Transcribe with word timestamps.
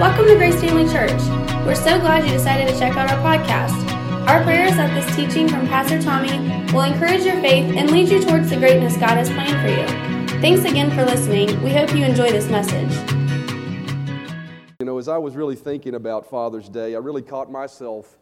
Welcome 0.00 0.26
to 0.26 0.34
Grace 0.36 0.60
Family 0.60 0.90
Church. 0.90 1.20
We're 1.64 1.74
so 1.74 2.00
glad 2.00 2.24
you 2.24 2.32
decided 2.32 2.66
to 2.66 2.78
check 2.78 2.96
out 2.96 3.10
our 3.10 3.18
podcast. 3.18 3.72
Our 4.26 4.42
prayer 4.42 4.66
is 4.66 4.76
that 4.76 4.92
this 4.94 5.14
teaching 5.14 5.48
from 5.48 5.68
Pastor 5.68 6.00
Tommy 6.02 6.38
will 6.72 6.80
encourage 6.80 7.24
your 7.24 7.40
faith 7.40 7.76
and 7.76 7.90
lead 7.90 8.08
you 8.08 8.20
towards 8.22 8.50
the 8.50 8.56
greatness 8.56 8.96
God 8.96 9.10
has 9.10 9.28
planned 9.28 9.60
for 9.60 9.68
you. 9.68 10.40
Thanks 10.40 10.64
again 10.64 10.90
for 10.90 11.04
listening. 11.04 11.62
We 11.62 11.70
hope 11.70 11.94
you 11.94 12.04
enjoy 12.04 12.30
this 12.30 12.48
message. 12.48 12.90
You 14.80 14.86
know, 14.86 14.98
as 14.98 15.08
I 15.08 15.18
was 15.18 15.36
really 15.36 15.56
thinking 15.56 15.94
about 15.94 16.28
Father's 16.28 16.68
Day, 16.68 16.94
I 16.94 16.98
really 16.98 17.22
caught 17.22 17.52
myself 17.52 18.18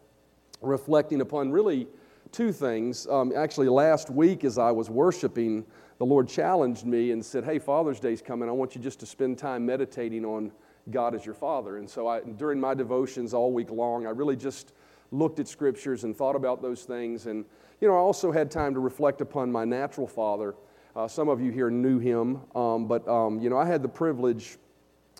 reflecting 0.61 1.21
upon 1.21 1.51
really 1.51 1.87
two 2.31 2.51
things. 2.51 3.07
Um, 3.07 3.31
actually, 3.35 3.69
last 3.69 4.09
week 4.09 4.43
as 4.43 4.57
I 4.57 4.71
was 4.71 4.89
worshiping, 4.89 5.65
the 5.97 6.05
Lord 6.05 6.27
challenged 6.27 6.85
me 6.85 7.11
and 7.11 7.25
said, 7.25 7.43
Hey, 7.43 7.59
Father's 7.59 7.99
Day's 7.99 8.21
coming. 8.21 8.49
I 8.49 8.51
want 8.51 8.75
you 8.75 8.81
just 8.81 8.99
to 8.99 9.05
spend 9.05 9.37
time 9.37 9.65
meditating 9.65 10.25
on 10.25 10.51
God 10.89 11.13
as 11.15 11.25
your 11.25 11.35
Father. 11.35 11.77
And 11.77 11.89
so 11.89 12.07
I, 12.07 12.21
during 12.21 12.59
my 12.59 12.73
devotions 12.73 13.33
all 13.33 13.51
week 13.51 13.69
long, 13.69 14.07
I 14.07 14.09
really 14.09 14.35
just 14.35 14.73
looked 15.11 15.39
at 15.39 15.47
scriptures 15.47 16.03
and 16.03 16.15
thought 16.15 16.35
about 16.35 16.61
those 16.61 16.83
things. 16.83 17.27
And, 17.27 17.45
you 17.79 17.87
know, 17.87 17.93
I 17.93 17.99
also 17.99 18.31
had 18.31 18.49
time 18.49 18.73
to 18.73 18.79
reflect 18.79 19.21
upon 19.21 19.51
my 19.51 19.65
natural 19.65 20.07
father. 20.07 20.55
Uh, 20.95 21.07
some 21.07 21.29
of 21.29 21.41
you 21.41 21.51
here 21.51 21.69
knew 21.69 21.99
him, 21.99 22.41
um, 22.55 22.87
but, 22.87 23.07
um, 23.07 23.39
you 23.39 23.49
know, 23.49 23.57
I 23.57 23.65
had 23.65 23.81
the 23.81 23.89
privilege 23.89 24.57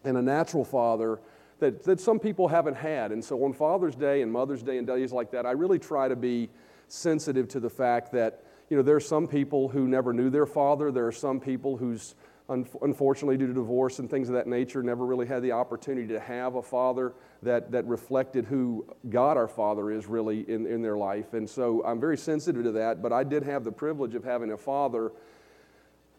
and 0.04 0.18
a 0.18 0.22
natural 0.22 0.66
father 0.66 1.20
that, 1.60 1.84
that 1.84 2.00
some 2.00 2.20
people 2.20 2.48
haven't 2.48 2.76
had. 2.76 3.12
And 3.12 3.24
so 3.24 3.44
on 3.46 3.54
Father's 3.54 3.96
Day 3.96 4.22
and 4.22 4.32
Mother's 4.32 4.64
Day 4.64 4.78
and 4.78 4.88
days 4.88 5.12
like 5.12 5.32
that, 5.32 5.46
I 5.46 5.52
really 5.52 5.80
try 5.80 6.08
to 6.08 6.16
be 6.16 6.50
sensitive 6.88 7.48
to 7.50 7.60
the 7.60 7.70
fact 7.70 8.12
that, 8.14 8.44
you 8.70 8.78
know, 8.78 8.84
there 8.84 8.96
are 8.96 9.00
some 9.02 9.28
people 9.28 9.70
who 9.70 9.88
never 9.88 10.12
knew 10.12 10.30
their 10.30 10.46
father. 10.46 10.92
There 10.92 11.08
are 11.08 11.12
some 11.12 11.40
people 11.40 11.78
whose 11.78 12.16
unfortunately, 12.52 13.38
due 13.38 13.48
to 13.48 13.54
divorce 13.54 14.00
and 14.00 14.10
things 14.10 14.30
of 14.30 14.36
that 14.36 14.48
nature, 14.48 14.84
never 14.84 15.06
really 15.06 15.26
had 15.26 15.42
the 15.42 15.52
opportunity 15.52 16.08
to 16.08 16.20
have 16.20 16.56
a 16.56 16.62
father 16.62 17.14
that, 17.44 17.72
that 17.72 17.86
reflected 17.86 18.46
who 18.46 18.86
God 19.10 19.38
our 19.38 19.48
Father 19.48 19.92
is 19.92 20.08
really 20.08 20.50
in, 20.50 20.68
in 20.68 20.82
their 20.82 20.98
life. 20.98 21.34
And 21.34 21.50
so 21.50 21.84
I'm 21.86 22.00
very 22.00 22.18
sensitive 22.18 22.64
to 22.64 22.72
that, 22.74 23.02
but 23.02 23.12
I 23.12 23.24
did 23.24 23.44
have 23.44 23.64
the 23.64 23.72
privilege 23.72 24.16
of 24.16 24.24
having 24.24 24.52
a 24.52 24.58
father 24.58 25.12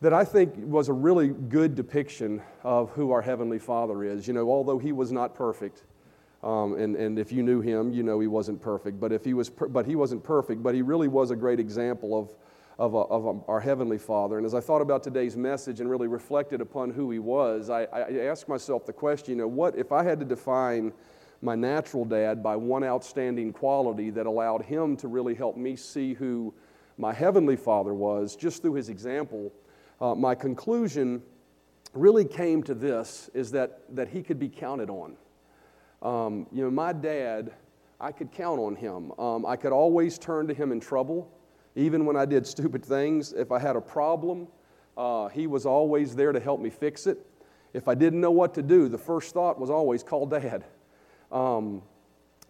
that 0.00 0.12
I 0.12 0.24
think 0.24 0.54
was 0.56 0.88
a 0.88 0.92
really 0.92 1.28
good 1.28 1.76
depiction 1.76 2.42
of 2.64 2.90
who 2.90 3.12
our 3.12 3.22
Heavenly 3.22 3.60
Father 3.60 4.02
is. 4.02 4.26
You 4.26 4.34
know, 4.34 4.50
although 4.50 4.78
he 4.78 4.90
was 4.90 5.12
not 5.12 5.34
perfect, 5.34 5.84
um, 6.42 6.74
and, 6.74 6.96
and 6.96 7.18
if 7.20 7.30
you 7.30 7.44
knew 7.44 7.60
him, 7.60 7.92
you 7.92 8.02
know 8.02 8.18
he 8.18 8.26
wasn't 8.26 8.60
perfect, 8.60 8.98
but, 8.98 9.12
if 9.12 9.24
he 9.24 9.32
was 9.32 9.48
per- 9.48 9.68
but 9.68 9.86
he 9.86 9.94
wasn't 9.94 10.24
perfect, 10.24 10.60
but 10.60 10.74
he 10.74 10.82
really 10.82 11.06
was 11.06 11.30
a 11.30 11.36
great 11.36 11.60
example 11.60 12.18
of 12.18 12.34
of, 12.78 12.94
a, 12.94 12.98
of 12.98 13.26
a, 13.26 13.40
our 13.48 13.60
Heavenly 13.60 13.98
Father. 13.98 14.36
And 14.38 14.46
as 14.46 14.54
I 14.54 14.60
thought 14.60 14.82
about 14.82 15.02
today's 15.02 15.36
message 15.36 15.80
and 15.80 15.90
really 15.90 16.08
reflected 16.08 16.60
upon 16.60 16.90
who 16.90 17.10
He 17.10 17.18
was, 17.18 17.70
I, 17.70 17.84
I 17.84 18.26
asked 18.26 18.48
myself 18.48 18.86
the 18.86 18.92
question, 18.92 19.36
you 19.36 19.42
know, 19.42 19.48
what 19.48 19.76
if 19.76 19.92
I 19.92 20.02
had 20.02 20.18
to 20.20 20.26
define 20.26 20.92
my 21.42 21.54
natural 21.54 22.04
dad 22.04 22.42
by 22.42 22.56
one 22.56 22.84
outstanding 22.84 23.52
quality 23.52 24.10
that 24.10 24.26
allowed 24.26 24.62
him 24.62 24.96
to 24.98 25.08
really 25.08 25.34
help 25.34 25.56
me 25.56 25.76
see 25.76 26.14
who 26.14 26.54
my 26.98 27.12
Heavenly 27.12 27.56
Father 27.56 27.94
was 27.94 28.36
just 28.36 28.62
through 28.62 28.74
His 28.74 28.88
example? 28.88 29.52
Uh, 30.00 30.14
my 30.14 30.34
conclusion 30.34 31.22
really 31.94 32.24
came 32.24 32.62
to 32.62 32.74
this 32.74 33.30
is 33.34 33.50
that, 33.52 33.82
that 33.94 34.08
he 34.08 34.22
could 34.22 34.38
be 34.38 34.48
counted 34.48 34.90
on. 34.90 35.16
Um, 36.00 36.46
you 36.50 36.64
know, 36.64 36.70
my 36.70 36.92
dad, 36.92 37.52
I 38.00 38.12
could 38.12 38.32
count 38.32 38.58
on 38.58 38.74
him. 38.74 39.12
Um, 39.18 39.46
I 39.46 39.56
could 39.56 39.72
always 39.72 40.18
turn 40.18 40.48
to 40.48 40.54
him 40.54 40.72
in 40.72 40.80
trouble. 40.80 41.30
Even 41.74 42.04
when 42.04 42.16
I 42.16 42.24
did 42.24 42.46
stupid 42.46 42.84
things, 42.84 43.32
if 43.32 43.50
I 43.50 43.58
had 43.58 43.76
a 43.76 43.80
problem, 43.80 44.48
uh, 44.96 45.28
he 45.28 45.46
was 45.46 45.64
always 45.64 46.14
there 46.14 46.32
to 46.32 46.40
help 46.40 46.60
me 46.60 46.70
fix 46.70 47.06
it. 47.06 47.26
If 47.72 47.88
I 47.88 47.94
didn't 47.94 48.20
know 48.20 48.30
what 48.30 48.54
to 48.54 48.62
do, 48.62 48.88
the 48.88 48.98
first 48.98 49.32
thought 49.32 49.58
was 49.58 49.70
always 49.70 50.02
call 50.02 50.26
dad. 50.26 50.64
Um, 51.30 51.82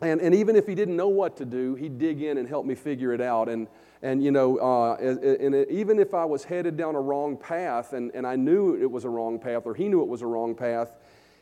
and, 0.00 0.20
and 0.20 0.34
even 0.34 0.56
if 0.56 0.66
he 0.66 0.74
didn't 0.74 0.96
know 0.96 1.08
what 1.08 1.36
to 1.36 1.44
do, 1.44 1.76
he'd 1.76 1.98
dig 1.98 2.22
in 2.22 2.38
and 2.38 2.48
help 2.48 2.66
me 2.66 2.74
figure 2.74 3.12
it 3.12 3.20
out. 3.20 3.48
And, 3.48 3.68
and 4.02 4.22
you 4.22 4.32
know, 4.32 4.56
uh, 4.56 4.96
and 4.96 5.54
even 5.70 6.00
if 6.00 6.12
I 6.12 6.24
was 6.24 6.42
headed 6.42 6.76
down 6.76 6.96
a 6.96 7.00
wrong 7.00 7.36
path 7.36 7.92
and, 7.92 8.10
and 8.12 8.26
I 8.26 8.34
knew 8.34 8.74
it 8.74 8.90
was 8.90 9.04
a 9.04 9.08
wrong 9.08 9.38
path 9.38 9.62
or 9.64 9.74
he 9.74 9.88
knew 9.88 10.02
it 10.02 10.08
was 10.08 10.22
a 10.22 10.26
wrong 10.26 10.56
path, 10.56 10.96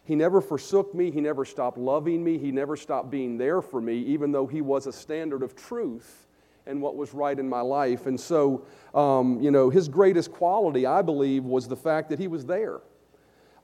he 0.04 0.14
never 0.14 0.42
forsook 0.42 0.94
me. 0.94 1.10
He 1.10 1.22
never 1.22 1.46
stopped 1.46 1.78
loving 1.78 2.22
me. 2.22 2.36
He 2.36 2.52
never 2.52 2.76
stopped 2.76 3.10
being 3.10 3.38
there 3.38 3.62
for 3.62 3.80
me, 3.80 3.98
even 4.00 4.32
though 4.32 4.46
he 4.46 4.60
was 4.60 4.86
a 4.86 4.92
standard 4.92 5.42
of 5.42 5.56
truth 5.56 6.26
and 6.70 6.80
what 6.80 6.96
was 6.96 7.12
right 7.12 7.38
in 7.38 7.48
my 7.48 7.60
life. 7.60 8.06
And 8.06 8.18
so, 8.18 8.64
um, 8.94 9.40
you 9.42 9.50
know, 9.50 9.68
his 9.70 9.88
greatest 9.88 10.32
quality, 10.32 10.86
I 10.86 11.02
believe, 11.02 11.44
was 11.44 11.66
the 11.66 11.76
fact 11.76 12.08
that 12.10 12.18
he 12.18 12.28
was 12.28 12.46
there. 12.46 12.80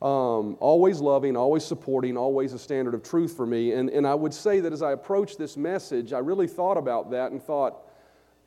Um, 0.03 0.59
always 0.61 1.01
loving, 1.01 1.37
always 1.37 1.65
supporting, 1.65 2.17
always 2.17 2.53
a 2.53 2.59
standard 2.59 2.93
of 2.93 3.03
truth 3.03 3.35
for 3.35 3.47
me. 3.47 3.73
And, 3.73 3.89
and 3.89 4.07
I 4.07 4.15
would 4.15 4.35
say 4.35 4.61
that 4.61 4.73
as 4.73 4.83
I 4.83 4.93
approached 4.93 5.39
this 5.39 5.57
message, 5.57 6.13
I 6.13 6.19
really 6.19 6.49
thought 6.49 6.77
about 6.77 7.11
that 7.13 7.33
and 7.33 7.43
thought, 7.43 7.83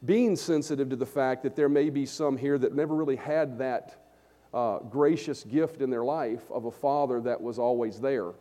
being 0.06 0.36
sensitive 0.36 0.90
to 0.90 0.96
the 0.96 1.06
fact 1.06 1.44
that 1.44 1.56
there 1.56 1.68
may 1.68 1.90
be 1.90 2.06
some 2.06 2.38
here 2.38 2.58
that 2.58 2.74
never 2.74 2.96
really 2.96 3.18
had 3.18 3.58
that 3.58 4.06
uh, 4.54 4.80
gracious 4.80 5.44
gift 5.44 5.82
in 5.82 5.90
their 5.90 6.04
life 6.04 6.50
of 6.52 6.66
a 6.66 6.72
father 6.72 7.20
that 7.22 7.42
was 7.42 7.60
always 7.60 8.00
there, 8.00 8.32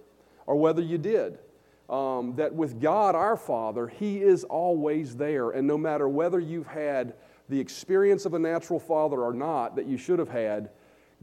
or 0.47 0.56
whether 0.56 0.83
you 0.83 0.99
did 0.99 1.39
um, 1.88 2.34
that 2.37 2.54
with 2.54 2.81
God 2.81 3.15
our 3.15 3.37
Father, 3.37 3.88
He 3.88 4.22
is 4.22 4.44
always 4.44 5.16
there. 5.16 5.50
And 5.50 5.66
no 5.66 5.78
matter 5.78 6.09
whether 6.09 6.38
you've 6.38 6.66
had 6.66 7.15
the 7.49 7.59
experience 7.59 8.26
of 8.26 8.34
a 8.34 8.38
natural 8.38 8.78
father 8.78 9.22
or 9.22 9.32
not 9.32 9.75
that 9.76 9.87
you 9.87 9.97
should 9.97 10.19
have 10.19 10.28
had, 10.28 10.71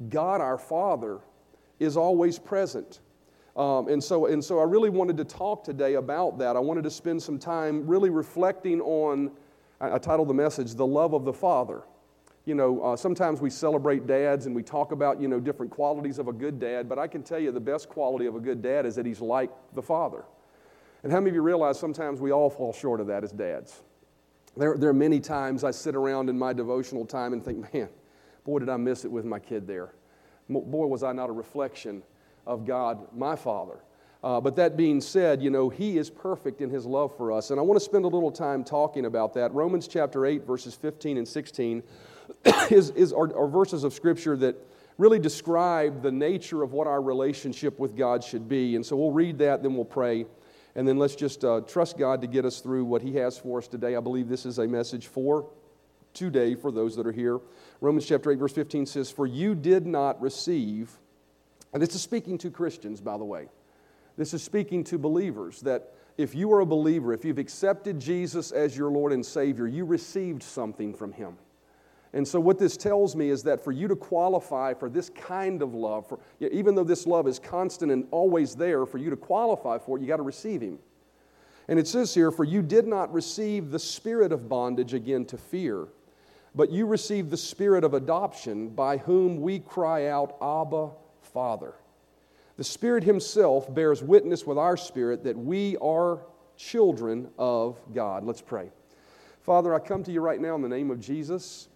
God 0.09 0.41
our 0.41 0.57
Father 0.57 1.19
is 1.79 1.97
always 1.97 2.39
present. 2.39 2.99
Um, 3.55 3.87
and, 3.87 4.03
so, 4.03 4.25
and 4.25 4.43
so 4.43 4.59
I 4.59 4.63
really 4.63 4.89
wanted 4.89 5.17
to 5.17 5.23
talk 5.23 5.63
today 5.63 5.93
about 5.93 6.37
that. 6.39 6.55
I 6.55 6.59
wanted 6.59 6.83
to 6.83 6.91
spend 6.91 7.21
some 7.21 7.39
time 7.39 7.87
really 7.87 8.09
reflecting 8.09 8.81
on, 8.81 9.31
I, 9.79 9.93
I 9.93 9.97
titled 9.97 10.27
the 10.27 10.33
message, 10.33 10.73
The 10.73 10.85
Love 10.85 11.13
of 11.13 11.23
the 11.23 11.31
Father. 11.31 11.83
You 12.45 12.55
know, 12.55 12.81
uh, 12.81 12.95
sometimes 12.95 13.39
we 13.39 13.49
celebrate 13.49 14.07
dads 14.07 14.45
and 14.45 14.55
we 14.55 14.61
talk 14.61 14.91
about, 14.91 15.21
you 15.21 15.27
know, 15.27 15.39
different 15.39 15.71
qualities 15.71 16.19
of 16.19 16.27
a 16.27 16.33
good 16.33 16.59
dad, 16.59 16.89
but 16.89 16.99
I 16.99 17.07
can 17.07 17.23
tell 17.23 17.39
you 17.39 17.51
the 17.51 17.59
best 17.59 17.87
quality 17.87 18.25
of 18.25 18.35
a 18.35 18.39
good 18.39 18.61
dad 18.61 18.85
is 18.85 18.95
that 18.95 19.05
he's 19.05 19.21
like 19.21 19.51
the 19.73 19.81
father. 19.81 20.25
And 21.05 21.13
how 21.13 21.19
many 21.19 21.29
of 21.29 21.35
you 21.35 21.43
realize 21.43 21.79
sometimes 21.79 22.19
we 22.19 22.31
all 22.31 22.49
fall 22.49 22.73
short 22.73 22.99
of 22.99 23.05
that 23.07 23.23
as 23.23 23.31
dads? 23.31 23.83
There, 24.57 24.75
there 24.75 24.89
are 24.89 24.93
many 24.93 25.19
times 25.19 25.63
I 25.63 25.69
sit 25.69 25.95
around 25.95 26.31
in 26.31 26.39
my 26.39 26.51
devotional 26.51 27.05
time 27.05 27.31
and 27.31 27.45
think, 27.45 27.71
man, 27.75 27.89
boy, 28.43 28.57
did 28.57 28.69
I 28.69 28.77
miss 28.77 29.05
it 29.05 29.11
with 29.11 29.23
my 29.23 29.38
kid 29.38 29.67
there. 29.67 29.94
Boy, 30.49 30.88
was 30.88 31.03
I 31.03 31.11
not 31.11 31.29
a 31.29 31.31
reflection 31.31 32.01
of 32.47 32.65
God, 32.65 33.05
my 33.15 33.35
Father. 33.35 33.77
Uh, 34.23 34.41
but 34.41 34.55
that 34.55 34.75
being 34.77 34.99
said, 34.99 35.44
you 35.44 35.51
know, 35.51 35.69
He 35.69 35.99
is 35.99 36.09
perfect 36.09 36.61
in 36.61 36.71
His 36.71 36.88
love 36.88 37.15
for 37.15 37.31
us. 37.31 37.51
And 37.51 37.59
I 37.59 37.61
want 37.61 37.79
to 37.79 37.85
spend 37.85 38.05
a 38.05 38.07
little 38.07 38.31
time 38.31 38.63
talking 38.63 39.05
about 39.05 39.35
that. 39.35 39.53
Romans 39.53 39.88
chapter 39.88 40.25
8, 40.25 40.47
verses 40.47 40.73
15 40.73 41.19
and 41.19 41.27
16 41.27 41.83
is, 42.71 42.89
is 42.89 43.13
our, 43.13 43.31
our 43.38 43.47
verses 43.47 43.83
of 43.83 43.94
Scripture 43.94 44.35
that 44.38 44.55
really 44.97 45.19
describe 45.19 46.01
the 46.01 46.11
nature 46.11 46.63
of 46.63 46.73
what 46.73 46.88
our 46.88 46.99
relationship 46.99 47.77
with 47.77 47.95
God 47.95 48.23
should 48.23 48.49
be. 48.49 48.75
And 48.75 48.83
so 48.83 48.95
we'll 48.95 49.11
read 49.11 49.38
that, 49.38 49.61
then 49.61 49.75
we'll 49.75 49.85
pray. 49.85 50.25
And 50.75 50.88
then 50.88 50.97
let's 50.97 51.16
just 51.16 51.46
uh, 51.46 51.62
trust 51.62 51.97
God 51.97 52.22
to 52.22 52.28
get 52.28 52.46
us 52.46 52.59
through 52.59 52.86
what 52.86 53.02
He 53.02 53.16
has 53.16 53.38
for 53.38 53.59
us 53.59 53.68
today. 53.68 53.96
I 53.96 54.02
believe 54.02 54.28
this 54.28 54.46
is 54.46 54.59
a 54.59 54.68
message 54.68 55.08
for 55.08 55.47
today 56.13 56.56
for 56.56 56.72
those 56.72 56.96
that 56.96 57.08
are 57.08 57.12
here. 57.12 57.40
Romans 57.81 58.06
chapter 58.06 58.31
8, 58.31 58.40
verse 58.40 58.53
15 58.53 58.86
says, 58.86 59.12
For 59.12 59.25
you 59.25 59.56
did 59.56 59.86
not 59.86 60.22
receive, 60.22 60.91
and 61.74 61.81
this 61.81 61.96
is 61.96 62.02
speaking 62.02 62.38
to 62.40 62.52
Christians, 62.52 63.02
by 63.02 63.18
the 63.18 63.24
way. 63.24 63.47
This 64.18 64.34
is 64.34 64.44
speaking 64.44 64.84
to 64.86 64.97
believers 64.97 65.62
that 65.62 65.94
if 66.18 66.34
you 66.34 66.52
are 66.53 66.62
a 66.62 66.66
believer, 66.66 67.13
if 67.13 67.25
you've 67.25 67.38
accepted 67.38 68.00
Jesus 68.00 68.52
as 68.52 68.78
your 68.78 68.90
Lord 68.90 69.12
and 69.12 69.25
Savior, 69.25 69.68
you 69.68 69.86
received 69.86 70.42
something 70.42 70.94
from 70.94 71.12
Him. 71.12 71.38
And 72.15 72.25
so, 72.25 72.39
what 72.39 72.57
this 72.57 72.77
tells 72.77 73.13
me 73.13 73.29
is 73.29 73.43
that 73.43 73.61
for 73.61 73.73
you 73.73 73.89
to 73.89 73.95
qualify 73.95 74.73
for 74.73 74.89
this 74.89 75.09
kind 75.09 75.61
of 75.61 75.73
love, 75.73 76.07
for, 76.07 76.17
even 76.39 76.73
though 76.73 76.85
this 76.85 77.05
love 77.05 77.27
is 77.27 77.39
constant 77.39 77.91
and 77.91 78.07
always 78.09 78.55
there, 78.55 78.85
for 78.85 78.97
you 78.99 79.09
to 79.09 79.17
qualify 79.17 79.77
for 79.77 79.97
it, 79.97 80.01
you 80.01 80.07
got 80.07 80.17
to 80.17 80.23
receive 80.23 80.62
Him. 80.62 80.79
And 81.67 81.77
it 81.77 81.89
says 81.89 82.13
here, 82.13 82.31
For 82.31 82.45
you 82.45 82.62
did 82.62 82.88
not 82.88 83.13
receive 83.13 83.69
the 83.69 83.79
spirit 83.79 84.31
of 84.31 84.47
bondage 84.47 84.94
again 84.94 85.25
to 85.25 85.38
fear, 85.38 85.89
but 86.56 86.71
you 86.71 86.85
received 86.85 87.31
the 87.31 87.38
spirit 87.38 87.83
of 87.83 87.94
adoption, 87.94 88.69
by 88.69 88.95
whom 88.95 89.41
we 89.41 89.59
cry 89.59 90.07
out, 90.07 90.38
Abba, 90.41 90.91
Father. 91.21 91.73
The 92.56 92.63
Spirit 92.63 93.03
Himself 93.03 93.73
bears 93.75 94.01
witness 94.01 94.45
with 94.45 94.57
our 94.57 94.77
spirit 94.77 95.25
that 95.25 95.38
we 95.38 95.75
are 95.77 96.21
children 96.56 97.27
of 97.38 97.77
God. 97.94 98.23
Let's 98.23 98.39
pray. 98.39 98.71
Father, 99.41 99.75
I 99.75 99.79
come 99.79 100.01
to 100.06 100.13
you 100.13 100.21
right 100.21 100.39
now 100.39 100.56
in 100.56 100.61
the 100.61 100.69
name 100.69 100.91
of 100.91 101.01
Jesus. 101.01 101.68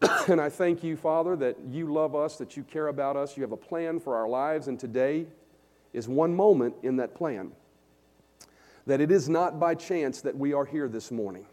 and 0.28 0.40
I 0.40 0.48
thank 0.48 0.82
you, 0.82 0.96
Father, 0.96 1.36
that 1.36 1.56
you 1.70 1.92
love 1.92 2.14
us, 2.14 2.36
that 2.36 2.56
you 2.56 2.62
care 2.62 2.88
about 2.88 3.16
us. 3.16 3.36
You 3.36 3.42
have 3.42 3.52
a 3.52 3.56
plan 3.56 4.00
for 4.00 4.16
our 4.16 4.28
lives, 4.28 4.68
and 4.68 4.78
today 4.78 5.26
is 5.92 6.08
one 6.08 6.34
moment 6.34 6.74
in 6.82 6.96
that 6.96 7.14
plan. 7.14 7.52
That 8.86 9.00
it 9.00 9.10
is 9.10 9.28
not 9.28 9.60
by 9.60 9.74
chance 9.74 10.22
that 10.22 10.36
we 10.36 10.52
are 10.52 10.64
here 10.64 10.88
this 10.88 11.10
morning. 11.10 11.44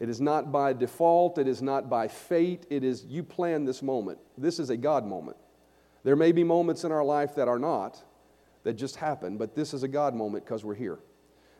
It 0.00 0.08
is 0.08 0.20
not 0.20 0.52
by 0.52 0.72
default, 0.72 1.38
it 1.38 1.48
is 1.48 1.60
not 1.60 1.90
by 1.90 2.08
fate, 2.08 2.66
it 2.70 2.84
is 2.84 3.04
you 3.04 3.22
plan 3.22 3.64
this 3.64 3.82
moment. 3.82 4.18
This 4.38 4.60
is 4.60 4.70
a 4.70 4.76
God 4.76 5.04
moment. 5.04 5.36
There 6.04 6.16
may 6.16 6.30
be 6.30 6.44
moments 6.44 6.84
in 6.84 6.92
our 6.92 7.04
life 7.04 7.34
that 7.34 7.48
are 7.48 7.58
not, 7.58 8.00
that 8.62 8.74
just 8.74 8.96
happen, 8.96 9.36
but 9.36 9.56
this 9.56 9.74
is 9.74 9.82
a 9.82 9.88
God 9.88 10.14
moment 10.14 10.44
because 10.44 10.64
we're 10.64 10.76
here. 10.76 11.00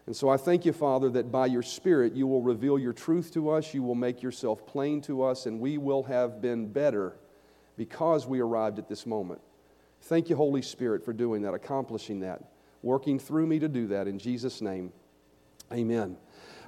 And 0.08 0.16
so 0.16 0.31
I 0.31 0.38
thank 0.38 0.64
you, 0.64 0.72
Father, 0.72 1.10
that 1.10 1.31
by 1.31 1.44
your 1.44 1.60
Spirit 1.60 2.14
you 2.14 2.26
will 2.26 2.40
reveal 2.40 2.78
your 2.78 2.94
truth 2.94 3.31
to 3.34 3.50
us, 3.50 3.75
you 3.75 3.82
will 3.82 3.94
make 3.94 4.22
yourself 4.22 4.66
plain 4.66 5.02
to 5.02 5.22
us, 5.22 5.44
and 5.44 5.60
we 5.60 5.76
will 5.76 6.02
have 6.05 6.40
been 6.40 6.66
better 6.66 7.19
because 7.76 8.26
we 8.26 8.40
arrived 8.40 8.78
at 8.78 8.88
this 8.88 9.05
moment. 9.05 9.43
Thank 10.00 10.31
you, 10.31 10.37
Holy 10.37 10.62
Spirit, 10.62 11.05
for 11.05 11.12
doing 11.12 11.43
that, 11.43 11.52
accomplishing 11.52 12.20
that, 12.20 12.43
working 12.81 13.19
through 13.19 13.46
me 13.49 13.58
to 13.58 13.69
do 13.69 13.87
that. 13.88 14.08
In 14.08 14.19
Jesus' 14.19 14.62
name, 14.62 14.94
amen. 15.70 16.16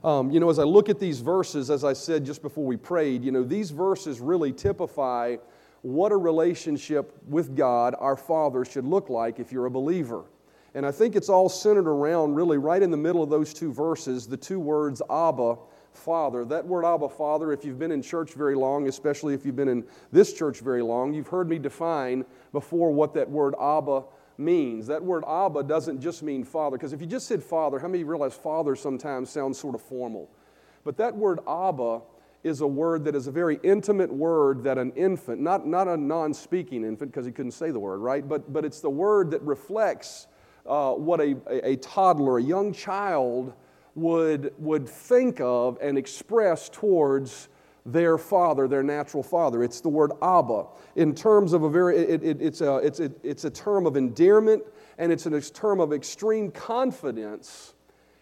Um, 0.05 0.31
you 0.31 0.39
know, 0.39 0.51
as 0.51 0.59
I 0.59 0.65
look 0.65 0.91
at 0.91 0.99
these 0.99 1.21
verses, 1.21 1.71
as 1.71 1.83
I 1.83 1.95
said 1.95 2.27
just 2.27 2.43
before 2.43 2.67
we 2.67 2.77
prayed, 2.77 3.25
you 3.25 3.33
know, 3.33 3.43
these 3.43 3.71
verses 3.71 4.21
really 4.21 4.53
typify 4.53 5.37
what 5.81 6.13
a 6.13 6.17
relationship 6.19 7.17
with 7.27 7.57
God, 7.57 7.95
our 8.01 8.17
Father, 8.17 8.67
should 8.67 8.85
look 8.85 9.09
like 9.09 9.41
if 9.41 9.51
you're 9.51 9.65
a 9.65 9.71
believer. 9.71 10.25
And 10.75 10.87
I 10.87 10.93
think 10.93 11.17
it's 11.17 11.29
all 11.29 11.49
centered 11.49 11.89
around 11.89 12.35
really 12.35 12.59
right 12.59 12.83
in 12.83 12.91
the 12.91 12.97
middle 12.97 13.23
of 13.23 13.31
those 13.31 13.53
two 13.53 13.73
verses, 13.73 14.27
the 14.27 14.37
two 14.37 14.61
words 14.61 15.03
Abba, 15.11 15.57
Father. 15.93 16.45
That 16.45 16.67
word 16.67 16.85
Abba, 16.85 17.09
Father, 17.09 17.53
if 17.53 17.65
you've 17.65 17.79
been 17.79 17.93
in 17.93 18.03
church 18.03 18.35
very 18.35 18.55
long, 18.55 18.89
especially 18.89 19.35
if 19.35 19.45
you've 19.45 19.57
been 19.57 19.69
in 19.69 19.85
this 20.13 20.33
church 20.33 20.61
very 20.61 20.83
long, 20.83 21.13
you've 21.13 21.29
heard 21.29 21.49
me 21.49 21.59
define 21.59 22.25
before 22.53 22.93
what 22.93 23.15
that 23.15 23.29
word 23.29 23.55
Abba 23.61 24.05
means. 24.39 24.87
That 24.87 25.03
word 25.03 25.25
Abba 25.29 25.65
doesn't 25.65 26.01
just 26.01 26.23
mean 26.23 26.45
father, 26.45 26.77
because 26.77 26.93
if 26.93 27.01
you 27.01 27.07
just 27.07 27.27
said 27.27 27.43
father, 27.43 27.79
how 27.79 27.89
many 27.89 28.05
realize 28.05 28.35
father 28.35 28.77
sometimes 28.77 29.31
sounds 29.31 29.59
sort 29.59 29.75
of 29.75 29.83
formal? 29.83 30.31
But 30.85 30.97
that 30.99 31.15
word 31.15 31.41
Abba 31.49 32.01
is 32.43 32.63
a 32.63 32.67
word 32.67 33.05
that 33.05 33.15
is 33.15 33.27
a 33.27 33.31
very 33.31 33.61
intimate 33.63 34.11
word 34.11 34.63
that 34.65 34.79
an 34.79 34.93
infant, 34.93 35.41
not, 35.41 35.67
not 35.67 35.89
a 35.89 35.97
non 35.97 36.33
speaking 36.33 36.85
infant 36.85 37.11
because 37.11 37.27
he 37.27 37.33
couldn't 37.33 37.53
say 37.53 37.71
the 37.71 37.79
word, 37.79 37.99
right? 37.99 38.27
But, 38.27 38.51
but 38.53 38.65
it's 38.65 38.81
the 38.81 38.91
word 38.91 39.31
that 39.33 39.43
reflects 39.43 40.27
uh, 40.67 40.93
what 40.93 41.21
a, 41.21 41.37
a, 41.49 41.73
a 41.73 41.77
toddler, 41.77 42.39
a 42.39 42.43
young 42.43 42.73
child, 42.73 43.55
would, 43.95 44.53
would 44.59 44.89
think 44.89 45.41
of 45.41 45.79
and 45.81 45.99
express 45.99 46.69
towards 46.69 47.49
their 47.87 48.19
father, 48.19 48.69
their 48.69 48.83
natural 48.83 49.23
father. 49.23 49.63
It's 49.63 49.81
the 49.81 49.89
word 49.89 50.13
Abba. 50.23 50.67
In 50.97 51.15
terms 51.15 51.53
of 51.53 51.63
a 51.63 51.71
very, 51.71 51.97
it, 51.99 52.23
it, 52.23 52.43
it's, 52.43 52.61
a, 52.61 52.77
it's, 52.77 53.01
a, 53.01 53.11
it's 53.23 53.45
a 53.45 53.51
term 53.51 53.87
of 53.87 53.97
endearment 53.97 54.63
and 54.99 55.11
it's 55.11 55.27
a 55.27 55.41
term 55.41 55.81
of 55.81 55.93
extreme 55.93 56.51
confidence 56.51 57.75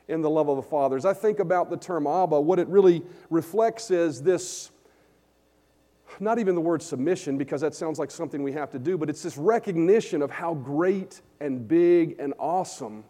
in 0.06 0.22
the 0.22 0.30
love 0.30 0.48
of 0.48 0.56
the 0.56 0.62
Father. 0.62 0.96
As 0.96 1.04
I 1.04 1.12
think 1.12 1.38
about 1.38 1.70
the 1.70 1.76
term 1.76 2.06
Abba, 2.06 2.40
what 2.40 2.58
it 2.58 2.68
really 2.68 3.02
reflects 3.30 3.90
is 3.90 4.22
this 4.22 4.70
not 6.20 6.38
even 6.38 6.54
the 6.54 6.60
word 6.60 6.82
submission, 6.82 7.38
because 7.38 7.60
that 7.60 7.74
sounds 7.74 7.98
like 7.98 8.10
something 8.10 8.42
we 8.42 8.52
have 8.52 8.70
to 8.70 8.78
do, 8.78 8.96
but 8.98 9.10
it's 9.10 9.22
this 9.22 9.36
recognition 9.36 10.22
of 10.22 10.30
how 10.30 10.54
great 10.54 11.20
and 11.40 11.66
big 11.66 12.16
and 12.18 12.34
awesome 12.38 13.04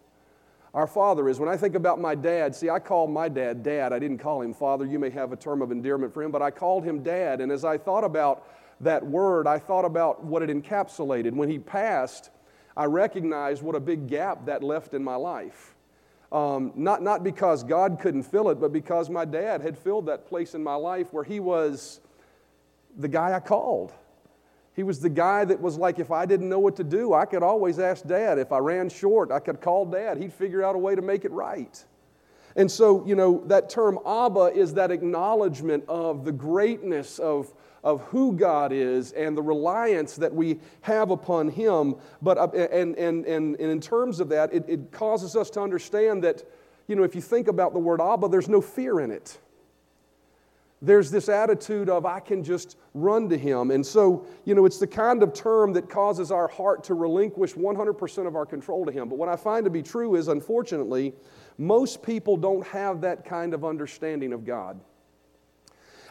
our 0.75 0.87
Father 0.87 1.28
is. 1.28 1.40
When 1.40 1.49
I 1.49 1.56
think 1.56 1.75
about 1.75 2.00
my 2.00 2.14
dad, 2.14 2.55
see, 2.55 2.70
I 2.70 2.78
called 2.78 3.10
my 3.10 3.28
dad 3.28 3.62
Dad. 3.62 3.93
I 3.93 3.99
didn't 3.99 4.19
call 4.19 4.43
him 4.43 4.52
Father. 4.52 4.84
You 4.84 4.99
may 4.99 5.10
have 5.10 5.32
a 5.32 5.37
term 5.37 5.62
of 5.62 5.72
endearment 5.72 6.12
for 6.12 6.22
him, 6.22 6.31
but 6.31 6.43
I 6.43 6.50
called 6.50 6.84
him 6.84 7.02
Dad. 7.02 7.40
And 7.40 7.50
as 7.50 7.64
I 7.64 7.78
thought 7.78 8.05
about 8.05 8.46
that 8.81 9.05
word, 9.05 9.46
I 9.46 9.58
thought 9.58 9.84
about 9.84 10.25
what 10.25 10.43
it 10.43 10.50
encapsulated. 10.50 11.32
When 11.32 11.49
he 11.49 11.58
passed, 11.58 12.31
I 12.76 12.84
recognized 12.84 13.62
what 13.62 13.75
a 13.75 13.81
big 13.81 14.06
gap 14.06 14.46
that 14.46 14.62
left 14.62 14.94
in 14.94 15.02
my 15.02 15.16
life. 15.16 15.75
Um, 16.31 16.72
not, 16.76 17.02
not 17.02 17.25
because 17.25 17.64
God 17.64 17.99
couldn't 18.00 18.25
fill 18.25 18.50
it, 18.50 18.60
but 18.60 18.72
because 18.72 19.08
my 19.08 19.25
dad 19.25 19.62
had 19.62 19.78
filled 19.78 20.06
that 20.06 20.26
place 20.26 20.55
in 20.55 20.62
my 20.62 20.75
life 20.75 21.12
where 21.12 21.25
he 21.25 21.40
was 21.40 22.00
the 22.96 23.08
guy 23.08 23.35
I 23.35 23.40
called. 23.40 23.93
He 24.75 24.85
was 24.85 25.00
the 25.00 25.08
guy 25.08 25.44
that 25.44 25.61
was 25.61 25.76
like, 25.76 25.99
if 25.99 26.12
I 26.12 26.25
didn't 26.25 26.49
know 26.49 26.61
what 26.61 26.76
to 26.76 26.85
do, 26.85 27.12
I 27.12 27.25
could 27.25 27.43
always 27.43 27.81
ask 27.81 28.06
dad. 28.06 28.38
If 28.38 28.52
I 28.52 28.58
ran 28.58 28.88
short, 28.88 29.32
I 29.32 29.40
could 29.40 29.61
call 29.61 29.85
dad. 29.85 30.19
He'd 30.19 30.32
figure 30.32 30.62
out 30.62 30.76
a 30.76 30.79
way 30.79 30.94
to 30.94 31.02
make 31.02 31.25
it 31.25 31.32
right. 31.32 31.85
And 32.55 32.70
so, 32.70 33.05
you 33.05 33.17
know, 33.17 33.43
that 33.46 33.70
term 33.70 33.99
Abba 34.06 34.52
is 34.55 34.75
that 34.75 34.93
acknowledgement 34.93 35.85
of 35.88 36.25
the 36.25 36.31
greatness 36.31 37.19
of, 37.19 37.52
of 37.82 38.02
who 38.02 38.32
God 38.32 38.73
is 38.73 39.11
and 39.12 39.37
the 39.37 39.43
reliance 39.43 40.14
that 40.14 40.32
we 40.32 40.61
have 40.82 41.11
upon 41.11 41.49
Him. 41.49 41.96
But, 42.23 42.38
uh, 42.38 42.49
and, 42.52 42.96
and, 42.96 43.26
and, 43.26 43.56
and 43.56 43.70
in 43.70 43.81
terms 43.81 44.20
of 44.20 44.29
that, 44.29 44.52
it, 44.52 44.64
it 44.69 44.93
causes 44.93 45.34
us 45.34 45.50
to 45.50 45.61
understand 45.61 46.23
that, 46.23 46.44
you 46.87 46.94
know, 46.94 47.02
if 47.02 47.17
you 47.17 47.20
think 47.20 47.49
about 47.49 47.73
the 47.73 47.81
word 47.81 48.00
Abba, 48.00 48.29
there's 48.29 48.49
no 48.49 48.61
fear 48.61 49.00
in 49.00 49.11
it 49.11 49.38
there's 50.81 51.11
this 51.11 51.29
attitude 51.29 51.89
of 51.89 52.07
I 52.07 52.21
can 52.21 52.45
just 52.45 52.77
run 52.95 53.29
to 53.31 53.39
him. 53.39 53.71
And 53.71 53.85
so, 53.85 54.27
you 54.45 54.55
know, 54.55 54.65
it's 54.65 54.79
the 54.79 54.87
kind 54.87 55.23
of 55.23 55.33
term 55.33 55.73
that 55.73 55.89
causes 55.89 56.31
our 56.31 56.47
heart 56.47 56.85
to 56.85 56.95
relinquish 56.95 57.55
100% 57.55 58.27
of 58.27 58.37
our 58.37 58.47
control 58.47 58.87
to 58.87 58.93
him. 58.93 59.09
But 59.09 59.19
what 59.19 59.29
I 59.29 59.37
find 59.37 59.65
to 59.65 59.71
be 59.71 59.83
true 59.83 60.15
is, 60.15 60.29
unfortunately, 60.29 61.15
most 61.59 62.03
people 62.03 62.37
don't 62.37 62.65
have 62.69 63.01
that 63.01 63.25
kind 63.25 63.55
of 63.55 63.65
understanding 63.65 64.33
of 64.33 64.45
God. 64.45 64.81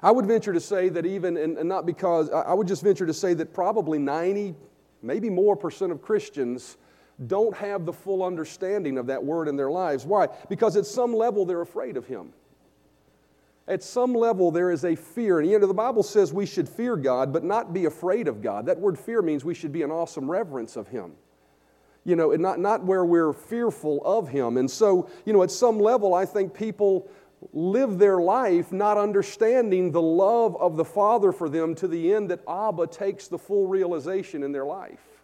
I 0.04 0.12
would 0.12 0.26
venture 0.26 0.54
to 0.54 0.60
say 0.60 0.90
that 0.90 1.06
even, 1.06 1.38
and, 1.38 1.68
not 1.68 1.86
because, 1.86 2.30
I 2.30 2.54
would 2.54 2.68
just 2.68 2.84
venture 2.84 3.06
to 3.06 3.14
say 3.14 3.34
that 3.36 3.54
probably 3.54 3.98
90, 3.98 4.54
maybe 5.02 5.30
more 5.30 5.56
percent 5.56 5.92
of 5.92 6.02
Christians 6.02 6.78
don't 7.26 7.56
have 7.56 7.86
the 7.86 7.94
full 7.94 8.22
understanding 8.22 8.98
of 9.00 9.08
that 9.08 9.24
word 9.24 9.48
in 9.48 9.56
their 9.56 9.72
lives. 9.72 10.06
Why? 10.06 10.28
Because 10.50 10.76
at 10.76 10.86
some 10.86 11.16
level 11.16 11.46
they're 11.46 11.62
afraid 11.62 11.98
of 11.98 12.06
him 12.06 12.34
at 13.68 13.84
some 13.84 14.14
level 14.14 14.52
there 14.52 14.72
is 14.72 14.86
a 14.86 14.96
fear. 14.96 15.40
And 15.40 15.50
you 15.50 15.60
know, 15.60 15.68
the 15.68 15.74
Bible 15.74 16.04
says 16.04 16.34
we 16.34 16.46
should 16.46 16.70
fear 16.70 16.96
God, 16.96 17.34
but 17.34 17.44
not 17.44 17.74
be 17.74 17.86
afraid 17.86 18.28
of 18.28 18.42
God. 18.42 18.66
That 18.66 18.80
word 18.80 18.98
fear 18.98 19.22
means 19.22 19.44
we 19.44 19.54
should 19.54 19.74
be 19.74 19.84
an 19.84 19.92
awesome 19.92 20.30
reverence 20.30 20.76
of 20.76 20.88
Him. 20.88 21.14
You 22.06 22.16
know, 22.16 22.32
and 22.32 22.42
not, 22.42 22.60
not 22.60 22.86
where 22.86 23.04
we're 23.04 23.34
fearful 23.34 24.02
of 24.06 24.30
Him. 24.30 24.58
And 24.58 24.72
so, 24.72 25.10
you 25.26 25.34
know, 25.34 25.44
at 25.44 25.52
some 25.52 25.80
level, 25.80 26.14
I 26.14 26.26
think 26.26 26.54
people 26.54 27.10
live 27.52 28.00
their 28.00 28.20
life 28.20 28.72
not 28.72 28.98
understanding 28.98 29.92
the 29.92 30.02
love 30.02 30.56
of 30.58 30.78
the 30.78 30.86
Father 30.86 31.32
for 31.32 31.50
them 31.50 31.76
to 31.76 31.88
the 31.88 32.14
end 32.14 32.32
that 32.32 32.40
Abba 32.48 32.88
takes 32.88 33.28
the 33.28 33.38
full 33.38 33.68
realization 33.68 34.44
in 34.44 34.52
their 34.52 34.66
life. 34.66 35.17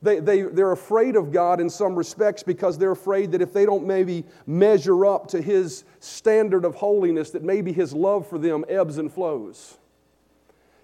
They, 0.00 0.20
they, 0.20 0.42
they're 0.42 0.72
afraid 0.72 1.16
of 1.16 1.32
God 1.32 1.60
in 1.60 1.68
some 1.68 1.96
respects 1.96 2.42
because 2.42 2.78
they're 2.78 2.92
afraid 2.92 3.32
that 3.32 3.42
if 3.42 3.52
they 3.52 3.66
don't 3.66 3.86
maybe 3.86 4.24
measure 4.46 5.06
up 5.06 5.26
to 5.28 5.42
His 5.42 5.84
standard 5.98 6.64
of 6.64 6.76
holiness, 6.76 7.30
that 7.30 7.42
maybe 7.42 7.72
His 7.72 7.92
love 7.92 8.26
for 8.26 8.38
them 8.38 8.64
ebbs 8.68 8.98
and 8.98 9.12
flows. 9.12 9.78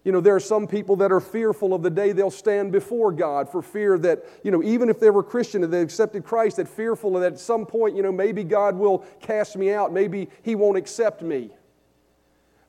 You 0.02 0.12
know, 0.12 0.20
there 0.20 0.34
are 0.34 0.40
some 0.40 0.66
people 0.66 0.96
that 0.96 1.10
are 1.10 1.20
fearful 1.20 1.72
of 1.72 1.82
the 1.82 1.90
day 1.90 2.12
they'll 2.12 2.30
stand 2.30 2.72
before 2.72 3.10
God 3.10 3.48
for 3.48 3.62
fear 3.62 3.98
that, 4.00 4.24
you 4.42 4.50
know, 4.50 4.62
even 4.62 4.90
if 4.90 5.00
they 5.00 5.08
were 5.08 5.22
Christian 5.22 5.64
and 5.64 5.72
they 5.72 5.80
accepted 5.80 6.24
Christ, 6.24 6.56
that 6.56 6.68
fearful 6.68 7.12
that 7.14 7.32
at 7.32 7.38
some 7.38 7.64
point, 7.64 7.96
you 7.96 8.02
know, 8.02 8.12
maybe 8.12 8.44
God 8.44 8.76
will 8.76 8.98
cast 9.20 9.56
me 9.56 9.72
out, 9.72 9.92
maybe 9.92 10.28
He 10.42 10.56
won't 10.56 10.76
accept 10.76 11.22
me. 11.22 11.50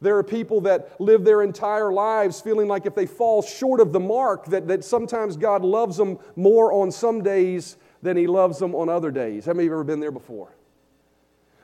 There 0.05 0.17
are 0.17 0.23
people 0.23 0.61
that 0.61 1.01
live 1.01 1.23
their 1.23 1.41
entire 1.41 1.91
lives 1.91 2.39
feeling 2.39 2.67
like 2.67 2.85
if 2.85 2.93
they 2.93 3.07
fall 3.07 3.41
short 3.41 3.81
of 3.81 3.91
the 3.91 3.99
mark, 3.99 4.45
that, 4.45 4.67
that 4.67 4.83
sometimes 4.85 5.35
God 5.35 5.65
loves 5.65 5.97
them 5.97 6.19
more 6.35 6.71
on 6.71 6.91
some 6.91 7.23
days 7.23 7.77
than 8.03 8.15
He 8.15 8.27
loves 8.27 8.59
them 8.59 8.75
on 8.75 8.87
other 8.87 9.09
days. 9.09 9.47
How 9.47 9.53
many 9.53 9.63
of 9.63 9.65
you 9.65 9.71
have 9.71 9.77
ever 9.77 9.83
been 9.83 9.99
there 9.99 10.11
before? 10.11 10.49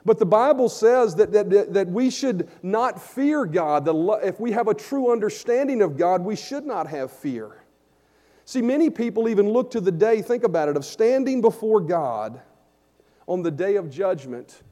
But 0.04 0.18
the 0.18 0.26
Bible 0.26 0.68
says 0.68 1.14
that, 1.14 1.30
that, 1.30 1.72
that 1.72 1.86
we 1.86 2.10
should 2.10 2.48
not 2.64 3.00
fear 3.00 3.44
God. 3.46 3.88
If 4.24 4.40
we 4.40 4.50
have 4.50 4.66
a 4.66 4.74
true 4.74 5.12
understanding 5.12 5.80
of 5.80 5.96
God, 5.96 6.24
we 6.24 6.34
should 6.34 6.66
not 6.66 6.88
have 6.88 7.12
fear. 7.12 7.62
See, 8.44 8.60
many 8.60 8.90
people 8.90 9.28
even 9.28 9.50
look 9.50 9.70
to 9.70 9.80
the 9.80 9.92
day, 9.92 10.20
think 10.20 10.42
about 10.42 10.68
it, 10.68 10.76
of 10.76 10.84
standing 10.84 11.40
before 11.40 11.80
God 11.80 12.40
on 13.28 13.42
the 13.42 13.52
day 13.52 13.76
of 13.76 13.88
judgment 13.88 14.64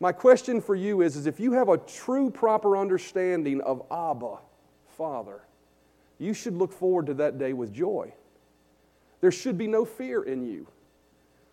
my 0.00 0.12
question 0.12 0.60
for 0.60 0.74
you 0.74 1.02
is, 1.02 1.16
is 1.16 1.26
if 1.26 1.40
you 1.40 1.52
have 1.52 1.68
a 1.68 1.78
true, 1.78 2.30
proper 2.30 2.76
understanding 2.76 3.60
of 3.62 3.82
Abba, 3.90 4.38
Father, 4.96 5.40
you 6.18 6.34
should 6.34 6.54
look 6.54 6.72
forward 6.72 7.06
to 7.06 7.14
that 7.14 7.38
day 7.38 7.52
with 7.52 7.72
joy. 7.72 8.12
There 9.20 9.32
should 9.32 9.56
be 9.56 9.66
no 9.66 9.84
fear 9.84 10.22
in 10.22 10.44
you. 10.44 10.66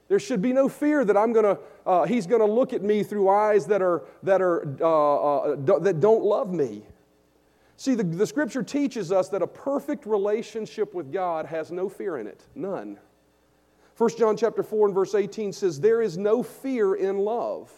There 0.10 0.20
should 0.20 0.42
be 0.42 0.54
no 0.54 0.68
fear 0.68 1.06
that 1.06 1.16
I'm 1.16 1.32
gonna, 1.32 1.58
uh, 1.86 2.04
he's 2.04 2.28
going 2.28 2.42
to 2.42 2.52
look 2.52 2.74
at 2.74 2.84
me 2.84 3.04
through 3.04 3.30
eyes 3.30 3.66
that, 3.68 3.82
are, 3.82 4.04
that, 4.24 4.42
are, 4.42 4.68
uh, 4.82 5.54
uh, 5.54 5.80
that 5.80 6.00
don't 6.00 6.24
love 6.24 6.54
me. 6.54 6.84
See, 7.78 7.96
the, 7.96 8.04
the 8.04 8.28
scripture 8.28 8.64
teaches 8.64 9.12
us 9.12 9.30
that 9.30 9.42
a 9.42 9.48
perfect 9.48 10.06
relationship 10.06 10.94
with 10.94 11.12
God 11.12 11.46
has 11.46 11.72
no 11.72 11.90
fear 11.90 12.18
in 12.18 12.28
it, 12.28 12.46
none. 12.56 13.00
1 13.98 14.10
John 14.18 14.36
chapter 14.36 14.64
4 14.64 14.88
and 14.88 14.96
verse 14.96 15.16
18 15.16 15.54
says, 15.54 15.80
There 15.80 16.02
is 16.02 16.18
no 16.18 16.44
fear 16.44 16.96
in 16.96 17.18
love. 17.20 17.72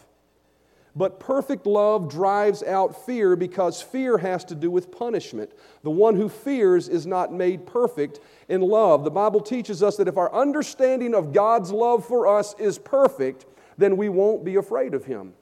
But 0.96 1.20
perfect 1.20 1.66
love 1.66 2.08
drives 2.08 2.62
out 2.62 3.04
fear 3.04 3.36
because 3.36 3.82
fear 3.82 4.16
has 4.16 4.44
to 4.46 4.54
do 4.54 4.70
with 4.70 4.90
punishment. 4.90 5.52
The 5.82 5.90
one 5.90 6.16
who 6.16 6.30
fears 6.30 6.88
is 6.88 7.06
not 7.06 7.34
made 7.34 7.66
perfect 7.66 8.18
in 8.48 8.62
love. 8.62 9.04
The 9.04 9.10
Bible 9.10 9.40
teaches 9.40 9.82
us 9.82 9.98
that 9.98 10.08
if 10.08 10.16
our 10.16 10.34
understanding 10.34 11.14
of 11.14 11.34
God's 11.34 11.70
love 11.70 12.06
for 12.06 12.26
us 12.26 12.54
is 12.58 12.78
perfect, 12.78 13.44
then 13.76 13.98
we 13.98 14.08
won't 14.08 14.42
be 14.42 14.56
afraid 14.56 14.94
of 14.94 15.04
Him. 15.04 15.34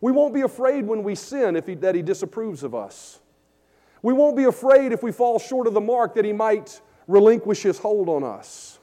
We 0.00 0.10
won't 0.10 0.32
be 0.32 0.40
afraid 0.40 0.86
when 0.86 1.02
we 1.02 1.14
sin 1.14 1.54
if 1.54 1.66
he, 1.66 1.74
that 1.76 1.94
He 1.94 2.00
disapproves 2.00 2.62
of 2.62 2.74
us. 2.74 3.20
We 4.00 4.14
won't 4.14 4.36
be 4.36 4.44
afraid 4.44 4.92
if 4.92 5.02
we 5.02 5.12
fall 5.12 5.38
short 5.38 5.66
of 5.66 5.74
the 5.74 5.82
mark 5.82 6.14
that 6.14 6.24
He 6.24 6.32
might 6.32 6.80
relinquish 7.06 7.62
His 7.62 7.78
hold 7.78 8.08
on 8.08 8.24
us. 8.24 8.77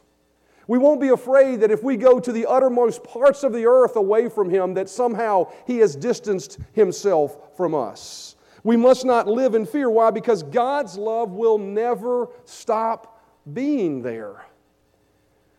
We 0.67 0.77
won't 0.77 1.01
be 1.01 1.09
afraid 1.09 1.61
that 1.61 1.71
if 1.71 1.83
we 1.83 1.95
go 1.95 2.19
to 2.19 2.31
the 2.31 2.45
uttermost 2.47 3.03
parts 3.03 3.43
of 3.43 3.53
the 3.53 3.65
earth 3.65 3.95
away 3.95 4.29
from 4.29 4.49
Him, 4.49 4.73
that 4.73 4.89
somehow 4.89 5.51
He 5.67 5.77
has 5.79 5.95
distanced 5.95 6.57
Himself 6.73 7.55
from 7.55 7.75
us. 7.75 8.35
We 8.63 8.77
must 8.77 9.05
not 9.05 9.27
live 9.27 9.53
in 9.53 9.65
fear. 9.65 9.89
Why? 9.89 10.09
Because 10.09 10.41
God's 10.41 10.97
love 10.97 11.31
will 11.33 11.59
never 11.59 12.29
stop 12.45 13.23
being 13.53 14.01
there. 14.01 14.45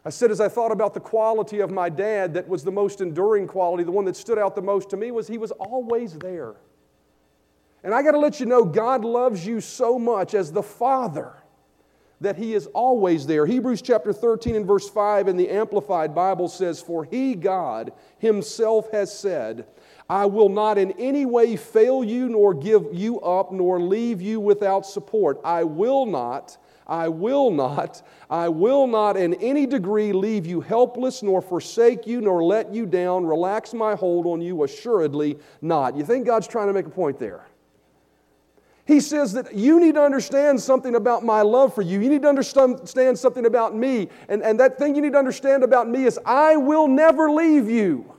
I 0.04 0.10
said, 0.10 0.30
as 0.30 0.40
I 0.40 0.48
thought 0.48 0.72
about 0.72 0.94
the 0.94 1.00
quality 1.00 1.60
of 1.60 1.70
my 1.70 1.88
dad, 1.88 2.34
that 2.34 2.48
was 2.48 2.64
the 2.64 2.72
most 2.72 3.00
enduring 3.00 3.46
quality, 3.46 3.84
the 3.84 3.92
one 3.92 4.04
that 4.06 4.16
stood 4.16 4.38
out 4.38 4.54
the 4.54 4.62
most 4.62 4.90
to 4.90 4.96
me, 4.96 5.10
was 5.10 5.28
he 5.28 5.38
was 5.38 5.52
always 5.52 6.14
there. 6.14 6.54
And 7.84 7.94
I 7.94 8.02
got 8.02 8.12
to 8.12 8.18
let 8.18 8.40
you 8.40 8.46
know, 8.46 8.64
God 8.64 9.04
loves 9.04 9.46
you 9.46 9.60
so 9.60 9.98
much 9.98 10.34
as 10.34 10.50
the 10.50 10.62
Father 10.62 11.34
that 12.20 12.36
He 12.36 12.54
is 12.54 12.66
always 12.68 13.26
there. 13.26 13.46
Hebrews 13.46 13.82
chapter 13.82 14.12
13 14.12 14.56
and 14.56 14.66
verse 14.66 14.88
5 14.88 15.28
in 15.28 15.36
the 15.36 15.50
Amplified 15.50 16.14
Bible 16.14 16.48
says, 16.48 16.80
For 16.80 17.04
He, 17.04 17.34
God, 17.34 17.92
Himself 18.18 18.90
has 18.92 19.16
said, 19.16 19.66
I 20.08 20.26
will 20.26 20.48
not 20.48 20.78
in 20.78 20.92
any 20.92 21.26
way 21.26 21.56
fail 21.56 22.04
you, 22.04 22.28
nor 22.28 22.54
give 22.54 22.86
you 22.92 23.20
up, 23.20 23.52
nor 23.52 23.80
leave 23.80 24.22
you 24.22 24.40
without 24.40 24.86
support. 24.86 25.40
I 25.44 25.64
will 25.64 26.06
not 26.06 26.56
I 26.86 27.08
will 27.08 27.50
not, 27.50 28.02
I 28.30 28.48
will 28.48 28.86
not 28.86 29.16
in 29.16 29.34
any 29.34 29.66
degree 29.66 30.12
leave 30.12 30.46
you 30.46 30.60
helpless, 30.60 31.22
nor 31.22 31.42
forsake 31.42 32.06
you, 32.06 32.20
nor 32.20 32.44
let 32.44 32.72
you 32.72 32.86
down, 32.86 33.26
relax 33.26 33.74
my 33.74 33.96
hold 33.96 34.26
on 34.26 34.40
you, 34.40 34.62
assuredly 34.62 35.38
not. 35.60 35.96
You 35.96 36.04
think 36.04 36.26
God's 36.26 36.46
trying 36.46 36.68
to 36.68 36.72
make 36.72 36.86
a 36.86 36.90
point 36.90 37.18
there? 37.18 37.46
He 38.86 39.00
says 39.00 39.32
that 39.32 39.52
you 39.52 39.80
need 39.80 39.96
to 39.96 40.02
understand 40.02 40.60
something 40.60 40.94
about 40.94 41.24
my 41.24 41.42
love 41.42 41.74
for 41.74 41.82
you. 41.82 42.00
You 42.00 42.08
need 42.08 42.22
to 42.22 42.28
understand 42.28 43.18
something 43.18 43.44
about 43.44 43.74
me. 43.74 44.08
And, 44.28 44.42
and 44.42 44.60
that 44.60 44.78
thing 44.78 44.94
you 44.94 45.02
need 45.02 45.12
to 45.12 45.18
understand 45.18 45.64
about 45.64 45.88
me 45.88 46.04
is 46.04 46.20
I 46.24 46.56
will 46.56 46.86
never 46.86 47.30
leave 47.30 47.68
you. 47.68 48.12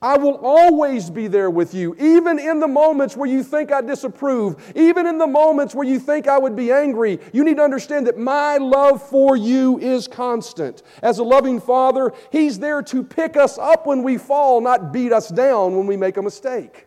I 0.00 0.18
will 0.18 0.38
always 0.42 1.08
be 1.08 1.28
there 1.28 1.48
with 1.48 1.72
you, 1.72 1.94
even 1.98 2.38
in 2.38 2.60
the 2.60 2.68
moments 2.68 3.16
where 3.16 3.28
you 3.28 3.42
think 3.42 3.72
I 3.72 3.80
disapprove, 3.80 4.72
even 4.76 5.06
in 5.06 5.16
the 5.16 5.26
moments 5.26 5.74
where 5.74 5.86
you 5.86 5.98
think 5.98 6.26
I 6.28 6.36
would 6.36 6.54
be 6.54 6.70
angry. 6.70 7.18
You 7.32 7.42
need 7.42 7.56
to 7.56 7.62
understand 7.62 8.06
that 8.06 8.18
my 8.18 8.58
love 8.58 9.06
for 9.08 9.34
you 9.34 9.78
is 9.78 10.06
constant. 10.06 10.82
As 11.02 11.20
a 11.20 11.24
loving 11.24 11.58
father, 11.58 12.12
He's 12.30 12.58
there 12.58 12.82
to 12.82 13.02
pick 13.02 13.38
us 13.38 13.56
up 13.56 13.86
when 13.86 14.02
we 14.02 14.18
fall, 14.18 14.60
not 14.60 14.92
beat 14.92 15.12
us 15.12 15.28
down 15.28 15.74
when 15.74 15.86
we 15.86 15.96
make 15.96 16.18
a 16.18 16.22
mistake. 16.22 16.86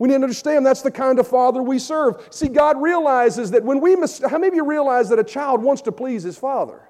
We 0.00 0.08
need 0.08 0.14
to 0.14 0.22
understand 0.22 0.64
that's 0.64 0.80
the 0.80 0.90
kind 0.90 1.18
of 1.18 1.28
father 1.28 1.62
we 1.62 1.78
serve. 1.78 2.26
See, 2.30 2.48
God 2.48 2.80
realizes 2.80 3.50
that 3.50 3.62
when 3.62 3.82
we, 3.82 3.96
mis- 3.96 4.22
how 4.22 4.38
many 4.38 4.48
of 4.48 4.54
you 4.54 4.64
realize 4.64 5.10
that 5.10 5.18
a 5.18 5.24
child 5.24 5.62
wants 5.62 5.82
to 5.82 5.92
please 5.92 6.22
his 6.22 6.38
father? 6.38 6.88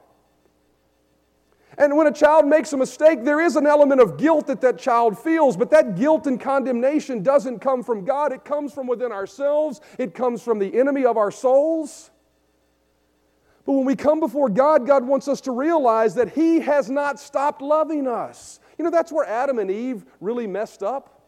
And 1.77 1.97
when 1.97 2.07
a 2.07 2.13
child 2.13 2.47
makes 2.47 2.73
a 2.73 2.77
mistake, 2.77 3.25
there 3.25 3.41
is 3.41 3.57
an 3.57 3.67
element 3.67 4.01
of 4.01 4.17
guilt 4.17 4.47
that 4.47 4.61
that 4.61 4.79
child 4.79 5.19
feels, 5.19 5.57
but 5.57 5.71
that 5.71 5.97
guilt 5.97 6.29
and 6.29 6.41
condemnation 6.41 7.25
doesn't 7.25 7.59
come 7.59 7.83
from 7.83 8.05
God. 8.05 8.31
It 8.31 8.45
comes 8.45 8.73
from 8.73 8.87
within 8.87 9.11
ourselves, 9.11 9.81
it 9.99 10.15
comes 10.15 10.41
from 10.41 10.61
the 10.61 10.79
enemy 10.79 11.05
of 11.05 11.17
our 11.17 11.33
souls. 11.33 12.13
But 13.67 13.73
when 13.73 13.87
we 13.87 13.97
come 13.97 14.21
before 14.21 14.49
God, 14.49 14.87
God 14.87 15.05
wants 15.05 15.27
us 15.27 15.41
to 15.43 15.51
realize 15.51 16.15
that 16.15 16.29
He 16.35 16.61
has 16.61 16.89
not 16.89 17.19
stopped 17.19 17.61
loving 17.61 18.07
us. 18.07 18.61
You 18.79 18.85
know, 18.85 18.91
that's 18.93 19.11
where 19.11 19.27
Adam 19.27 19.59
and 19.59 19.69
Eve 19.69 20.05
really 20.21 20.47
messed 20.47 20.85
up. 20.85 21.20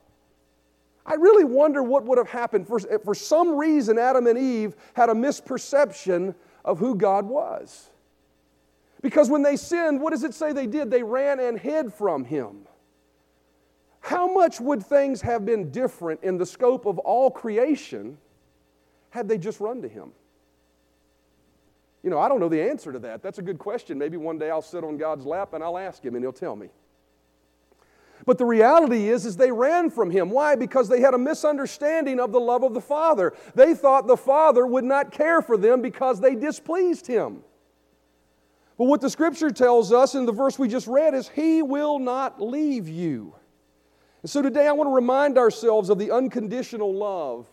I 1.05 1.15
really 1.15 1.45
wonder 1.45 1.83
what 1.83 2.05
would 2.05 2.19
have 2.19 2.29
happened. 2.29 2.67
For, 2.69 2.79
for 2.79 3.15
some 3.15 3.57
reason, 3.57 3.99
Adam 3.99 4.27
and 4.27 4.39
Eve 4.39 4.77
had 4.95 5.09
a 5.09 5.15
misperception 5.15 6.35
of 6.65 6.79
who 6.79 6.95
God 6.95 7.27
was. 7.27 7.91
Because 9.01 9.29
when 9.29 9.43
they 9.43 9.57
sinned, 9.57 10.01
what 10.01 10.11
does 10.11 10.23
it 10.23 10.33
say 10.33 10.53
they 10.53 10.69
did? 10.69 10.91
They 10.91 11.03
ran 11.03 11.41
and 11.41 11.59
hid 11.59 11.93
from 11.93 12.25
him. 12.25 12.69
How 14.01 14.33
much 14.33 14.61
would 14.61 14.85
things 14.85 15.21
have 15.23 15.45
been 15.45 15.71
different 15.71 16.23
in 16.23 16.39
the 16.39 16.47
scope 16.47 16.87
of 16.87 16.99
all 17.01 17.31
creation 17.31 18.19
had 19.11 19.29
they 19.29 19.39
just 19.39 19.61
run 19.61 19.83
to 19.83 19.89
him? 19.89 20.13
You 22.03 22.11
know, 22.11 22.19
I 22.19 22.29
don't 22.29 22.41
know 22.41 22.49
the 22.49 22.63
answer 22.63 22.93
to 22.93 22.99
that. 23.01 23.23
That's 23.23 23.39
a 23.39 23.43
good 23.43 23.59
question. 23.59 23.99
Maybe 23.99 24.17
one 24.17 24.39
day 24.39 24.51
I'll 24.51 24.63
sit 24.63 24.83
on 24.83 24.97
God's 24.97 25.25
lap 25.25 25.53
and 25.53 25.63
I'll 25.63 25.79
ask 25.79 26.05
him 26.05 26.15
and 26.15 26.25
he'll 26.25 26.33
tell 26.33 26.57
me. 26.57 26.69
But 28.25 28.39
the 28.39 28.45
reality 28.45 29.09
is 29.09 29.27
is 29.27 29.37
they 29.37 29.51
ran 29.51 29.91
from 29.91 30.11
him. 30.11 30.31
Why? 30.31 30.55
Because 30.55 30.89
they 30.89 31.01
had 31.01 31.15
a 31.15 31.19
misunderstanding 31.19 32.21
of 32.21 32.33
the 32.33 32.41
love 32.41 32.63
of 32.63 32.75
the 32.75 32.81
Father. 32.81 33.33
They 33.55 33.75
thought 33.75 34.07
the 34.07 34.17
Father 34.17 34.67
would 34.67 34.85
not 34.85 35.11
care 35.11 35.43
for 35.43 35.57
them 35.57 35.83
because 35.83 36.21
they 36.21 36.35
displeased 36.35 37.07
him. 37.07 37.43
But 38.79 38.85
what 38.85 39.01
the 39.01 39.11
scripture 39.11 39.51
tells 39.51 39.93
us 39.93 40.15
in 40.15 40.27
the 40.27 40.33
verse 40.33 40.59
we 40.59 40.69
just 40.69 40.87
read 40.87 41.15
is, 41.15 41.29
He 41.29 41.63
will 41.63 41.99
not 41.99 42.41
leave 42.41 42.89
you. 42.89 43.35
And 44.23 44.31
so 44.31 44.41
today 44.41 44.67
I 44.67 44.73
want 44.73 44.89
to 44.89 44.95
remind 44.95 45.37
ourselves 45.37 45.91
of 45.91 45.99
the 45.99 46.11
unconditional 46.11 46.95
love 46.95 47.47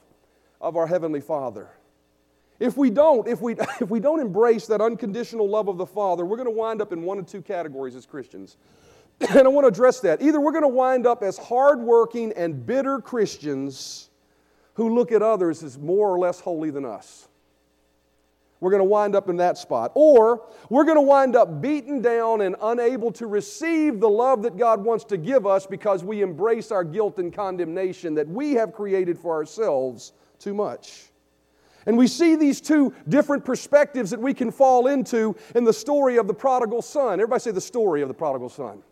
of 0.61 0.77
our 0.77 0.87
Heavenly 0.87 1.21
Father. 1.21 1.69
If 2.59 2.77
we 2.77 2.89
don't, 2.89 3.27
if 3.27 3.41
we, 3.41 3.53
if 3.81 3.89
we 3.89 3.99
don't 3.99 4.19
embrace 4.19 4.67
that 4.67 4.81
unconditional 4.81 5.49
love 5.49 5.67
of 5.67 5.77
the 5.77 5.85
Father, 5.85 6.25
we're 6.25 6.37
going 6.37 6.47
to 6.47 6.51
wind 6.51 6.81
up 6.81 6.93
in 6.93 7.03
one 7.03 7.17
of 7.17 7.25
two 7.25 7.41
categories 7.41 7.95
as 7.95 8.05
Christians. 8.05 8.57
And 9.29 9.39
I 9.39 9.47
want 9.49 9.65
to 9.65 9.67
address 9.67 9.99
that. 10.01 10.21
Either 10.21 10.39
we're 10.39 10.53
going 10.53 10.63
to 10.63 10.69
wind 10.69 11.05
up 11.05 11.23
as 11.23 11.37
hardworking 11.37 12.31
and 12.33 12.65
bitter 12.65 12.99
Christians 12.99 14.09
who 14.75 14.95
look 14.95 15.11
at 15.11 15.21
others 15.21 15.61
as 15.61 15.77
more 15.77 16.09
or 16.09 16.17
less 16.17 16.39
holy 16.39 16.71
than 16.71 16.85
us. 16.85 17.27
We're 18.61 18.71
going 18.71 18.81
to 18.81 18.85
wind 18.85 19.15
up 19.15 19.29
in 19.29 19.37
that 19.37 19.57
spot. 19.57 19.91
Or 19.95 20.47
we're 20.69 20.83
going 20.83 20.97
to 20.97 21.01
wind 21.01 21.35
up 21.35 21.61
beaten 21.61 22.01
down 22.01 22.41
and 22.41 22.55
unable 22.61 23.11
to 23.13 23.27
receive 23.27 23.99
the 23.99 24.09
love 24.09 24.41
that 24.43 24.57
God 24.57 24.83
wants 24.83 25.03
to 25.05 25.17
give 25.17 25.45
us 25.45 25.65
because 25.65 26.03
we 26.03 26.21
embrace 26.21 26.71
our 26.71 26.83
guilt 26.83 27.19
and 27.19 27.33
condemnation 27.33 28.15
that 28.15 28.27
we 28.27 28.53
have 28.53 28.73
created 28.73 29.17
for 29.17 29.33
ourselves 29.33 30.13
too 30.39 30.53
much. 30.53 31.09
And 31.85 31.97
we 31.97 32.07
see 32.07 32.35
these 32.35 32.59
two 32.59 32.93
different 33.07 33.45
perspectives 33.45 34.11
that 34.11 34.19
we 34.19 34.33
can 34.33 34.51
fall 34.51 34.87
into 34.87 35.35
in 35.55 35.63
the 35.63 35.73
story 35.73 36.17
of 36.17 36.27
the 36.27 36.33
prodigal 36.33 36.81
son. 36.81 37.13
Everybody 37.13 37.39
say 37.39 37.51
the 37.51 37.61
story 37.61 38.01
of 38.01 38.09
the 38.09 38.13
prodigal 38.13 38.49
son. 38.49 38.83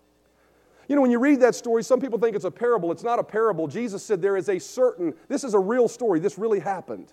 You 0.88 0.96
know, 0.96 1.02
when 1.02 1.12
you 1.12 1.20
read 1.20 1.42
that 1.42 1.56
story, 1.56 1.84
some 1.84 2.00
people 2.00 2.18
think 2.18 2.36
it's 2.36 2.46
a 2.46 2.52
parable. 2.52 2.92
It's 2.92 3.04
not 3.04 3.20
a 3.20 3.24
parable. 3.24 3.68
Jesus 3.68 4.04
said 4.04 4.22
there 4.22 4.38
is 4.38 4.48
a 4.48 4.60
certain, 4.60 5.14
this 5.28 5.44
is 5.44 5.54
a 5.54 5.60
real 5.60 5.88
story. 5.88 6.20
This 6.20 6.38
really 6.38 6.60
happened. 6.60 7.12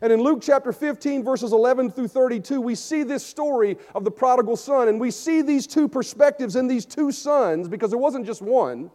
And 0.00 0.12
in 0.12 0.20
Luke 0.20 0.40
chapter 0.42 0.72
15, 0.72 1.22
verses 1.22 1.52
11 1.52 1.92
through 1.92 2.08
32, 2.08 2.60
we 2.60 2.74
see 2.74 3.04
this 3.04 3.24
story 3.24 3.76
of 3.94 4.02
the 4.02 4.10
prodigal 4.10 4.56
son, 4.56 4.88
and 4.88 5.00
we 5.00 5.12
see 5.12 5.42
these 5.42 5.66
two 5.66 5.88
perspectives 5.88 6.56
in 6.56 6.66
these 6.66 6.84
two 6.84 7.12
sons 7.12 7.68
because 7.68 7.90
there 7.90 7.98
wasn't 7.98 8.26
just 8.26 8.42
one. 8.42 8.90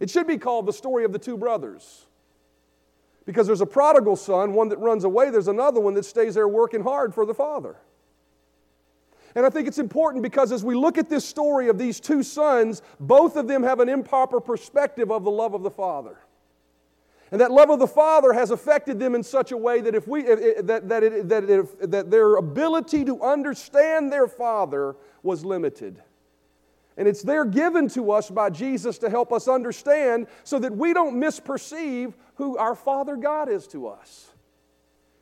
It 0.00 0.10
should 0.10 0.26
be 0.26 0.36
called 0.36 0.66
the 0.66 0.72
story 0.72 1.04
of 1.04 1.12
the 1.12 1.18
two 1.18 1.36
brothers. 1.36 2.06
Because 3.24 3.46
there's 3.46 3.60
a 3.60 3.66
prodigal 3.66 4.16
son, 4.16 4.52
one 4.52 4.68
that 4.70 4.78
runs 4.78 5.04
away, 5.04 5.30
there's 5.30 5.48
another 5.48 5.80
one 5.80 5.94
that 5.94 6.04
stays 6.04 6.34
there 6.34 6.48
working 6.48 6.82
hard 6.82 7.14
for 7.14 7.26
the 7.26 7.34
father. 7.34 7.76
And 9.38 9.46
I 9.46 9.50
think 9.50 9.68
it's 9.68 9.78
important 9.78 10.24
because 10.24 10.50
as 10.50 10.64
we 10.64 10.74
look 10.74 10.98
at 10.98 11.08
this 11.08 11.24
story 11.24 11.68
of 11.68 11.78
these 11.78 12.00
two 12.00 12.24
sons, 12.24 12.82
both 12.98 13.36
of 13.36 13.46
them 13.46 13.62
have 13.62 13.78
an 13.78 13.88
improper 13.88 14.40
perspective 14.40 15.12
of 15.12 15.22
the 15.22 15.30
love 15.30 15.54
of 15.54 15.62
the 15.62 15.70
father. 15.70 16.18
And 17.30 17.40
that 17.40 17.52
love 17.52 17.70
of 17.70 17.78
the 17.78 17.86
Father 17.86 18.32
has 18.32 18.50
affected 18.50 18.98
them 18.98 19.14
in 19.14 19.22
such 19.22 19.52
a 19.52 19.56
way 19.56 19.80
that, 19.80 19.94
if 19.94 20.08
we, 20.08 20.26
if, 20.26 20.66
that, 20.66 20.88
that, 20.88 21.04
it, 21.04 21.28
that, 21.28 21.48
if, 21.48 21.78
that 21.78 22.10
their 22.10 22.34
ability 22.34 23.04
to 23.04 23.22
understand 23.22 24.12
their 24.12 24.26
Father 24.26 24.96
was 25.22 25.44
limited. 25.44 26.02
And 26.96 27.06
it's 27.06 27.22
there 27.22 27.44
given 27.44 27.86
to 27.90 28.10
us 28.10 28.30
by 28.30 28.50
Jesus 28.50 28.98
to 28.98 29.08
help 29.08 29.32
us 29.32 29.46
understand 29.46 30.26
so 30.42 30.58
that 30.58 30.76
we 30.76 30.92
don't 30.92 31.14
misperceive 31.14 32.12
who 32.34 32.58
our 32.58 32.74
Father 32.74 33.14
God 33.14 33.48
is 33.48 33.68
to 33.68 33.86
us. 33.86 34.27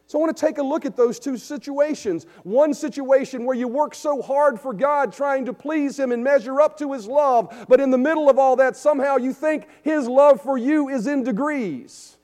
So 0.09 0.19
I 0.19 0.21
want 0.21 0.37
to 0.37 0.41
take 0.41 0.59
a 0.59 0.63
look 0.63 0.85
at 0.85 0.97
those 0.97 1.19
two 1.19 1.37
situations. 1.37 2.27
One 2.45 2.75
situation 2.75 3.45
where 3.45 3.57
you 3.57 3.67
work 3.67 3.93
so 3.95 4.23
hard 4.23 4.61
for 4.61 4.73
God 4.73 5.13
trying 5.13 5.45
to 5.47 5.53
please 5.53 5.99
Him 5.99 6.13
and 6.13 6.23
measure 6.23 6.61
up 6.61 6.79
to 6.79 6.93
His 6.93 7.09
love, 7.09 7.67
but 7.69 7.81
in 7.81 7.91
the 7.91 7.99
middle 7.99 8.31
of 8.31 8.39
all 8.39 8.55
that, 8.57 8.77
somehow 8.77 9.17
you 9.17 9.33
think 9.33 9.67
His 9.83 10.07
love 10.07 10.41
for 10.41 10.57
you 10.57 10.89
is 10.89 11.09
in 11.09 11.25
degrees. 11.25 12.17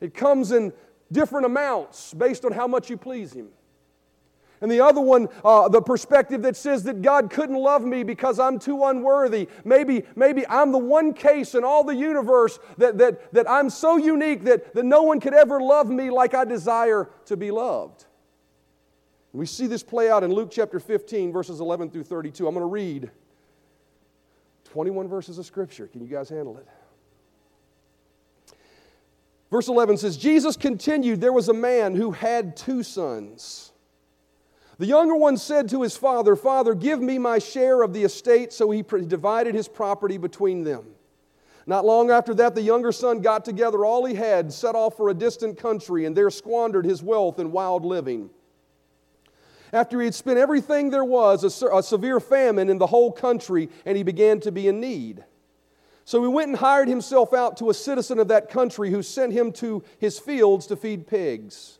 It 0.00 0.12
comes 0.12 0.52
in 0.52 0.74
different 1.10 1.46
amounts 1.46 2.12
based 2.12 2.44
on 2.44 2.52
how 2.52 2.66
much 2.66 2.90
you 2.90 2.98
please 2.98 3.32
Him. 3.32 3.48
And 4.62 4.70
the 4.70 4.80
other 4.80 5.00
one, 5.00 5.28
uh, 5.42 5.68
the 5.68 5.80
perspective 5.80 6.42
that 6.42 6.54
says 6.54 6.82
that 6.82 7.00
God 7.00 7.30
couldn't 7.30 7.56
love 7.56 7.82
me 7.82 8.02
because 8.02 8.38
I'm 8.38 8.58
too 8.58 8.84
unworthy. 8.84 9.48
Maybe, 9.64 10.04
maybe 10.16 10.46
I'm 10.48 10.70
the 10.70 10.78
one 10.78 11.14
case 11.14 11.54
in 11.54 11.64
all 11.64 11.82
the 11.82 11.94
universe 11.94 12.58
that, 12.76 12.98
that, 12.98 13.32
that 13.32 13.48
I'm 13.48 13.70
so 13.70 13.96
unique 13.96 14.44
that, 14.44 14.74
that 14.74 14.84
no 14.84 15.02
one 15.02 15.18
could 15.18 15.32
ever 15.32 15.60
love 15.60 15.88
me 15.88 16.10
like 16.10 16.34
I 16.34 16.44
desire 16.44 17.08
to 17.26 17.38
be 17.38 17.50
loved. 17.50 18.04
we 19.32 19.46
see 19.46 19.66
this 19.66 19.82
play 19.82 20.10
out 20.10 20.22
in 20.24 20.32
Luke 20.32 20.50
chapter 20.50 20.78
15, 20.78 21.32
verses 21.32 21.60
11 21.60 21.90
through 21.90 22.04
32. 22.04 22.46
I'm 22.46 22.52
going 22.52 22.62
to 22.62 22.66
read 22.66 23.10
21 24.64 25.08
verses 25.08 25.38
of 25.38 25.46
Scripture. 25.46 25.86
Can 25.86 26.02
you 26.02 26.06
guys 26.06 26.28
handle 26.28 26.58
it? 26.58 26.68
Verse 29.50 29.68
11 29.68 29.96
says, 29.96 30.18
Jesus 30.18 30.56
continued, 30.56 31.20
There 31.20 31.32
was 31.32 31.48
a 31.48 31.54
man 31.54 31.94
who 31.94 32.12
had 32.12 32.56
two 32.56 32.82
sons. 32.82 33.69
The 34.80 34.86
younger 34.86 35.14
one 35.14 35.36
said 35.36 35.68
to 35.68 35.82
his 35.82 35.94
father, 35.94 36.34
Father, 36.34 36.74
give 36.74 37.02
me 37.02 37.18
my 37.18 37.38
share 37.38 37.82
of 37.82 37.92
the 37.92 38.02
estate. 38.02 38.50
So 38.50 38.70
he 38.70 38.80
divided 38.82 39.54
his 39.54 39.68
property 39.68 40.16
between 40.16 40.64
them. 40.64 40.86
Not 41.66 41.84
long 41.84 42.10
after 42.10 42.32
that, 42.36 42.54
the 42.54 42.62
younger 42.62 42.90
son 42.90 43.20
got 43.20 43.44
together 43.44 43.84
all 43.84 44.06
he 44.06 44.14
had, 44.14 44.50
set 44.50 44.74
off 44.74 44.96
for 44.96 45.10
a 45.10 45.14
distant 45.14 45.58
country, 45.58 46.06
and 46.06 46.16
there 46.16 46.30
squandered 46.30 46.86
his 46.86 47.02
wealth 47.02 47.38
in 47.38 47.52
wild 47.52 47.84
living. 47.84 48.30
After 49.70 50.00
he 50.00 50.06
had 50.06 50.14
spent 50.14 50.38
everything 50.38 50.88
there 50.88 51.04
was, 51.04 51.44
a, 51.44 51.66
a 51.76 51.82
severe 51.82 52.18
famine 52.18 52.70
in 52.70 52.78
the 52.78 52.86
whole 52.86 53.12
country, 53.12 53.68
and 53.84 53.98
he 53.98 54.02
began 54.02 54.40
to 54.40 54.50
be 54.50 54.66
in 54.66 54.80
need. 54.80 55.22
So 56.06 56.22
he 56.22 56.28
went 56.28 56.48
and 56.48 56.56
hired 56.56 56.88
himself 56.88 57.34
out 57.34 57.58
to 57.58 57.68
a 57.68 57.74
citizen 57.74 58.18
of 58.18 58.28
that 58.28 58.48
country 58.48 58.90
who 58.90 59.02
sent 59.02 59.34
him 59.34 59.52
to 59.52 59.84
his 59.98 60.18
fields 60.18 60.66
to 60.68 60.76
feed 60.76 61.06
pigs. 61.06 61.79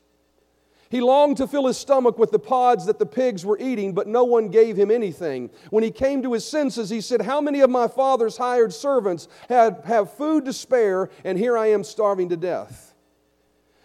He 0.91 1.01
longed 1.01 1.37
to 1.37 1.47
fill 1.47 1.69
his 1.69 1.79
stomach 1.79 2.19
with 2.19 2.33
the 2.33 2.41
pods 2.41 2.85
that 2.87 2.99
the 2.99 3.07
pigs 3.07 3.47
were 3.47 3.59
eating, 3.61 3.95
but 3.95 4.09
no 4.09 4.25
one 4.25 4.49
gave 4.49 4.77
him 4.77 4.91
anything. 4.91 5.51
When 5.71 5.85
he 5.85 5.93
came 5.93 6.21
to 6.25 6.33
his 6.33 6.47
senses, 6.47 6.91
he 6.91 7.01
said, 7.01 7.23
How 7.23 7.41
many 7.41 7.61
of 7.61 7.71
my 7.71 7.87
father's 7.87 8.37
hired 8.37 8.75
servants 8.75 9.29
have, 9.49 9.85
have 9.85 10.13
food 10.13 10.45
to 10.47 10.53
spare, 10.53 11.09
and 11.23 11.39
here 11.39 11.57
I 11.57 11.69
am 11.69 11.85
starving 11.85 12.29
to 12.31 12.37
death? 12.37 12.91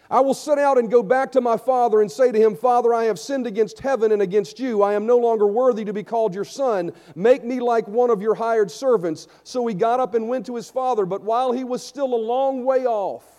I 0.09 0.19
will 0.21 0.33
set 0.33 0.57
out 0.57 0.79
and 0.79 0.89
go 0.89 1.03
back 1.03 1.31
to 1.33 1.41
my 1.41 1.57
father 1.57 2.01
and 2.01 2.11
say 2.11 2.31
to 2.31 2.39
him, 2.39 2.55
Father, 2.55 2.91
I 2.91 3.03
have 3.05 3.19
sinned 3.19 3.45
against 3.45 3.79
heaven 3.79 4.11
and 4.11 4.21
against 4.21 4.59
you. 4.59 4.81
I 4.81 4.93
am 4.93 5.05
no 5.05 5.17
longer 5.17 5.45
worthy 5.45 5.85
to 5.85 5.93
be 5.93 6.03
called 6.03 6.33
your 6.33 6.45
son. 6.45 6.91
Make 7.15 7.43
me 7.43 7.59
like 7.59 7.87
one 7.87 8.09
of 8.09 8.21
your 8.21 8.35
hired 8.35 8.71
servants. 8.71 9.27
So 9.43 9.65
he 9.67 9.75
got 9.75 9.99
up 9.99 10.15
and 10.15 10.27
went 10.27 10.47
to 10.47 10.55
his 10.55 10.71
father, 10.71 11.05
but 11.05 11.21
while 11.21 11.51
he 11.51 11.63
was 11.63 11.85
still 11.85 12.13
a 12.13 12.17
long 12.17 12.65
way 12.65 12.85
off, 12.85 13.34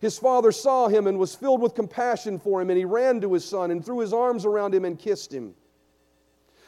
his 0.00 0.18
father 0.18 0.50
saw 0.50 0.88
him 0.88 1.06
and 1.06 1.18
was 1.18 1.34
filled 1.34 1.60
with 1.60 1.74
compassion 1.74 2.38
for 2.38 2.60
him, 2.60 2.70
and 2.70 2.78
he 2.78 2.84
ran 2.84 3.20
to 3.20 3.32
his 3.34 3.44
son 3.44 3.70
and 3.70 3.84
threw 3.84 4.00
his 4.00 4.12
arms 4.12 4.46
around 4.46 4.74
him 4.74 4.84
and 4.84 4.98
kissed 4.98 5.32
him. 5.32 5.54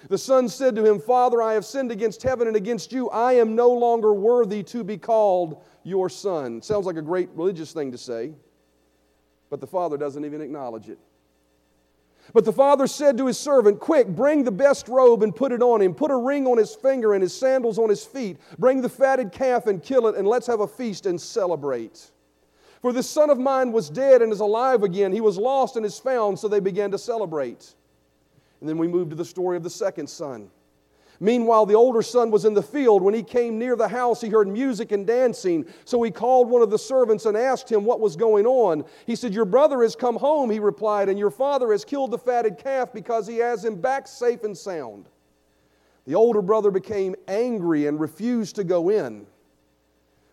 The 0.08 0.18
son 0.18 0.48
said 0.48 0.76
to 0.76 0.84
him, 0.84 1.00
Father, 1.00 1.40
I 1.40 1.54
have 1.54 1.64
sinned 1.64 1.92
against 1.92 2.22
heaven 2.22 2.46
and 2.46 2.56
against 2.56 2.92
you. 2.92 3.08
I 3.10 3.34
am 3.34 3.54
no 3.54 3.70
longer 3.70 4.12
worthy 4.12 4.62
to 4.64 4.84
be 4.84 4.98
called 4.98 5.62
your 5.84 6.08
son. 6.08 6.60
Sounds 6.60 6.86
like 6.86 6.96
a 6.96 7.02
great 7.02 7.30
religious 7.34 7.72
thing 7.72 7.92
to 7.92 7.98
say, 7.98 8.34
but 9.48 9.60
the 9.60 9.66
father 9.66 9.96
doesn't 9.96 10.24
even 10.24 10.40
acknowledge 10.40 10.88
it. 10.88 10.98
But 12.34 12.44
the 12.44 12.52
father 12.52 12.86
said 12.86 13.16
to 13.18 13.26
his 13.26 13.38
servant, 13.38 13.80
Quick, 13.80 14.08
bring 14.08 14.44
the 14.44 14.52
best 14.52 14.88
robe 14.88 15.22
and 15.22 15.34
put 15.34 15.52
it 15.52 15.62
on 15.62 15.80
him. 15.80 15.94
Put 15.94 16.10
a 16.10 16.16
ring 16.16 16.46
on 16.46 16.58
his 16.58 16.74
finger 16.74 17.14
and 17.14 17.22
his 17.22 17.34
sandals 17.34 17.78
on 17.78 17.88
his 17.88 18.04
feet. 18.04 18.38
Bring 18.58 18.80
the 18.80 18.88
fatted 18.88 19.32
calf 19.32 19.66
and 19.66 19.82
kill 19.82 20.06
it, 20.06 20.16
and 20.16 20.26
let's 20.26 20.46
have 20.46 20.60
a 20.60 20.68
feast 20.68 21.06
and 21.06 21.20
celebrate. 21.20 22.10
For 22.82 22.92
this 22.92 23.08
son 23.08 23.30
of 23.30 23.38
mine 23.38 23.70
was 23.70 23.88
dead 23.88 24.22
and 24.22 24.32
is 24.32 24.40
alive 24.40 24.82
again. 24.82 25.12
He 25.12 25.20
was 25.20 25.38
lost 25.38 25.76
and 25.76 25.86
is 25.86 26.00
found, 26.00 26.38
so 26.38 26.48
they 26.48 26.58
began 26.58 26.90
to 26.90 26.98
celebrate. 26.98 27.74
And 28.60 28.68
then 28.68 28.76
we 28.76 28.88
move 28.88 29.08
to 29.10 29.14
the 29.16 29.24
story 29.24 29.56
of 29.56 29.62
the 29.62 29.70
second 29.70 30.10
son. 30.10 30.50
Meanwhile, 31.20 31.66
the 31.66 31.74
older 31.74 32.02
son 32.02 32.32
was 32.32 32.44
in 32.44 32.54
the 32.54 32.62
field. 32.62 33.00
When 33.00 33.14
he 33.14 33.22
came 33.22 33.56
near 33.56 33.76
the 33.76 33.86
house, 33.86 34.20
he 34.20 34.28
heard 34.28 34.48
music 34.48 34.90
and 34.90 35.06
dancing. 35.06 35.64
So 35.84 36.02
he 36.02 36.10
called 36.10 36.50
one 36.50 36.62
of 36.62 36.70
the 36.70 36.78
servants 36.78 37.26
and 37.26 37.36
asked 37.36 37.70
him 37.70 37.84
what 37.84 38.00
was 38.00 38.16
going 38.16 38.46
on. 38.46 38.84
He 39.06 39.14
said, 39.14 39.32
Your 39.32 39.44
brother 39.44 39.82
has 39.82 39.94
come 39.94 40.16
home, 40.16 40.50
he 40.50 40.58
replied, 40.58 41.08
and 41.08 41.16
your 41.16 41.30
father 41.30 41.70
has 41.70 41.84
killed 41.84 42.10
the 42.10 42.18
fatted 42.18 42.58
calf 42.58 42.92
because 42.92 43.28
he 43.28 43.36
has 43.36 43.64
him 43.64 43.80
back 43.80 44.08
safe 44.08 44.42
and 44.42 44.58
sound. 44.58 45.08
The 46.04 46.16
older 46.16 46.42
brother 46.42 46.72
became 46.72 47.14
angry 47.28 47.86
and 47.86 48.00
refused 48.00 48.56
to 48.56 48.64
go 48.64 48.88
in. 48.88 49.28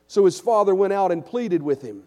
So 0.07 0.25
his 0.25 0.39
father 0.39 0.73
went 0.73 0.93
out 0.93 1.11
and 1.11 1.23
pleaded 1.23 1.61
with 1.61 1.83
him. 1.83 2.01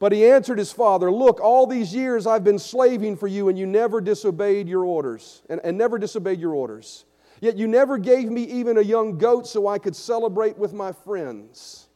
But 0.00 0.12
he 0.12 0.26
answered 0.26 0.58
his 0.58 0.72
father, 0.72 1.12
Look, 1.12 1.40
all 1.40 1.66
these 1.66 1.94
years 1.94 2.26
I've 2.26 2.42
been 2.42 2.58
slaving 2.58 3.16
for 3.16 3.28
you, 3.28 3.48
and 3.48 3.58
you 3.58 3.66
never 3.66 4.00
disobeyed 4.00 4.66
your 4.66 4.84
orders, 4.84 5.42
and, 5.48 5.60
and 5.62 5.78
never 5.78 5.98
disobeyed 5.98 6.40
your 6.40 6.54
orders. 6.54 7.04
Yet 7.40 7.56
you 7.56 7.68
never 7.68 7.98
gave 7.98 8.30
me 8.30 8.42
even 8.44 8.78
a 8.78 8.82
young 8.82 9.18
goat 9.18 9.46
so 9.46 9.68
I 9.68 9.78
could 9.78 9.94
celebrate 9.94 10.58
with 10.58 10.72
my 10.72 10.90
friends. 10.90 11.86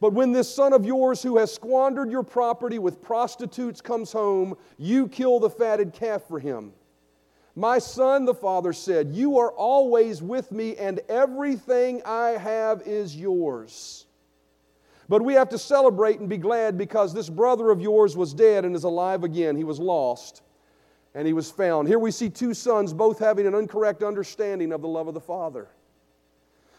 But 0.00 0.12
when 0.12 0.32
this 0.32 0.52
son 0.52 0.72
of 0.72 0.86
yours 0.86 1.22
who 1.22 1.36
has 1.38 1.52
squandered 1.52 2.10
your 2.10 2.24
property 2.24 2.78
with 2.78 3.02
prostitutes 3.02 3.80
comes 3.80 4.12
home, 4.12 4.56
you 4.78 5.08
kill 5.08 5.40
the 5.40 5.50
fatted 5.50 5.92
calf 5.92 6.22
for 6.26 6.38
him. 6.38 6.72
My 7.54 7.78
son, 7.78 8.24
the 8.24 8.34
father 8.34 8.72
said, 8.72 9.12
You 9.12 9.38
are 9.38 9.52
always 9.52 10.22
with 10.22 10.52
me, 10.52 10.76
and 10.76 11.00
everything 11.08 12.02
I 12.04 12.30
have 12.30 12.82
is 12.82 13.16
yours. 13.16 14.06
But 15.12 15.20
we 15.20 15.34
have 15.34 15.50
to 15.50 15.58
celebrate 15.58 16.20
and 16.20 16.28
be 16.30 16.38
glad 16.38 16.78
because 16.78 17.12
this 17.12 17.28
brother 17.28 17.70
of 17.70 17.82
yours 17.82 18.16
was 18.16 18.32
dead 18.32 18.64
and 18.64 18.74
is 18.74 18.84
alive 18.84 19.24
again. 19.24 19.58
He 19.58 19.62
was 19.62 19.78
lost 19.78 20.40
and 21.14 21.26
he 21.26 21.34
was 21.34 21.50
found. 21.50 21.86
Here 21.86 21.98
we 21.98 22.10
see 22.10 22.30
two 22.30 22.54
sons 22.54 22.94
both 22.94 23.18
having 23.18 23.46
an 23.46 23.54
incorrect 23.54 24.02
understanding 24.02 24.72
of 24.72 24.80
the 24.80 24.88
love 24.88 25.08
of 25.08 25.12
the 25.12 25.20
Father. 25.20 25.68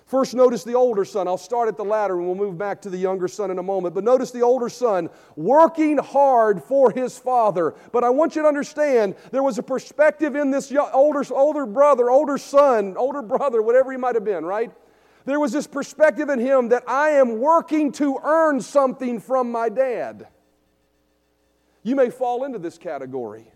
First, 0.07 0.33
notice 0.33 0.63
the 0.63 0.73
older 0.73 1.05
son. 1.05 1.27
I'll 1.27 1.37
start 1.37 1.67
at 1.67 1.77
the 1.77 1.85
latter 1.85 2.17
and 2.17 2.25
we'll 2.25 2.33
move 2.33 2.57
back 2.57 2.81
to 2.81 2.89
the 2.89 2.97
younger 2.97 3.27
son 3.27 3.51
in 3.51 3.59
a 3.59 3.63
moment. 3.63 3.93
But 3.93 4.03
notice 4.03 4.31
the 4.31 4.41
older 4.41 4.67
son 4.67 5.11
working 5.35 5.99
hard 5.99 6.63
for 6.63 6.89
his 6.89 7.19
father. 7.19 7.75
But 7.91 8.03
I 8.03 8.09
want 8.09 8.35
you 8.35 8.41
to 8.41 8.47
understand 8.47 9.13
there 9.29 9.43
was 9.43 9.59
a 9.59 9.63
perspective 9.63 10.35
in 10.35 10.49
this 10.49 10.73
older, 10.75 11.23
older 11.31 11.67
brother, 11.67 12.09
older 12.09 12.39
son, 12.39 12.97
older 12.97 13.21
brother, 13.21 13.61
whatever 13.61 13.91
he 13.91 13.97
might 13.99 14.15
have 14.15 14.25
been, 14.25 14.43
right? 14.43 14.71
There 15.25 15.39
was 15.39 15.51
this 15.51 15.67
perspective 15.67 16.29
in 16.29 16.39
him 16.39 16.69
that 16.69 16.83
I 16.87 17.11
am 17.11 17.39
working 17.39 17.91
to 17.93 18.19
earn 18.23 18.61
something 18.61 19.19
from 19.19 19.51
my 19.51 19.69
dad. 19.69 20.27
You 21.81 21.95
may 21.95 22.09
fall 22.09 22.43
into 22.43 22.59
this 22.59 22.77
category. 22.77 23.47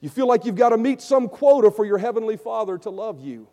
You 0.00 0.08
feel 0.08 0.26
like 0.26 0.44
you've 0.44 0.54
got 0.54 0.70
to 0.70 0.76
meet 0.76 1.00
some 1.00 1.28
quota 1.28 1.70
for 1.70 1.84
your 1.84 1.98
Heavenly 1.98 2.36
Father 2.36 2.78
to 2.78 2.90
love 2.90 3.20
you. 3.20 3.48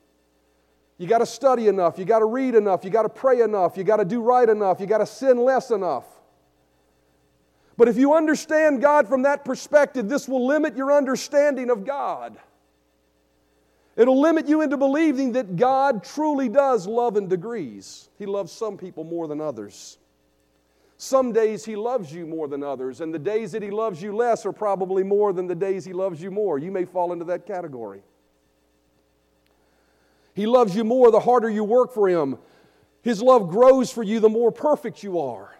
You 0.97 1.07
got 1.07 1.19
to 1.19 1.25
study 1.25 1.67
enough, 1.67 1.97
you 1.97 2.05
got 2.05 2.19
to 2.19 2.25
read 2.25 2.53
enough, 2.53 2.83
you 2.85 2.91
got 2.91 3.03
to 3.03 3.09
pray 3.09 3.41
enough, 3.41 3.75
you 3.75 3.83
got 3.83 3.97
to 3.97 4.05
do 4.05 4.21
right 4.21 4.47
enough, 4.47 4.79
you 4.79 4.85
got 4.85 4.99
to 4.99 5.05
sin 5.05 5.43
less 5.43 5.71
enough. 5.71 6.05
But 7.75 7.87
if 7.87 7.97
you 7.97 8.13
understand 8.13 8.81
God 8.81 9.07
from 9.07 9.23
that 9.23 9.43
perspective, 9.43 10.07
this 10.07 10.27
will 10.27 10.45
limit 10.45 10.77
your 10.77 10.91
understanding 10.91 11.71
of 11.71 11.85
God. 11.85 12.37
It'll 13.95 14.19
limit 14.19 14.47
you 14.47 14.61
into 14.61 14.77
believing 14.77 15.33
that 15.33 15.57
God 15.57 16.03
truly 16.03 16.47
does 16.47 16.87
love 16.87 17.17
in 17.17 17.27
degrees. 17.27 18.09
He 18.17 18.25
loves 18.25 18.51
some 18.51 18.77
people 18.77 19.03
more 19.03 19.27
than 19.27 19.41
others. 19.41 19.97
Some 20.97 21.33
days 21.33 21.65
He 21.65 21.75
loves 21.75 22.13
you 22.13 22.25
more 22.25 22.47
than 22.47 22.63
others, 22.63 23.01
and 23.01 23.13
the 23.13 23.19
days 23.19 23.51
that 23.51 23.63
He 23.63 23.71
loves 23.71 24.01
you 24.01 24.15
less 24.15 24.45
are 24.45 24.53
probably 24.53 25.03
more 25.03 25.33
than 25.33 25.47
the 25.47 25.55
days 25.55 25.83
He 25.83 25.93
loves 25.93 26.21
you 26.21 26.31
more. 26.31 26.57
You 26.57 26.71
may 26.71 26.85
fall 26.85 27.11
into 27.11 27.25
that 27.25 27.45
category. 27.45 28.03
He 30.33 30.45
loves 30.45 30.75
you 30.75 30.83
more 30.83 31.11
the 31.11 31.19
harder 31.19 31.49
you 31.49 31.63
work 31.63 31.91
for 31.91 32.07
Him. 32.07 32.37
His 33.01 33.21
love 33.21 33.49
grows 33.49 33.91
for 33.91 34.03
you 34.03 34.19
the 34.19 34.29
more 34.29 34.51
perfect 34.51 35.03
you 35.03 35.19
are. 35.19 35.53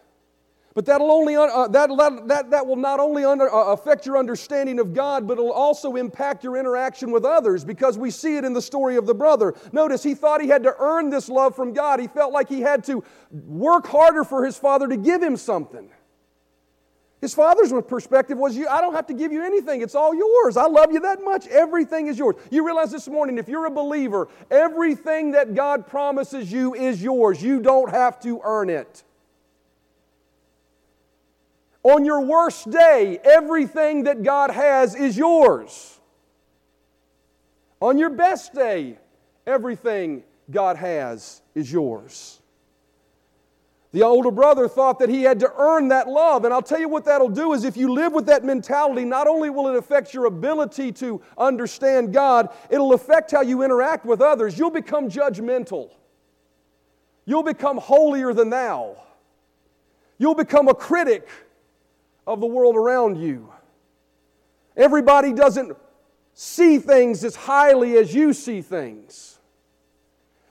But 0.74 0.86
that'll 0.86 1.12
only, 1.12 1.36
uh, 1.36 1.68
that, 1.68 1.90
that, 2.28 2.50
that 2.50 2.66
will 2.66 2.78
not 2.78 3.02
only 3.02 3.26
under, 3.26 3.54
uh, 3.54 3.74
affect 3.74 4.06
your 4.06 4.18
understanding 4.18 4.80
of 4.80 4.94
God, 4.94 5.28
but 5.28 5.34
it'll 5.34 5.52
also 5.52 5.96
impact 5.96 6.46
your 6.46 6.56
interaction 6.56 7.12
with 7.12 7.26
others 7.26 7.66
because 7.66 7.98
we 7.98 8.10
see 8.10 8.38
it 8.38 8.46
in 8.46 8.54
the 8.54 8.62
story 8.62 8.96
of 8.96 9.06
the 9.06 9.14
brother. 9.14 9.54
Notice 9.74 10.02
he 10.02 10.16
thought 10.16 10.40
he 10.40 10.48
had 10.48 10.64
to 10.64 10.74
earn 10.80 11.10
this 11.10 11.28
love 11.28 11.56
from 11.56 11.74
God. 11.74 12.00
He 12.00 12.08
felt 12.08 12.32
like 12.32 12.48
he 12.48 12.62
had 12.62 12.86
to 12.86 13.04
work 13.32 13.86
harder 13.86 14.24
for 14.24 14.46
his 14.46 14.58
father 14.58 14.88
to 14.88 14.96
give 14.96 15.22
him 15.22 15.36
something. 15.36 15.90
His 17.20 17.36
father's 17.36 17.72
perspective 17.88 18.38
was, 18.38 18.58
I 18.58 18.82
don't 18.82 18.96
have 18.96 19.08
to 19.08 19.14
give 19.14 19.32
you 19.32 19.44
anything. 19.44 19.82
It's 19.82 19.94
all 19.94 20.16
yours. 20.16 20.58
I 20.58 20.68
love 20.68 20.92
you 20.92 21.02
that 21.02 21.24
much. 21.24 21.48
Everything 21.48 22.08
is 22.08 22.18
yours. 22.18 22.36
You 22.50 22.66
realize 22.66 22.92
this 22.92 23.08
morning, 23.08 23.38
if 23.38 23.48
you're 23.48 23.68
a 23.68 23.72
believer, 23.72 24.28
everything 24.50 25.32
that 25.32 25.54
God 25.54 25.86
promises 25.86 26.52
you 26.52 26.74
is 26.74 27.04
yours. 27.04 27.44
You 27.44 27.60
don't 27.60 27.92
have 27.92 28.20
to 28.22 28.42
earn 28.44 28.72
it. 28.72 29.04
On 31.84 32.06
your 32.06 32.22
worst 32.22 32.70
day, 32.70 33.20
everything 33.24 34.04
that 34.04 34.22
God 34.24 34.52
has 34.52 34.94
is 34.96 35.18
yours. 35.18 36.00
On 37.80 37.98
your 37.98 38.12
best 38.12 38.54
day, 38.54 39.00
everything 39.48 40.24
God 40.52 40.78
has 40.78 41.42
is 41.56 41.72
yours. 41.72 42.42
The 43.94 44.04
older 44.04 44.32
brother 44.32 44.70
thought 44.70 45.00
that 45.00 45.10
he 45.10 45.24
had 45.24 45.40
to 45.42 45.52
earn 45.58 45.90
that 45.90 46.08
love. 46.08 46.46
And 46.46 46.54
I'll 46.54 46.62
tell 46.62 46.80
you 46.80 46.88
what 46.88 47.04
that'll 47.06 47.28
do 47.28 47.54
is 47.54 47.66
if 47.66 47.76
you 47.76 47.92
live 47.92 48.14
with 48.14 48.28
that 48.28 48.46
mentality, 48.46 49.04
not 49.04 49.28
only 49.28 49.50
will 49.50 49.68
it 49.68 49.76
affect 49.76 50.14
your 50.14 50.26
ability 50.26 50.94
to 50.94 51.22
understand 51.38 52.14
God, 52.14 52.50
it'll 52.70 52.94
affect 52.94 53.32
how 53.32 53.42
you 53.42 53.64
interact 53.64 54.06
with 54.06 54.22
others. 54.22 54.58
You'll 54.58 54.70
become 54.70 55.10
judgmental. 55.10 55.90
You'll 57.26 57.44
become 57.44 57.78
holier 57.78 58.34
than 58.34 58.50
thou. 58.50 58.96
You'll 60.18 60.36
become 60.36 60.70
a 60.70 60.74
critic 60.74 61.28
of 62.26 62.40
the 62.40 62.48
world 62.48 62.76
around 62.76 63.18
you. 63.18 63.52
Everybody 64.76 65.34
doesn't 65.34 65.76
see 66.34 66.78
things 66.80 67.24
as 67.24 67.36
highly 67.36 67.98
as 67.98 68.14
you 68.14 68.34
see 68.34 68.62
things. 68.62 69.40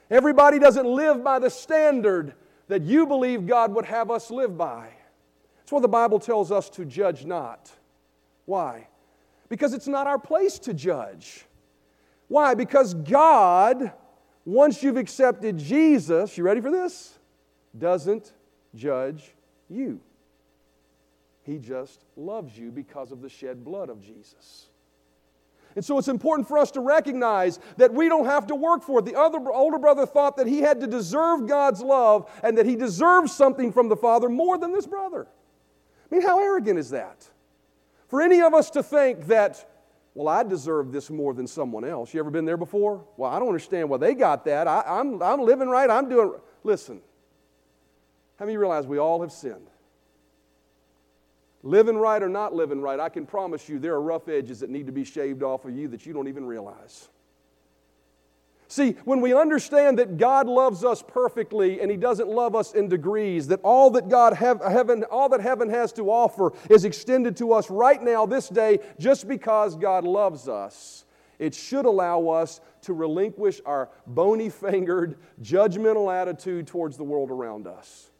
Everybody 0.09 0.59
doesn't 0.59 0.85
live 0.85 1.23
by 1.23 1.39
the 1.39 1.49
standard 1.49 2.33
that 2.67 2.81
you 2.83 3.07
believe 3.07 3.47
God 3.47 3.73
would 3.73 3.85
have 3.85 4.11
us 4.11 4.29
live 4.29 4.57
by. 4.57 4.89
That's 5.57 5.71
what 5.71 5.81
the 5.81 5.87
Bible 5.87 6.19
tells 6.19 6.51
us 6.51 6.69
to 6.71 6.85
judge 6.85 7.25
not. 7.25 7.71
Why? 8.45 8.87
because 9.51 9.73
it's 9.73 9.87
not 9.87 10.07
our 10.07 10.17
place 10.17 10.57
to 10.59 10.73
judge. 10.73 11.43
Why? 12.29 12.53
Because 12.53 12.93
God, 12.93 13.91
once 14.45 14.81
you've 14.81 14.95
accepted 14.95 15.57
Jesus, 15.57 16.37
you 16.37 16.45
ready 16.45 16.61
for 16.61 16.71
this? 16.71 17.19
Doesn't 17.77 18.31
judge 18.73 19.33
you. 19.69 19.99
He 21.43 21.57
just 21.57 22.05
loves 22.15 22.57
you 22.57 22.71
because 22.71 23.11
of 23.11 23.21
the 23.21 23.29
shed 23.29 23.63
blood 23.63 23.89
of 23.89 24.01
Jesus. 24.01 24.67
And 25.75 25.83
so 25.83 25.97
it's 25.97 26.09
important 26.09 26.47
for 26.47 26.57
us 26.57 26.71
to 26.71 26.81
recognize 26.81 27.59
that 27.77 27.93
we 27.93 28.09
don't 28.09 28.25
have 28.25 28.47
to 28.47 28.55
work 28.55 28.83
for 28.83 28.99
it. 28.99 29.05
The 29.05 29.15
other 29.15 29.39
older 29.51 29.79
brother 29.79 30.05
thought 30.05 30.35
that 30.37 30.47
he 30.47 30.59
had 30.59 30.81
to 30.81 30.87
deserve 30.87 31.47
God's 31.47 31.81
love 31.81 32.29
and 32.43 32.57
that 32.57 32.65
he 32.65 32.75
deserved 32.75 33.29
something 33.29 33.71
from 33.71 33.87
the 33.87 33.95
Father 33.95 34.27
more 34.27 34.57
than 34.57 34.73
this 34.73 34.85
brother. 34.85 35.27
I 36.11 36.15
mean, 36.15 36.23
how 36.23 36.39
arrogant 36.39 36.77
is 36.77 36.89
that? 36.89 37.27
For 38.09 38.21
any 38.21 38.41
of 38.41 38.53
us 38.53 38.69
to 38.71 38.83
think 38.83 39.27
that, 39.27 39.65
well, 40.13 40.27
I 40.27 40.43
deserve 40.43 40.91
this 40.91 41.09
more 41.09 41.33
than 41.33 41.47
someone 41.47 41.85
else. 41.85 42.13
You 42.13 42.19
ever 42.19 42.29
been 42.29 42.43
there 42.43 42.57
before? 42.57 43.05
Well, 43.15 43.31
I 43.31 43.39
don't 43.39 43.47
understand 43.47 43.89
why 43.89 43.97
they 43.97 44.13
got 44.13 44.43
that. 44.45 44.67
I, 44.67 44.83
am 44.85 45.21
I'm, 45.21 45.23
I'm 45.23 45.39
living 45.39 45.69
right. 45.69 45.89
I'm 45.89 46.09
doing. 46.09 46.33
Listen, 46.65 47.01
how 48.37 48.43
many 48.43 48.57
realize 48.57 48.85
we 48.85 48.97
all 48.97 49.21
have 49.21 49.31
sinned? 49.31 49.70
Living 51.63 51.97
right 51.97 52.21
or 52.21 52.29
not 52.29 52.53
living 52.53 52.81
right, 52.81 52.99
I 52.99 53.09
can 53.09 53.25
promise 53.25 53.69
you 53.69 53.77
there 53.77 53.93
are 53.93 54.01
rough 54.01 54.27
edges 54.27 54.61
that 54.61 54.69
need 54.69 54.87
to 54.87 54.91
be 54.91 55.03
shaved 55.03 55.43
off 55.43 55.65
of 55.65 55.75
you 55.75 55.87
that 55.89 56.05
you 56.05 56.13
don't 56.13 56.27
even 56.27 56.45
realize. 56.45 57.09
See, 58.67 58.93
when 59.03 59.19
we 59.19 59.33
understand 59.33 59.99
that 59.99 60.17
God 60.17 60.47
loves 60.47 60.85
us 60.85 61.03
perfectly 61.05 61.81
and 61.81 61.91
He 61.91 61.97
doesn't 61.97 62.29
love 62.29 62.55
us 62.55 62.73
in 62.73 62.87
degrees, 62.87 63.47
that 63.47 63.59
all 63.63 63.91
that 63.91 64.07
God 64.07 64.33
have, 64.33 64.61
heaven, 64.61 65.03
all 65.11 65.27
that 65.29 65.41
heaven 65.41 65.69
has 65.69 65.91
to 65.93 66.09
offer 66.09 66.53
is 66.69 66.85
extended 66.85 67.35
to 67.37 67.51
us 67.51 67.69
right 67.69 68.01
now, 68.01 68.25
this 68.25 68.47
day, 68.47 68.79
just 68.97 69.27
because 69.27 69.75
God 69.75 70.05
loves 70.05 70.47
us, 70.47 71.03
it 71.37 71.53
should 71.53 71.85
allow 71.85 72.29
us 72.29 72.61
to 72.83 72.93
relinquish 72.93 73.59
our 73.65 73.89
bony 74.07 74.49
fingered, 74.49 75.17
judgmental 75.41 76.13
attitude 76.13 76.65
towards 76.67 76.95
the 76.95 77.03
world 77.03 77.29
around 77.29 77.67
us. 77.67 78.10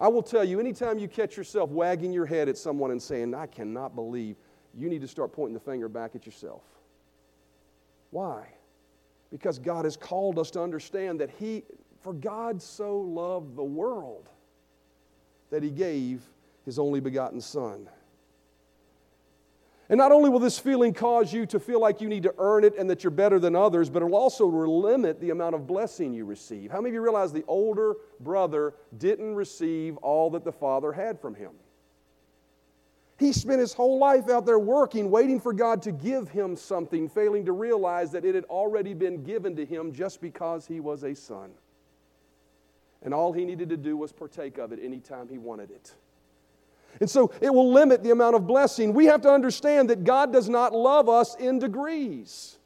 I 0.00 0.08
will 0.08 0.22
tell 0.22 0.42
you, 0.42 0.58
anytime 0.58 0.98
you 0.98 1.08
catch 1.08 1.36
yourself 1.36 1.68
wagging 1.70 2.10
your 2.10 2.24
head 2.24 2.48
at 2.48 2.56
someone 2.56 2.90
and 2.90 3.02
saying, 3.02 3.34
I 3.34 3.46
cannot 3.46 3.94
believe, 3.94 4.36
you 4.74 4.88
need 4.88 5.02
to 5.02 5.08
start 5.08 5.32
pointing 5.32 5.52
the 5.52 5.60
finger 5.60 5.88
back 5.88 6.16
at 6.16 6.24
yourself. 6.24 6.62
Why? 8.10 8.46
Because 9.30 9.58
God 9.58 9.84
has 9.84 9.96
called 9.96 10.38
us 10.38 10.50
to 10.52 10.62
understand 10.62 11.20
that 11.20 11.30
He, 11.38 11.64
for 12.00 12.14
God 12.14 12.62
so 12.62 12.98
loved 12.98 13.56
the 13.56 13.62
world 13.62 14.30
that 15.50 15.62
He 15.62 15.70
gave 15.70 16.22
His 16.64 16.78
only 16.78 17.00
begotten 17.00 17.40
Son. 17.40 17.86
And 19.90 19.98
not 19.98 20.12
only 20.12 20.30
will 20.30 20.38
this 20.38 20.56
feeling 20.56 20.94
cause 20.94 21.32
you 21.32 21.44
to 21.46 21.58
feel 21.58 21.80
like 21.80 22.00
you 22.00 22.08
need 22.08 22.22
to 22.22 22.32
earn 22.38 22.62
it 22.62 22.78
and 22.78 22.88
that 22.88 23.02
you're 23.02 23.10
better 23.10 23.40
than 23.40 23.56
others, 23.56 23.90
but 23.90 24.04
it'll 24.04 24.14
also 24.14 24.46
limit 24.46 25.20
the 25.20 25.30
amount 25.30 25.56
of 25.56 25.66
blessing 25.66 26.14
you 26.14 26.24
receive. 26.24 26.70
How 26.70 26.80
many 26.80 26.90
of 26.90 26.94
you 26.94 27.00
realize 27.00 27.32
the 27.32 27.44
older 27.48 27.96
brother 28.20 28.74
didn't 28.98 29.34
receive 29.34 29.96
all 29.96 30.30
that 30.30 30.44
the 30.44 30.52
father 30.52 30.92
had 30.92 31.20
from 31.20 31.34
him? 31.34 31.50
He 33.18 33.32
spent 33.32 33.58
his 33.58 33.74
whole 33.74 33.98
life 33.98 34.30
out 34.30 34.46
there 34.46 34.60
working, 34.60 35.10
waiting 35.10 35.40
for 35.40 35.52
God 35.52 35.82
to 35.82 35.90
give 35.90 36.28
him 36.28 36.54
something, 36.54 37.08
failing 37.08 37.44
to 37.46 37.52
realize 37.52 38.12
that 38.12 38.24
it 38.24 38.36
had 38.36 38.44
already 38.44 38.94
been 38.94 39.24
given 39.24 39.56
to 39.56 39.66
him 39.66 39.92
just 39.92 40.20
because 40.20 40.68
he 40.68 40.78
was 40.78 41.02
a 41.02 41.16
son. 41.16 41.50
And 43.02 43.12
all 43.12 43.32
he 43.32 43.44
needed 43.44 43.68
to 43.70 43.76
do 43.76 43.96
was 43.96 44.12
partake 44.12 44.56
of 44.56 44.70
it 44.70 44.78
anytime 44.80 45.28
he 45.28 45.36
wanted 45.36 45.72
it. 45.72 45.96
And 46.98 47.08
so 47.08 47.32
it 47.40 47.52
will 47.52 47.72
limit 47.72 48.02
the 48.02 48.10
amount 48.10 48.36
of 48.36 48.46
blessing. 48.46 48.92
We 48.92 49.06
have 49.06 49.20
to 49.22 49.30
understand 49.30 49.90
that 49.90 50.04
God 50.04 50.32
does 50.32 50.48
not 50.48 50.74
love 50.74 51.08
us 51.08 51.36
in 51.36 51.58
degrees. 51.58 52.58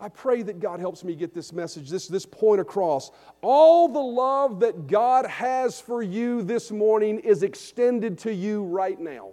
I 0.00 0.08
pray 0.08 0.42
that 0.42 0.60
God 0.60 0.80
helps 0.80 1.02
me 1.02 1.14
get 1.14 1.32
this 1.32 1.52
message, 1.52 1.88
this, 1.88 2.08
this 2.08 2.26
point 2.26 2.60
across. 2.60 3.10
All 3.40 3.88
the 3.88 4.00
love 4.00 4.60
that 4.60 4.86
God 4.86 5.24
has 5.26 5.80
for 5.80 6.02
you 6.02 6.42
this 6.42 6.70
morning 6.70 7.20
is 7.20 7.42
extended 7.42 8.18
to 8.18 8.34
you 8.34 8.64
right 8.64 9.00
now. 9.00 9.30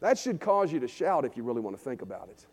That 0.00 0.18
should 0.18 0.40
cause 0.40 0.72
you 0.72 0.80
to 0.80 0.88
shout 0.88 1.24
if 1.24 1.36
you 1.36 1.42
really 1.42 1.60
want 1.60 1.76
to 1.76 1.82
think 1.82 2.02
about 2.02 2.28
it. 2.30 2.46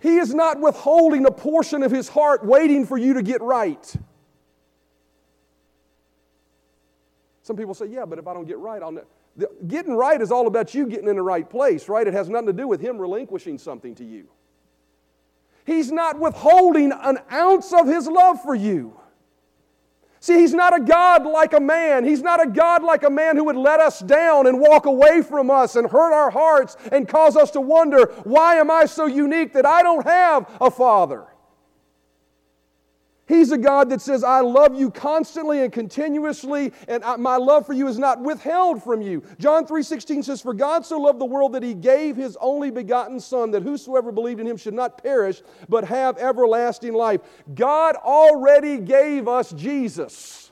He 0.00 0.16
is 0.16 0.34
not 0.34 0.60
withholding 0.60 1.26
a 1.26 1.30
portion 1.30 1.82
of 1.82 1.90
His 1.90 2.08
heart 2.08 2.44
waiting 2.44 2.86
for 2.86 2.96
you 2.96 3.14
to 3.14 3.22
get 3.22 3.42
right. 3.42 3.94
Some 7.50 7.56
people 7.56 7.74
say, 7.74 7.86
yeah, 7.86 8.04
but 8.04 8.20
if 8.20 8.28
I 8.28 8.32
don't 8.32 8.46
get 8.46 8.58
right, 8.58 8.80
I'll. 8.80 8.92
Ne-. 8.92 9.00
Getting 9.66 9.94
right 9.94 10.20
is 10.20 10.30
all 10.30 10.46
about 10.46 10.72
you 10.72 10.86
getting 10.86 11.08
in 11.08 11.16
the 11.16 11.22
right 11.22 11.50
place, 11.50 11.88
right? 11.88 12.06
It 12.06 12.14
has 12.14 12.28
nothing 12.28 12.46
to 12.46 12.52
do 12.52 12.68
with 12.68 12.80
Him 12.80 12.96
relinquishing 12.96 13.58
something 13.58 13.92
to 13.96 14.04
you. 14.04 14.28
He's 15.66 15.90
not 15.90 16.20
withholding 16.20 16.92
an 16.92 17.18
ounce 17.32 17.72
of 17.72 17.88
His 17.88 18.06
love 18.06 18.40
for 18.40 18.54
you. 18.54 18.96
See, 20.20 20.38
He's 20.38 20.54
not 20.54 20.78
a 20.78 20.80
God 20.80 21.26
like 21.26 21.52
a 21.52 21.58
man. 21.58 22.04
He's 22.04 22.22
not 22.22 22.40
a 22.40 22.48
God 22.48 22.84
like 22.84 23.02
a 23.02 23.10
man 23.10 23.36
who 23.36 23.42
would 23.46 23.56
let 23.56 23.80
us 23.80 23.98
down 23.98 24.46
and 24.46 24.60
walk 24.60 24.86
away 24.86 25.20
from 25.20 25.50
us 25.50 25.74
and 25.74 25.90
hurt 25.90 26.12
our 26.12 26.30
hearts 26.30 26.76
and 26.92 27.08
cause 27.08 27.36
us 27.36 27.50
to 27.50 27.60
wonder, 27.60 28.14
why 28.22 28.58
am 28.58 28.70
I 28.70 28.84
so 28.84 29.06
unique 29.06 29.54
that 29.54 29.66
I 29.66 29.82
don't 29.82 30.06
have 30.06 30.48
a 30.60 30.70
father? 30.70 31.26
He's 33.30 33.52
a 33.52 33.58
God 33.58 33.90
that 33.90 34.00
says, 34.00 34.24
I 34.24 34.40
love 34.40 34.76
you 34.76 34.90
constantly 34.90 35.62
and 35.62 35.72
continuously, 35.72 36.72
and 36.88 37.04
my 37.20 37.36
love 37.36 37.64
for 37.64 37.74
you 37.74 37.86
is 37.86 37.96
not 37.96 38.20
withheld 38.20 38.82
from 38.82 39.00
you. 39.00 39.22
John 39.38 39.64
3.16 39.64 40.24
says, 40.24 40.42
For 40.42 40.52
God 40.52 40.84
so 40.84 40.98
loved 40.98 41.20
the 41.20 41.26
world 41.26 41.52
that 41.52 41.62
he 41.62 41.74
gave 41.74 42.16
his 42.16 42.36
only 42.40 42.72
begotten 42.72 43.20
Son, 43.20 43.52
that 43.52 43.62
whosoever 43.62 44.10
believed 44.10 44.40
in 44.40 44.48
him 44.48 44.56
should 44.56 44.74
not 44.74 45.00
perish, 45.00 45.42
but 45.68 45.84
have 45.84 46.18
everlasting 46.18 46.92
life. 46.92 47.20
God 47.54 47.94
already 47.94 48.78
gave 48.78 49.28
us 49.28 49.52
Jesus. 49.52 50.49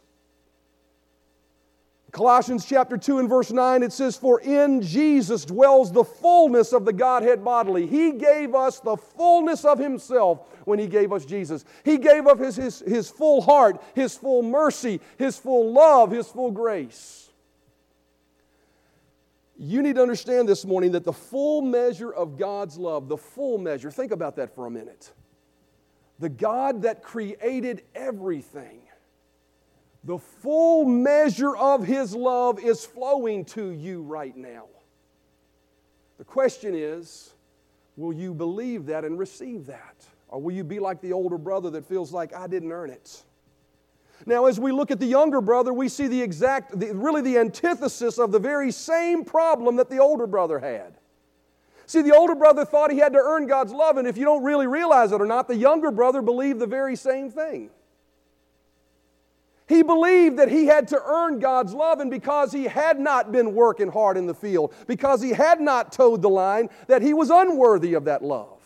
Colossians 2.10 2.64
chapter 2.64 2.96
2 2.96 3.18
and 3.18 3.28
verse 3.28 3.52
9, 3.52 3.82
it 3.82 3.92
says, 3.92 4.16
For 4.16 4.40
in 4.40 4.80
Jesus 4.80 5.44
dwells 5.44 5.92
the 5.92 6.04
fullness 6.04 6.72
of 6.72 6.86
the 6.86 6.92
Godhead 6.92 7.44
bodily. 7.44 7.86
He 7.86 8.12
gave 8.12 8.54
us 8.54 8.80
the 8.80 8.96
fullness 8.96 9.64
of 9.66 9.78
Himself 9.78 10.48
when 10.64 10.78
He 10.78 10.86
gave 10.86 11.12
us 11.12 11.26
Jesus. 11.26 11.66
He 11.84 11.98
gave 11.98 12.26
us 12.26 12.38
his, 12.38 12.56
his, 12.56 12.78
his 12.80 13.10
full 13.10 13.42
heart, 13.42 13.82
His 13.94 14.16
full 14.16 14.42
mercy, 14.42 15.00
His 15.18 15.38
full 15.38 15.70
love, 15.70 16.10
His 16.10 16.28
full 16.28 16.50
grace. 16.50 17.28
You 19.58 19.82
need 19.82 19.96
to 19.96 20.02
understand 20.02 20.48
this 20.48 20.64
morning 20.64 20.92
that 20.92 21.04
the 21.04 21.12
full 21.12 21.60
measure 21.60 22.12
of 22.12 22.38
God's 22.38 22.78
love, 22.78 23.08
the 23.08 23.16
full 23.18 23.58
measure, 23.58 23.90
think 23.90 24.12
about 24.12 24.36
that 24.36 24.54
for 24.54 24.66
a 24.66 24.70
minute. 24.70 25.10
The 26.20 26.28
God 26.28 26.82
that 26.82 27.02
created 27.02 27.82
everything 27.94 28.80
the 30.04 30.18
full 30.18 30.84
measure 30.84 31.56
of 31.56 31.84
His 31.84 32.14
love 32.14 32.58
is 32.58 32.84
flowing 32.84 33.44
to 33.46 33.70
you 33.70 34.02
right 34.02 34.36
now. 34.36 34.66
The 36.18 36.24
question 36.24 36.74
is 36.74 37.34
will 37.96 38.12
you 38.12 38.32
believe 38.32 38.86
that 38.86 39.04
and 39.04 39.18
receive 39.18 39.66
that? 39.66 40.06
Or 40.28 40.40
will 40.40 40.52
you 40.52 40.64
be 40.64 40.78
like 40.78 41.00
the 41.00 41.12
older 41.12 41.38
brother 41.38 41.70
that 41.70 41.84
feels 41.84 42.12
like 42.12 42.34
I 42.34 42.46
didn't 42.46 42.70
earn 42.70 42.90
it? 42.90 43.22
Now, 44.26 44.46
as 44.46 44.58
we 44.58 44.72
look 44.72 44.90
at 44.90 45.00
the 45.00 45.06
younger 45.06 45.40
brother, 45.40 45.72
we 45.72 45.88
see 45.88 46.06
the 46.06 46.20
exact, 46.20 46.78
the, 46.78 46.92
really 46.94 47.22
the 47.22 47.38
antithesis 47.38 48.18
of 48.18 48.32
the 48.32 48.38
very 48.38 48.70
same 48.72 49.24
problem 49.24 49.76
that 49.76 49.88
the 49.88 49.98
older 49.98 50.26
brother 50.26 50.58
had. 50.58 50.98
See, 51.86 52.02
the 52.02 52.14
older 52.14 52.34
brother 52.34 52.64
thought 52.64 52.90
he 52.90 52.98
had 52.98 53.14
to 53.14 53.18
earn 53.18 53.46
God's 53.46 53.72
love, 53.72 53.96
and 53.96 54.06
if 54.06 54.18
you 54.18 54.24
don't 54.24 54.42
really 54.42 54.66
realize 54.66 55.12
it 55.12 55.20
or 55.20 55.26
not, 55.26 55.48
the 55.48 55.56
younger 55.56 55.90
brother 55.90 56.20
believed 56.20 56.58
the 56.58 56.66
very 56.66 56.96
same 56.96 57.30
thing. 57.30 57.70
He 59.68 59.82
believed 59.82 60.38
that 60.38 60.50
he 60.50 60.64
had 60.64 60.88
to 60.88 61.02
earn 61.04 61.40
God's 61.40 61.74
love, 61.74 62.00
and 62.00 62.10
because 62.10 62.52
he 62.52 62.64
had 62.64 62.98
not 62.98 63.30
been 63.30 63.54
working 63.54 63.88
hard 63.88 64.16
in 64.16 64.26
the 64.26 64.34
field, 64.34 64.74
because 64.86 65.20
he 65.20 65.30
had 65.30 65.60
not 65.60 65.92
toed 65.92 66.22
the 66.22 66.30
line, 66.30 66.70
that 66.86 67.02
he 67.02 67.12
was 67.12 67.28
unworthy 67.28 67.92
of 67.92 68.06
that 68.06 68.24
love. 68.24 68.58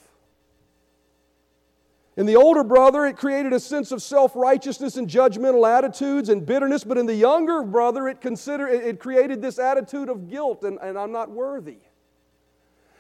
In 2.17 2.27
the 2.27 2.37
older 2.37 2.63
brother, 2.63 3.05
it 3.07 3.17
created 3.17 3.53
a 3.53 3.59
sense 3.59 3.91
of 3.91 4.01
self 4.01 4.37
righteousness 4.37 4.97
and 4.97 5.09
judgmental 5.09 5.69
attitudes 5.69 6.29
and 6.29 6.47
bitterness, 6.47 6.85
but 6.85 6.99
in 6.99 7.07
the 7.07 7.15
younger 7.15 7.63
brother, 7.63 8.07
it, 8.07 8.19
it 8.23 9.01
created 9.01 9.43
this 9.43 9.59
attitude 9.59 10.09
of 10.09 10.29
guilt 10.29 10.63
and, 10.63 10.79
and 10.83 10.97
I'm 10.97 11.11
not 11.11 11.31
worthy. 11.31 11.79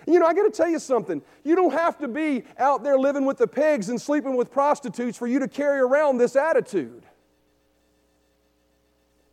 You 0.09 0.19
know, 0.19 0.27
I 0.27 0.35
got 0.35 0.45
to 0.45 0.51
tell 0.51 0.69
you 0.69 0.81
something. 0.81 1.23
You 1.45 1.55
don't 1.55 1.73
have 1.73 1.99
to 1.99 2.09
be 2.09 2.43
out 2.59 2.83
there 2.83 2.99
living 2.99 3.27
with 3.27 3.38
the 3.38 3.47
pigs 3.47 3.91
and 3.91 4.01
sleeping 4.01 4.35
with 4.35 4.51
prostitutes 4.51 5.17
for 5.17 5.29
you 5.29 5.38
to 5.38 5.47
carry 5.47 5.79
around 5.79 6.19
this 6.19 6.35
attitude. 6.35 7.05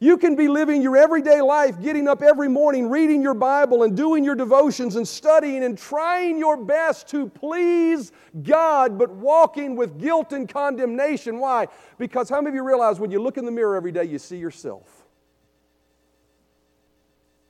You 0.02 0.18
can 0.18 0.38
be 0.38 0.48
living 0.48 0.82
your 0.82 0.96
everyday 0.96 1.42
life, 1.42 1.82
getting 1.82 2.08
up 2.08 2.22
every 2.22 2.48
morning, 2.48 2.90
reading 2.90 3.22
your 3.22 3.34
Bible 3.34 3.84
and 3.84 3.98
doing 3.98 4.24
your 4.24 4.36
devotions 4.36 4.96
and 4.96 5.06
studying 5.06 5.66
and 5.66 5.78
trying 5.78 6.40
your 6.40 6.56
best 6.56 7.10
to 7.10 7.28
please 7.28 8.14
God, 8.42 8.98
but 8.98 9.10
walking 9.10 9.76
with 9.76 10.00
guilt 10.00 10.32
and 10.32 10.48
condemnation. 10.48 11.38
Why? 11.40 11.68
Because 11.98 12.30
how 12.30 12.38
many 12.38 12.50
of 12.50 12.56
you 12.56 12.64
realize 12.64 12.98
when 12.98 13.12
you 13.12 13.22
look 13.22 13.38
in 13.38 13.44
the 13.44 13.52
mirror 13.52 13.76
every 13.76 13.92
day, 13.92 14.06
you 14.06 14.20
see 14.20 14.38
yourself? 14.38 14.88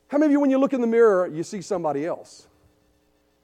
How 0.08 0.18
many 0.18 0.26
of 0.26 0.32
you, 0.32 0.40
when 0.40 0.50
you 0.50 0.58
look 0.58 0.74
in 0.74 0.82
the 0.82 0.88
mirror, 0.88 1.28
you 1.28 1.44
see 1.44 1.62
somebody 1.62 2.04
else? 2.04 2.48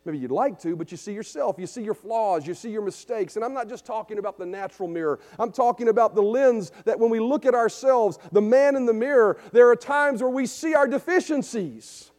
Maybe 0.05 0.19
you'd 0.19 0.31
like 0.31 0.59
to, 0.59 0.75
but 0.75 0.91
you 0.91 0.97
see 0.97 1.13
yourself. 1.13 1.55
You 1.57 1.65
see 1.65 1.81
your 1.81 1.95
flaws. 1.95 2.45
You 2.45 2.53
see 2.53 2.69
your 2.69 2.83
mistakes. 2.83 3.35
And 3.35 3.43
I'm 3.43 3.53
not 3.53 3.67
just 3.67 3.85
talking 3.85 4.19
about 4.19 4.37
the 4.37 4.45
natural 4.45 4.87
mirror. 4.87 5.19
I'm 5.39 5.51
talking 5.51 5.89
about 5.89 6.13
the 6.13 6.21
lens 6.21 6.71
that 6.85 6.99
when 6.99 7.09
we 7.09 7.19
look 7.19 7.45
at 7.45 7.55
ourselves, 7.55 8.19
the 8.31 8.41
man 8.41 8.75
in 8.75 8.85
the 8.85 8.93
mirror, 8.93 9.39
there 9.51 9.67
are 9.69 9.75
times 9.75 10.21
where 10.21 10.29
we 10.29 10.45
see 10.45 10.75
our 10.75 10.87
deficiencies. 10.87 12.11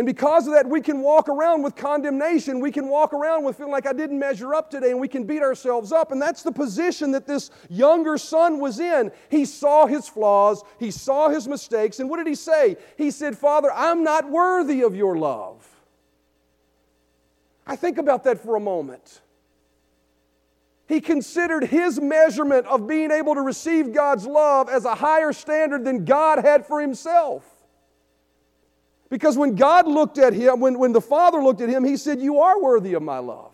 And 0.00 0.06
because 0.06 0.46
of 0.46 0.54
that, 0.54 0.66
we 0.66 0.80
can 0.80 1.02
walk 1.02 1.28
around 1.28 1.60
with 1.60 1.76
condemnation. 1.76 2.58
We 2.58 2.72
can 2.72 2.88
walk 2.88 3.12
around 3.12 3.44
with 3.44 3.58
feeling 3.58 3.70
like 3.70 3.86
I 3.86 3.92
didn't 3.92 4.18
measure 4.18 4.54
up 4.54 4.70
today, 4.70 4.92
and 4.92 4.98
we 4.98 5.08
can 5.08 5.24
beat 5.24 5.42
ourselves 5.42 5.92
up. 5.92 6.10
And 6.10 6.22
that's 6.22 6.42
the 6.42 6.52
position 6.52 7.10
that 7.10 7.26
this 7.26 7.50
younger 7.68 8.16
son 8.16 8.60
was 8.60 8.80
in. 8.80 9.12
He 9.28 9.44
saw 9.44 9.84
his 9.84 10.08
flaws, 10.08 10.62
he 10.78 10.90
saw 10.90 11.28
his 11.28 11.46
mistakes, 11.46 12.00
and 12.00 12.08
what 12.08 12.16
did 12.16 12.26
he 12.26 12.34
say? 12.34 12.78
He 12.96 13.10
said, 13.10 13.36
Father, 13.36 13.70
I'm 13.70 14.02
not 14.02 14.30
worthy 14.30 14.80
of 14.84 14.96
your 14.96 15.18
love. 15.18 15.68
I 17.66 17.76
think 17.76 17.98
about 17.98 18.24
that 18.24 18.42
for 18.42 18.56
a 18.56 18.60
moment. 18.60 19.20
He 20.88 21.02
considered 21.02 21.64
his 21.64 22.00
measurement 22.00 22.66
of 22.68 22.88
being 22.88 23.10
able 23.10 23.34
to 23.34 23.42
receive 23.42 23.92
God's 23.92 24.24
love 24.24 24.70
as 24.70 24.86
a 24.86 24.94
higher 24.94 25.34
standard 25.34 25.84
than 25.84 26.06
God 26.06 26.42
had 26.42 26.64
for 26.64 26.80
himself. 26.80 27.49
Because 29.10 29.36
when 29.36 29.56
God 29.56 29.88
looked 29.88 30.18
at 30.18 30.32
him, 30.32 30.60
when, 30.60 30.78
when 30.78 30.92
the 30.92 31.00
Father 31.00 31.42
looked 31.42 31.60
at 31.60 31.68
him, 31.68 31.84
he 31.84 31.96
said, 31.96 32.20
You 32.20 32.40
are 32.40 32.62
worthy 32.62 32.94
of 32.94 33.02
my 33.02 33.18
love. 33.18 33.52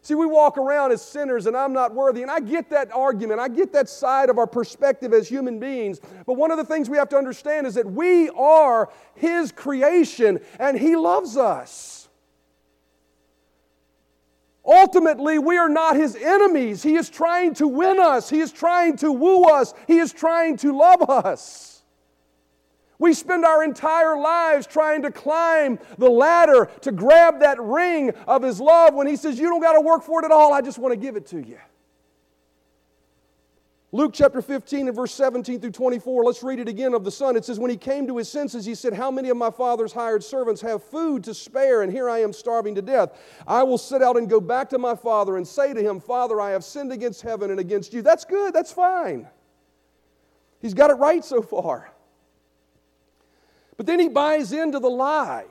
See, 0.00 0.14
we 0.14 0.26
walk 0.26 0.58
around 0.58 0.92
as 0.92 1.02
sinners 1.02 1.46
and 1.46 1.56
I'm 1.56 1.72
not 1.72 1.94
worthy. 1.94 2.22
And 2.22 2.30
I 2.30 2.40
get 2.40 2.68
that 2.70 2.92
argument. 2.92 3.40
I 3.40 3.48
get 3.48 3.72
that 3.72 3.88
side 3.88 4.28
of 4.28 4.36
our 4.36 4.46
perspective 4.46 5.14
as 5.14 5.28
human 5.28 5.58
beings. 5.58 5.98
But 6.26 6.34
one 6.34 6.50
of 6.50 6.58
the 6.58 6.64
things 6.64 6.90
we 6.90 6.98
have 6.98 7.08
to 7.10 7.16
understand 7.16 7.66
is 7.66 7.74
that 7.74 7.86
we 7.86 8.28
are 8.30 8.90
His 9.14 9.52
creation 9.52 10.40
and 10.58 10.78
He 10.78 10.96
loves 10.96 11.38
us. 11.38 12.08
Ultimately, 14.66 15.38
we 15.38 15.56
are 15.58 15.70
not 15.70 15.96
His 15.96 16.16
enemies. 16.16 16.82
He 16.82 16.96
is 16.96 17.08
trying 17.08 17.54
to 17.54 17.68
win 17.68 17.98
us, 17.98 18.28
He 18.28 18.40
is 18.40 18.52
trying 18.52 18.96
to 18.98 19.12
woo 19.12 19.44
us, 19.44 19.72
He 19.86 19.98
is 19.98 20.12
trying 20.12 20.58
to 20.58 20.76
love 20.76 21.02
us. 21.08 21.73
We 22.98 23.12
spend 23.12 23.44
our 23.44 23.64
entire 23.64 24.16
lives 24.16 24.66
trying 24.66 25.02
to 25.02 25.10
climb 25.10 25.78
the 25.98 26.08
ladder 26.08 26.70
to 26.82 26.92
grab 26.92 27.40
that 27.40 27.60
ring 27.60 28.10
of 28.26 28.42
His 28.42 28.60
love 28.60 28.94
when 28.94 29.06
He 29.06 29.16
says, 29.16 29.38
You 29.38 29.48
don't 29.48 29.60
got 29.60 29.72
to 29.72 29.80
work 29.80 30.02
for 30.02 30.22
it 30.22 30.24
at 30.24 30.30
all, 30.30 30.52
I 30.52 30.60
just 30.60 30.78
want 30.78 30.92
to 30.92 30.96
give 30.98 31.16
it 31.16 31.26
to 31.28 31.40
you. 31.40 31.58
Luke 33.94 34.10
chapter 34.12 34.42
15 34.42 34.88
and 34.88 34.96
verse 34.96 35.14
17 35.14 35.60
through 35.60 35.70
24, 35.70 36.24
let's 36.24 36.42
read 36.42 36.58
it 36.58 36.66
again 36.66 36.94
of 36.94 37.04
the 37.04 37.12
Son. 37.12 37.36
It 37.36 37.44
says, 37.44 37.60
When 37.60 37.70
he 37.70 37.76
came 37.76 38.08
to 38.08 38.16
his 38.16 38.28
senses, 38.28 38.64
he 38.64 38.74
said, 38.74 38.92
How 38.92 39.08
many 39.08 39.28
of 39.28 39.36
my 39.36 39.52
father's 39.52 39.92
hired 39.92 40.24
servants 40.24 40.60
have 40.62 40.82
food 40.82 41.22
to 41.22 41.32
spare, 41.32 41.82
and 41.82 41.92
here 41.92 42.10
I 42.10 42.18
am 42.18 42.32
starving 42.32 42.74
to 42.74 42.82
death? 42.82 43.16
I 43.46 43.62
will 43.62 43.78
sit 43.78 44.02
out 44.02 44.16
and 44.16 44.28
go 44.28 44.40
back 44.40 44.68
to 44.70 44.78
my 44.78 44.96
father 44.96 45.36
and 45.36 45.46
say 45.46 45.72
to 45.72 45.80
him, 45.80 46.00
Father, 46.00 46.40
I 46.40 46.50
have 46.50 46.64
sinned 46.64 46.90
against 46.90 47.22
heaven 47.22 47.52
and 47.52 47.60
against 47.60 47.92
you. 47.92 48.02
That's 48.02 48.24
good, 48.24 48.52
that's 48.52 48.72
fine. 48.72 49.28
He's 50.60 50.74
got 50.74 50.90
it 50.90 50.94
right 50.94 51.24
so 51.24 51.40
far. 51.40 51.93
But 53.76 53.86
then 53.86 53.98
he 53.98 54.08
buys 54.08 54.52
into 54.52 54.78
the 54.78 54.90
lie. 54.90 55.46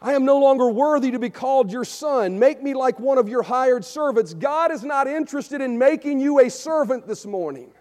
I 0.00 0.14
am 0.14 0.24
no 0.24 0.38
longer 0.38 0.68
worthy 0.68 1.10
to 1.10 1.18
be 1.18 1.30
called 1.30 1.72
your 1.72 1.84
son. 1.84 2.38
Make 2.38 2.62
me 2.62 2.74
like 2.74 3.00
one 3.00 3.18
of 3.18 3.28
your 3.28 3.42
hired 3.42 3.84
servants. 3.84 4.32
God 4.32 4.70
is 4.70 4.84
not 4.84 5.08
interested 5.08 5.60
in 5.60 5.76
making 5.76 6.20
you 6.20 6.38
a 6.38 6.50
servant 6.50 7.06
this 7.06 7.26
morning. 7.26 7.72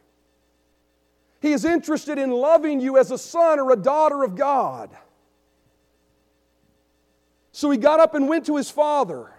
He 1.39 1.51
is 1.51 1.63
interested 1.63 2.17
in 2.17 2.31
loving 2.31 2.79
you 2.79 2.97
as 2.97 3.11
a 3.11 3.17
son 3.17 3.59
or 3.59 3.71
a 3.71 3.75
daughter 3.75 4.23
of 4.23 4.35
God. 4.35 4.89
So 7.51 7.69
he 7.69 7.77
got 7.77 7.99
up 7.99 8.15
and 8.15 8.27
went 8.27 8.47
to 8.47 8.55
his 8.57 8.71
father. 8.71 9.31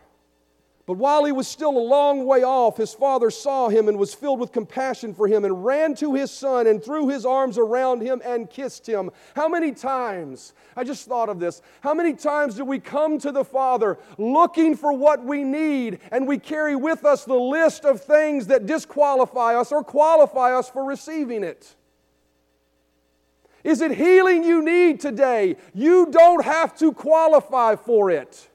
But 0.88 0.96
while 0.96 1.26
he 1.26 1.32
was 1.32 1.46
still 1.46 1.76
a 1.76 1.84
long 1.84 2.24
way 2.24 2.42
off, 2.42 2.78
his 2.78 2.94
father 2.94 3.30
saw 3.30 3.68
him 3.68 3.88
and 3.88 3.98
was 3.98 4.14
filled 4.14 4.40
with 4.40 4.52
compassion 4.52 5.12
for 5.12 5.28
him 5.28 5.44
and 5.44 5.62
ran 5.62 5.94
to 5.96 6.14
his 6.14 6.30
son 6.30 6.66
and 6.66 6.82
threw 6.82 7.08
his 7.08 7.26
arms 7.26 7.58
around 7.58 8.00
him 8.00 8.22
and 8.24 8.48
kissed 8.48 8.88
him. 8.88 9.10
How 9.36 9.50
many 9.50 9.72
times, 9.72 10.54
I 10.74 10.84
just 10.84 11.06
thought 11.06 11.28
of 11.28 11.40
this, 11.40 11.60
how 11.82 11.92
many 11.92 12.14
times 12.14 12.54
do 12.54 12.64
we 12.64 12.78
come 12.78 13.18
to 13.18 13.30
the 13.30 13.44
Father 13.44 13.98
looking 14.16 14.74
for 14.74 14.94
what 14.94 15.22
we 15.22 15.44
need 15.44 16.00
and 16.10 16.26
we 16.26 16.38
carry 16.38 16.74
with 16.74 17.04
us 17.04 17.26
the 17.26 17.34
list 17.34 17.84
of 17.84 18.02
things 18.02 18.46
that 18.46 18.64
disqualify 18.64 19.56
us 19.56 19.72
or 19.72 19.84
qualify 19.84 20.56
us 20.56 20.70
for 20.70 20.82
receiving 20.84 21.44
it? 21.44 21.76
Is 23.62 23.82
it 23.82 23.90
healing 23.90 24.42
you 24.42 24.64
need 24.64 25.00
today? 25.00 25.56
You 25.74 26.06
don't 26.10 26.46
have 26.46 26.78
to 26.78 26.94
qualify 26.94 27.76
for 27.76 28.10
it. 28.10 28.48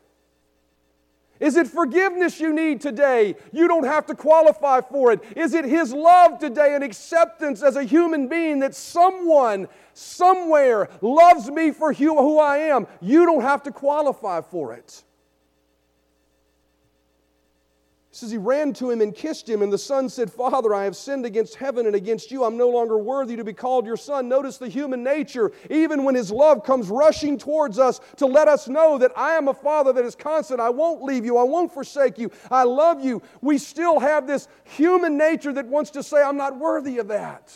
Is 1.44 1.58
it 1.58 1.68
forgiveness 1.68 2.40
you 2.40 2.54
need 2.54 2.80
today? 2.80 3.36
You 3.52 3.68
don't 3.68 3.84
have 3.84 4.06
to 4.06 4.16
qualify 4.16 4.80
for 4.80 5.12
it. 5.12 5.22
Is 5.36 5.54
it 5.54 5.66
His 5.66 5.92
love 5.92 6.40
today 6.40 6.74
and 6.74 6.82
acceptance 6.82 7.62
as 7.62 7.76
a 7.76 7.84
human 7.84 8.30
being 8.30 8.60
that 8.60 8.74
someone, 8.74 9.68
somewhere, 9.94 10.88
loves 11.02 11.52
me 11.52 11.72
for 11.72 11.92
who 11.92 12.40
I 12.40 12.60
am? 12.60 12.88
You 13.02 13.26
don't 13.26 13.42
have 13.42 13.62
to 13.64 13.72
qualify 13.72 14.40
for 14.40 14.74
it. 14.74 15.04
He 18.14 18.18
says 18.20 18.30
he 18.30 18.38
ran 18.38 18.74
to 18.74 18.92
him 18.92 19.02
and 19.02 19.16
kissed 19.16 19.50
him, 19.50 19.64
and 19.64 19.74
the 19.74 19.78
son 19.80 20.08
said, 20.08 20.32
Father, 20.32 20.72
I 20.72 20.84
have 20.84 20.96
sinned 20.96 21.26
against 21.26 21.56
heaven 21.56 21.88
and 21.88 21.96
against 21.96 22.30
you. 22.30 22.44
I'm 22.44 22.58
no 22.58 22.70
longer 22.70 22.96
worthy 22.96 23.36
to 23.36 23.44
be 23.44 23.54
called 23.54 23.88
your 23.88 23.98
son. 23.98 24.30
Notice 24.30 24.60
the 24.60 24.70
human 24.70 25.04
nature, 25.04 25.52
even 25.72 26.04
when 26.04 26.14
his 26.14 26.30
love 26.30 26.64
comes 26.64 26.90
rushing 26.90 27.40
towards 27.40 27.80
us 27.80 28.00
to 28.18 28.28
let 28.28 28.48
us 28.48 28.68
know 28.68 29.00
that 29.00 29.14
I 29.18 29.34
am 29.34 29.48
a 29.48 29.54
father 29.56 29.92
that 29.94 30.06
is 30.06 30.14
constant. 30.14 30.60
I 30.60 30.70
won't 30.70 31.02
leave 31.02 31.26
you. 31.26 31.40
I 31.40 31.44
won't 31.44 31.74
forsake 31.74 32.20
you. 32.20 32.30
I 32.52 32.66
love 32.66 33.04
you. 33.04 33.24
We 33.42 33.58
still 33.58 34.00
have 34.00 34.28
this 34.28 34.48
human 34.64 35.18
nature 35.18 35.52
that 35.52 35.66
wants 35.66 35.90
to 35.92 36.04
say, 36.04 36.22
I'm 36.22 36.38
not 36.38 36.60
worthy 36.60 37.00
of 37.00 37.08
that. 37.08 37.52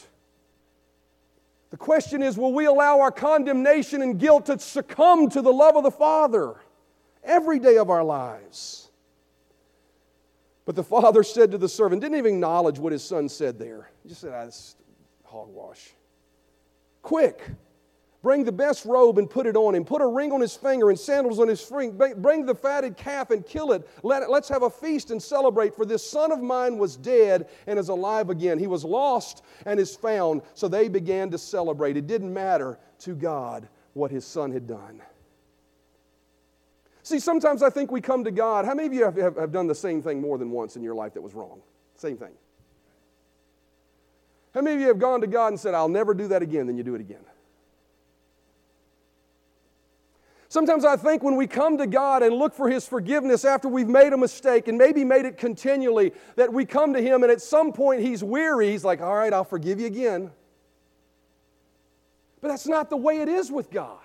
The 1.69 1.77
question 1.77 2.23
is, 2.23 2.35
will 2.35 2.53
we 2.53 2.65
allow 2.65 3.01
our 3.01 3.11
condemnation 3.11 4.01
and 4.01 4.19
guilt 4.19 4.47
to 4.47 4.57
succumb 4.57 5.29
to 5.29 5.43
the 5.43 5.53
love 5.53 5.75
of 5.75 5.83
the 5.83 5.91
Father 5.91 6.55
every 7.23 7.59
day 7.59 7.77
of 7.77 7.91
our 7.91 8.03
lives? 8.03 8.86
But 10.67 10.75
the 10.75 10.83
father 10.83 11.23
said 11.23 11.51
to 11.51 11.57
the 11.57 11.69
servant, 11.69 12.01
didn't 12.01 12.17
even 12.17 12.33
acknowledge 12.33 12.77
what 12.77 12.91
his 12.91 13.01
son 13.01 13.29
said 13.29 13.57
there. 13.57 13.89
He 14.03 14.09
just 14.09 14.19
said, 14.19 14.33
ah, 14.35 14.43
this 14.43 14.75
hogwash. 15.23 15.93
Quick, 17.01 17.41
bring 18.21 18.43
the 18.43 18.51
best 18.51 18.83
robe 18.83 19.17
and 19.17 19.29
put 19.29 19.47
it 19.47 19.55
on 19.55 19.73
him. 19.73 19.85
Put 19.85 20.01
a 20.01 20.05
ring 20.05 20.33
on 20.33 20.41
his 20.41 20.55
finger 20.55 20.89
and 20.89 20.99
sandals 20.99 21.39
on 21.39 21.47
his 21.47 21.61
feet. 21.61 21.97
Bring 21.97 22.45
the 22.45 22.53
fatted 22.53 22.97
calf 22.97 23.31
and 23.31 23.45
kill 23.45 23.71
it. 23.71 23.87
Let 24.03 24.23
it. 24.23 24.29
Let's 24.29 24.49
have 24.49 24.63
a 24.63 24.69
feast 24.69 25.09
and 25.09 25.23
celebrate. 25.23 25.73
For 25.73 25.85
this 25.85 26.07
son 26.07 26.33
of 26.33 26.41
mine 26.41 26.77
was 26.77 26.97
dead 26.97 27.47
and 27.65 27.79
is 27.79 27.87
alive 27.87 28.29
again. 28.29 28.59
He 28.59 28.67
was 28.67 28.83
lost 28.83 29.45
and 29.65 29.79
is 29.79 29.95
found. 29.95 30.41
So 30.53 30.67
they 30.67 30.89
began 30.89 31.31
to 31.31 31.37
celebrate. 31.37 31.95
It 31.95 32.07
didn't 32.07 32.33
matter 32.33 32.77
to 32.99 33.15
God 33.15 33.69
what 33.93 34.11
his 34.11 34.25
son 34.25 34.51
had 34.51 34.67
done. 34.67 35.01
See, 37.07 37.21
sometimes 37.21 37.63
I 37.63 37.69
think 37.69 37.89
we 37.89 38.01
come 38.01 38.25
to 38.25 38.31
God. 38.31 38.65
How 38.65 38.73
many 38.73 38.85
of 38.85 38.93
you 38.93 39.05
have, 39.05 39.15
have, 39.15 39.37
have, 39.37 39.51
done 39.53 39.65
the 39.65 39.73
same 39.73 40.01
thing 40.01 40.19
more 40.19 40.37
than 40.37 40.51
once 40.51 40.75
in 40.75 40.83
your 40.83 40.93
life 40.93 41.13
that 41.13 41.21
was 41.21 41.33
wrong? 41.33 41.61
Same 41.95 42.17
thing. 42.17 42.33
How 44.53 44.59
many 44.59 44.75
of 44.75 44.81
you 44.81 44.89
have 44.89 44.99
gone 44.99 45.21
to 45.21 45.27
God 45.27 45.47
and 45.47 45.57
said, 45.57 45.73
I'll 45.73 45.87
never 45.87 46.13
do 46.13 46.27
that 46.27 46.41
again, 46.41 46.67
then 46.67 46.75
you 46.75 46.83
do 46.83 46.95
it 46.95 46.99
again? 46.99 47.23
Sometimes 50.49 50.83
I 50.83 50.97
think 50.97 51.23
when 51.23 51.37
we 51.37 51.47
come 51.47 51.77
to 51.77 51.87
God 51.87 52.23
and 52.23 52.35
look 52.35 52.53
for 52.53 52.69
His 52.69 52.85
forgiveness 52.85 53.45
after 53.45 53.69
we've 53.69 53.87
made 53.87 54.11
a 54.11 54.17
mistake 54.17 54.67
and 54.67 54.77
maybe 54.77 55.05
made 55.05 55.23
it 55.23 55.37
continually, 55.37 56.11
that 56.35 56.51
we 56.51 56.65
come 56.65 56.91
to 56.91 57.01
Him 57.01 57.23
and 57.23 57.31
at 57.31 57.41
some 57.41 57.71
point 57.71 58.01
He's 58.01 58.21
weary. 58.21 58.71
He's 58.71 58.83
like, 58.83 58.99
All 58.99 59.15
right, 59.15 59.31
I'll 59.31 59.45
forgive 59.45 59.79
you 59.79 59.87
again. 59.87 60.29
But 62.41 62.49
that's 62.49 62.67
not 62.67 62.89
the 62.89 62.97
way 62.97 63.21
it 63.21 63.29
is 63.29 63.49
with 63.49 63.71
God. 63.71 63.99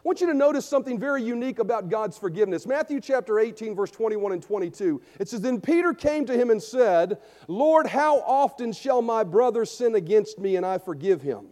I 0.00 0.02
want 0.08 0.22
you 0.22 0.28
to 0.28 0.34
notice 0.34 0.64
something 0.64 0.98
very 0.98 1.22
unique 1.22 1.58
about 1.58 1.90
God's 1.90 2.16
forgiveness. 2.16 2.66
Matthew 2.66 3.02
chapter 3.02 3.38
18, 3.38 3.74
verse 3.74 3.90
21 3.90 4.32
and 4.32 4.42
22. 4.42 5.02
It 5.18 5.28
says, 5.28 5.42
Then 5.42 5.60
Peter 5.60 5.92
came 5.92 6.24
to 6.24 6.34
him 6.34 6.48
and 6.48 6.62
said, 6.62 7.18
Lord, 7.48 7.86
how 7.86 8.20
often 8.20 8.72
shall 8.72 9.02
my 9.02 9.24
brother 9.24 9.66
sin 9.66 9.94
against 9.96 10.38
me 10.38 10.56
and 10.56 10.64
I 10.64 10.78
forgive 10.78 11.20
him? 11.20 11.48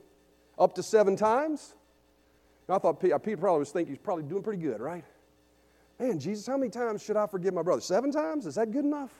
Up 0.59 0.75
to 0.77 0.83
seven 0.83 1.15
times? 1.15 1.75
I 2.71 2.79
thought 2.79 3.05
uh, 3.05 3.19
Peter 3.19 3.37
probably 3.37 3.59
was 3.59 3.71
thinking 3.71 3.95
he's 3.95 4.03
probably 4.03 4.25
doing 4.25 4.43
pretty 4.43 4.63
good, 4.63 4.81
right? 4.81 5.05
Man, 5.99 6.19
Jesus, 6.19 6.47
how 6.47 6.57
many 6.57 6.71
times 6.71 7.03
should 7.03 7.19
I 7.19 7.27
forgive 7.27 7.53
my 7.53 7.63
brother? 7.63 7.83
Seven 7.83 8.11
times? 8.11 8.47
Is 8.47 8.55
that 8.55 8.71
good 8.71 8.85
enough? 8.85 9.13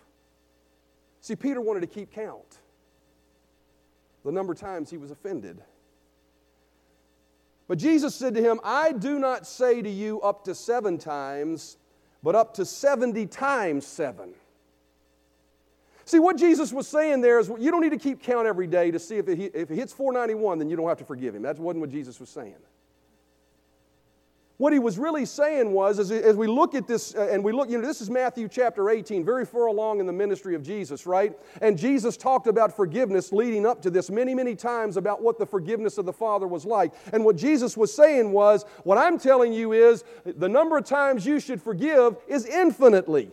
See, 1.21 1.37
Peter 1.37 1.61
wanted 1.61 1.81
to 1.81 1.87
keep 1.87 2.13
count. 2.13 2.61
The 4.25 4.33
number 4.33 4.55
of 4.55 4.59
times 4.59 4.89
he 4.89 4.97
was 4.97 5.11
offended. 5.11 5.61
But 7.69 7.79
Jesus 7.79 8.15
said 8.15 8.35
to 8.35 8.43
him, 8.43 8.61
I 8.65 8.93
do 8.93 9.19
not 9.19 9.47
say 9.47 9.83
to 9.83 9.91
you 9.91 10.21
up 10.23 10.45
to 10.45 10.55
seven 10.55 10.97
times, 10.97 11.77
but 12.23 12.35
up 12.35 12.55
to 12.55 12.65
70 12.65 13.27
times 13.27 13.87
seven. 13.87 14.33
See, 16.07 16.19
what 16.19 16.39
Jesus 16.39 16.73
was 16.73 16.89
saying 16.89 17.21
there 17.21 17.39
is 17.39 17.51
you 17.59 17.71
don't 17.71 17.83
need 17.83 17.91
to 17.91 17.99
keep 17.99 18.23
count 18.23 18.47
every 18.47 18.67
day 18.67 18.91
to 18.91 18.99
see 18.99 19.19
if 19.19 19.29
it, 19.29 19.55
if 19.55 19.71
it 19.71 19.75
hits 19.75 19.93
491, 19.93 20.59
then 20.59 20.71
you 20.71 20.77
don't 20.77 20.89
have 20.89 20.97
to 20.99 21.05
forgive 21.05 21.35
him. 21.35 21.43
That 21.43 21.59
wasn't 21.59 21.83
what 21.83 21.91
Jesus 21.91 22.19
was 22.19 22.31
saying. 22.31 22.57
What 24.59 24.73
he 24.73 24.81
was 24.81 24.99
really 24.99 25.25
saying 25.25 25.71
was, 25.71 26.01
as, 26.01 26.11
as 26.11 26.35
we 26.35 26.49
look 26.49 26.75
at 26.75 26.89
this, 26.89 27.15
uh, 27.15 27.29
and 27.31 27.45
we 27.45 27.53
look, 27.53 27.71
you 27.71 27.79
know, 27.79 27.87
this 27.87 28.01
is 28.01 28.11
Matthew 28.11 28.49
chapter 28.49 28.91
18, 28.91 29.25
very 29.25 29.47
far 29.47 29.67
along 29.67 30.01
in 30.01 30.07
the 30.07 30.13
ministry 30.13 30.57
of 30.57 30.65
Jesus, 30.65 31.07
right? 31.07 31.33
And 31.63 31.79
Jesus 31.79 32.17
talked 32.17 32.49
about 32.49 32.75
forgiveness 32.75 33.33
leading 33.33 33.65
up 33.65 33.81
to 33.83 33.91
this 33.91 34.11
many, 34.11 34.35
many 34.35 34.57
times 34.57 34.97
about 34.97 35.23
what 35.23 35.39
the 35.39 35.47
forgiveness 35.47 35.97
of 35.97 36.07
the 36.07 36.13
Father 36.13 36.49
was 36.49 36.65
like. 36.65 36.93
And 37.13 37.25
what 37.25 37.37
Jesus 37.37 37.77
was 37.77 37.95
saying 37.95 38.33
was, 38.33 38.65
what 38.83 38.99
I'm 38.99 39.17
telling 39.17 39.53
you 39.53 39.73
is, 39.73 40.03
the 40.25 40.49
number 40.49 40.77
of 40.77 40.85
times 40.85 41.25
you 41.25 41.39
should 41.39 41.63
forgive 41.63 42.17
is 42.27 42.45
infinitely. 42.45 43.31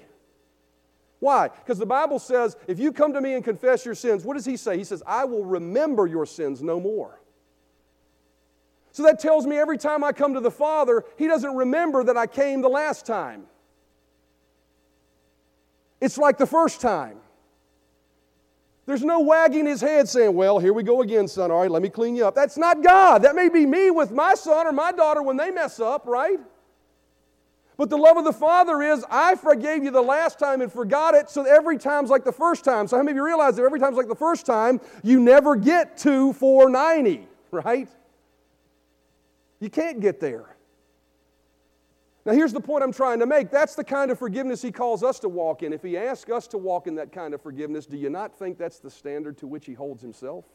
Why? 1.19 1.47
Because 1.47 1.79
the 1.79 1.87
Bible 1.87 2.19
says, 2.19 2.55
if 2.67 2.77
you 2.77 2.91
come 2.91 3.13
to 3.13 3.21
me 3.21 3.33
and 3.33 3.43
confess 3.43 3.83
your 3.83 3.95
sins, 3.95 4.23
what 4.23 4.35
does 4.35 4.45
he 4.45 4.57
say? 4.57 4.77
He 4.77 4.83
says, 4.83 5.01
I 5.07 5.25
will 5.25 5.43
remember 5.43 6.05
your 6.05 6.27
sins 6.27 6.61
no 6.61 6.79
more. 6.79 7.19
So 8.95 9.03
that 9.03 9.19
tells 9.19 9.45
me 9.45 9.57
every 9.57 9.77
time 9.77 10.05
I 10.05 10.13
come 10.13 10.35
to 10.35 10.39
the 10.39 10.49
Father, 10.49 11.03
He 11.17 11.27
doesn't 11.27 11.53
remember 11.53 12.05
that 12.05 12.15
I 12.15 12.27
came 12.27 12.61
the 12.61 12.69
last 12.69 13.05
time. 13.05 13.43
It's 15.99 16.17
like 16.17 16.37
the 16.37 16.45
first 16.45 16.79
time. 16.79 17.17
There's 18.85 19.03
no 19.03 19.19
wagging 19.19 19.65
his 19.65 19.81
head 19.81 20.07
saying, 20.07 20.33
Well, 20.33 20.59
here 20.59 20.71
we 20.71 20.81
go 20.81 21.01
again, 21.01 21.27
son. 21.27 21.51
All 21.51 21.59
right, 21.59 21.69
let 21.69 21.81
me 21.81 21.89
clean 21.89 22.15
you 22.15 22.25
up. 22.25 22.35
That's 22.35 22.57
not 22.57 22.81
God. 22.81 23.23
That 23.23 23.35
may 23.35 23.49
be 23.49 23.65
me 23.65 23.91
with 23.91 24.11
my 24.11 24.33
son 24.33 24.65
or 24.65 24.71
my 24.71 24.93
daughter 24.93 25.21
when 25.21 25.35
they 25.35 25.51
mess 25.51 25.81
up, 25.81 26.05
right? 26.05 26.39
But 27.75 27.89
the 27.89 27.97
love 27.97 28.15
of 28.15 28.23
the 28.23 28.31
Father 28.31 28.81
is, 28.81 29.03
I 29.11 29.35
forgave 29.35 29.83
you 29.83 29.91
the 29.91 30.01
last 30.01 30.39
time 30.39 30.61
and 30.61 30.71
forgot 30.71 31.15
it, 31.15 31.29
so 31.29 31.43
every 31.43 31.77
time's 31.77 32.09
like 32.09 32.23
the 32.23 32.31
first 32.31 32.63
time. 32.63 32.87
So, 32.87 32.95
how 32.95 33.03
many 33.03 33.11
of 33.11 33.17
you 33.17 33.25
realize 33.25 33.57
that 33.57 33.63
every 33.63 33.81
time's 33.81 33.97
like 33.97 34.07
the 34.07 34.15
first 34.15 34.45
time, 34.45 34.79
you 35.03 35.19
never 35.19 35.57
get 35.57 35.97
to 35.97 36.31
490, 36.31 37.27
right? 37.51 37.89
You 39.59 39.69
can't 39.69 39.99
get 39.99 40.19
there. 40.19 40.55
Now, 42.25 42.33
here's 42.33 42.53
the 42.53 42.59
point 42.59 42.83
I'm 42.83 42.91
trying 42.91 43.19
to 43.19 43.27
make. 43.27 43.51
That's 43.51 43.75
the 43.75 43.83
kind 43.83 44.09
of 44.09 44.17
forgiveness 44.17 44.61
He 44.61 44.71
calls 44.71 45.03
us 45.03 45.19
to 45.19 45.29
walk 45.29 45.61
in. 45.61 45.71
If 45.73 45.83
He 45.83 45.95
asks 45.95 46.31
us 46.31 46.47
to 46.47 46.57
walk 46.57 46.87
in 46.87 46.95
that 46.95 47.11
kind 47.11 47.33
of 47.33 47.41
forgiveness, 47.41 47.85
do 47.85 47.97
you 47.97 48.09
not 48.09 48.37
think 48.37 48.57
that's 48.57 48.79
the 48.79 48.89
standard 48.89 49.37
to 49.37 49.47
which 49.47 49.65
He 49.67 49.73
holds 49.73 50.01
Himself? 50.01 50.45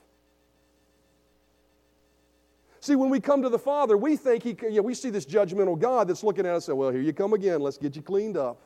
See, 2.81 2.97
when 2.97 3.09
we 3.11 3.21
come 3.21 3.43
to 3.43 3.49
the 3.49 3.59
Father, 3.59 3.97
we 3.97 4.17
think 4.17 4.43
He, 4.43 4.57
you 4.63 4.77
know, 4.77 4.83
we 4.83 4.95
see 4.95 5.11
this 5.11 5.25
judgmental 5.25 5.79
God 5.79 6.09
that's 6.09 6.25
looking 6.25 6.45
at 6.45 6.55
us 6.55 6.67
and 6.67 6.75
say, 6.75 6.77
Well, 6.77 6.91
here 6.91 7.03
you 7.03 7.13
come 7.13 7.35
again. 7.35 7.61
Let's 7.61 7.79
get 7.79 7.95
you 7.95 8.03
cleaned 8.03 8.37
up. 8.37 8.61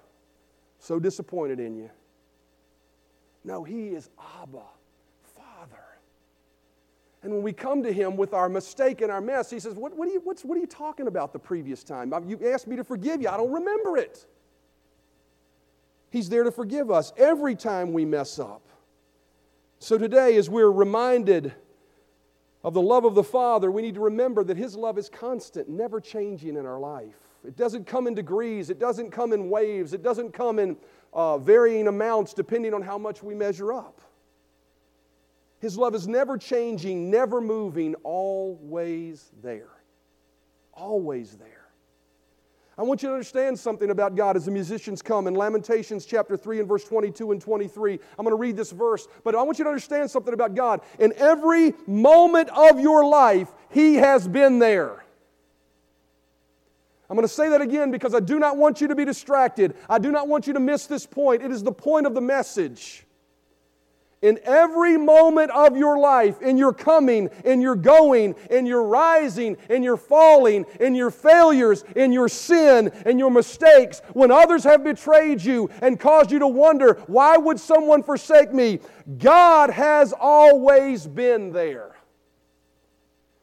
So 0.79 0.99
disappointed 0.99 1.61
in 1.61 1.77
you. 1.77 1.90
No, 3.44 3.64
He 3.64 3.88
is 3.88 4.09
Abba. 4.40 4.62
And 7.24 7.32
when 7.32 7.42
we 7.42 7.54
come 7.54 7.82
to 7.82 7.90
him 7.90 8.18
with 8.18 8.34
our 8.34 8.50
mistake 8.50 9.00
and 9.00 9.10
our 9.10 9.22
mess, 9.22 9.48
he 9.48 9.58
says, 9.58 9.74
What, 9.74 9.96
what, 9.96 10.06
are, 10.08 10.12
you, 10.12 10.20
what 10.20 10.44
are 10.44 10.60
you 10.60 10.66
talking 10.66 11.06
about 11.06 11.32
the 11.32 11.38
previous 11.38 11.82
time? 11.82 12.12
You 12.28 12.38
asked 12.52 12.66
me 12.66 12.76
to 12.76 12.84
forgive 12.84 13.22
you. 13.22 13.30
I 13.30 13.38
don't 13.38 13.50
remember 13.50 13.96
it. 13.96 14.26
He's 16.10 16.28
there 16.28 16.44
to 16.44 16.52
forgive 16.52 16.90
us 16.90 17.14
every 17.16 17.56
time 17.56 17.94
we 17.94 18.04
mess 18.04 18.38
up. 18.38 18.60
So 19.78 19.96
today, 19.96 20.37
as 20.37 20.50
we're 20.50 20.70
reminded 20.70 21.54
of 22.62 22.74
the 22.74 22.82
love 22.82 23.06
of 23.06 23.14
the 23.14 23.24
Father, 23.24 23.70
we 23.70 23.80
need 23.80 23.94
to 23.94 24.00
remember 24.00 24.44
that 24.44 24.58
His 24.58 24.76
love 24.76 24.98
is 24.98 25.08
constant, 25.08 25.66
never 25.66 26.02
changing 26.02 26.58
in 26.58 26.66
our 26.66 26.78
life. 26.78 27.16
It 27.42 27.56
doesn't 27.56 27.87
come 27.87 28.06
in 28.06 28.14
degrees, 28.14 28.68
it 28.68 28.78
doesn't 28.78 29.10
come 29.10 29.32
in 29.32 29.48
waves, 29.48 29.94
it 29.94 30.02
doesn't 30.02 30.34
come 30.34 30.58
in 30.58 30.76
uh, 31.14 31.38
varying 31.38 31.88
amounts 31.88 32.34
depending 32.34 32.74
on 32.74 32.82
how 32.82 32.98
much 32.98 33.22
we 33.22 33.34
measure 33.34 33.72
up. 33.72 34.02
His 35.64 35.79
love 35.79 35.94
is 35.94 36.07
never 36.07 36.37
changing, 36.37 37.11
never 37.11 37.40
moving, 37.40 37.94
always 38.03 39.33
there. 39.42 39.70
Always 40.74 41.38
there. 41.38 41.70
I 42.77 42.83
want 42.83 43.03
you 43.03 43.09
to 43.09 43.14
understand 43.14 43.59
something 43.59 43.88
about 43.88 44.14
God 44.14 44.37
as 44.37 44.44
the 44.44 44.50
musicians 44.50 45.00
come 45.00 45.27
in 45.27 45.35
Lamentations 45.35 46.05
chapter 46.05 46.37
3 46.37 46.59
and 46.59 46.68
verse 46.68 46.85
22 46.85 47.33
and 47.33 47.40
23. 47.40 47.94
I'm 47.94 48.27
going 48.27 48.37
to 48.37 48.38
read 48.38 48.59
this 48.59 48.72
verse, 48.72 49.09
but 49.24 49.35
I 49.35 49.40
want 49.40 49.59
you 49.59 49.64
to 49.64 49.70
understand 49.70 50.11
something 50.11 50.35
about 50.35 50.55
God. 50.55 50.83
In 50.98 51.14
every 51.16 51.72
moment 51.87 52.50
of 52.50 52.79
your 52.79 53.03
life, 53.07 53.48
He 53.70 53.94
has 53.94 54.29
been 54.29 54.59
there. 54.59 55.03
I'm 57.09 57.16
going 57.16 57.27
to 57.27 57.35
say 57.35 57.48
that 57.48 57.62
again 57.62 57.90
because 57.90 58.14
I 58.14 58.20
do 58.20 58.38
not 58.38 58.59
want 58.59 58.83
you 58.83 58.88
to 58.88 58.94
be 58.94 59.07
distracted. 59.07 59.77
I 59.88 59.98
do 59.98 60.12
not 60.12 60.29
want 60.29 60.46
you 60.46 60.53
to 60.53 60.61
miss 60.61 60.85
this 60.85 61.07
point. 61.07 61.42
It 61.42 61.50
is 61.50 61.62
the 61.62 61.72
point 61.72 62.07
of 62.07 62.12
the 62.12 62.20
message 62.20 63.03
in 64.24 64.40
every 64.44 64.96
moment 64.96 65.50
of 65.50 65.76
your 65.76 65.98
life, 65.98 66.40
in 66.40 66.56
your 66.56 66.72
coming, 66.72 67.28
in 67.44 67.60
your 67.60 67.76
going, 67.76 68.34
in 68.50 68.64
your 68.64 68.82
rising, 68.82 69.54
in 69.68 69.82
your 69.82 69.98
falling, 69.98 70.64
in 70.80 70.94
your 70.94 71.10
failures, 71.10 71.84
in 71.94 72.10
your 72.10 72.26
sin, 72.26 72.90
in 73.04 73.18
your 73.18 73.30
mistakes, 73.30 74.00
when 74.14 74.30
others 74.30 74.64
have 74.64 74.82
betrayed 74.82 75.44
you 75.44 75.68
and 75.82 76.00
caused 76.00 76.32
you 76.32 76.38
to 76.38 76.48
wonder, 76.48 76.94
why 77.06 77.37
would 77.37 77.60
someone 77.60 78.02
forsake 78.02 78.50
me? 78.50 78.80
God 79.18 79.68
has 79.68 80.14
always 80.18 81.06
been 81.06 81.52
there. 81.52 81.94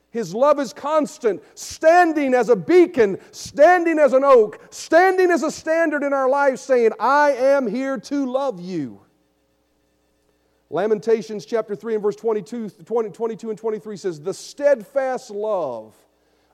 His 0.09 0.33
love 0.33 0.59
is 0.59 0.73
constant, 0.73 1.43
standing 1.53 2.33
as 2.33 2.49
a 2.49 2.55
beacon, 2.55 3.19
standing 3.29 3.99
as 3.99 4.13
an 4.13 4.23
oak, 4.23 4.59
standing 4.71 5.29
as 5.29 5.43
a 5.43 5.51
standard 5.51 6.01
in 6.03 6.11
our 6.11 6.27
lives, 6.27 6.59
saying, 6.59 6.89
I 6.99 7.33
am 7.33 7.67
here 7.67 7.99
to 7.99 8.25
love 8.25 8.59
you. 8.59 9.01
Lamentations 10.71 11.45
chapter 11.45 11.75
3 11.75 11.95
and 11.95 12.03
verse 12.03 12.15
22, 12.15 12.69
20, 12.69 13.09
22 13.09 13.49
and 13.49 13.59
23 13.59 13.97
says, 13.97 14.21
The 14.21 14.33
steadfast 14.33 15.29
love 15.29 15.93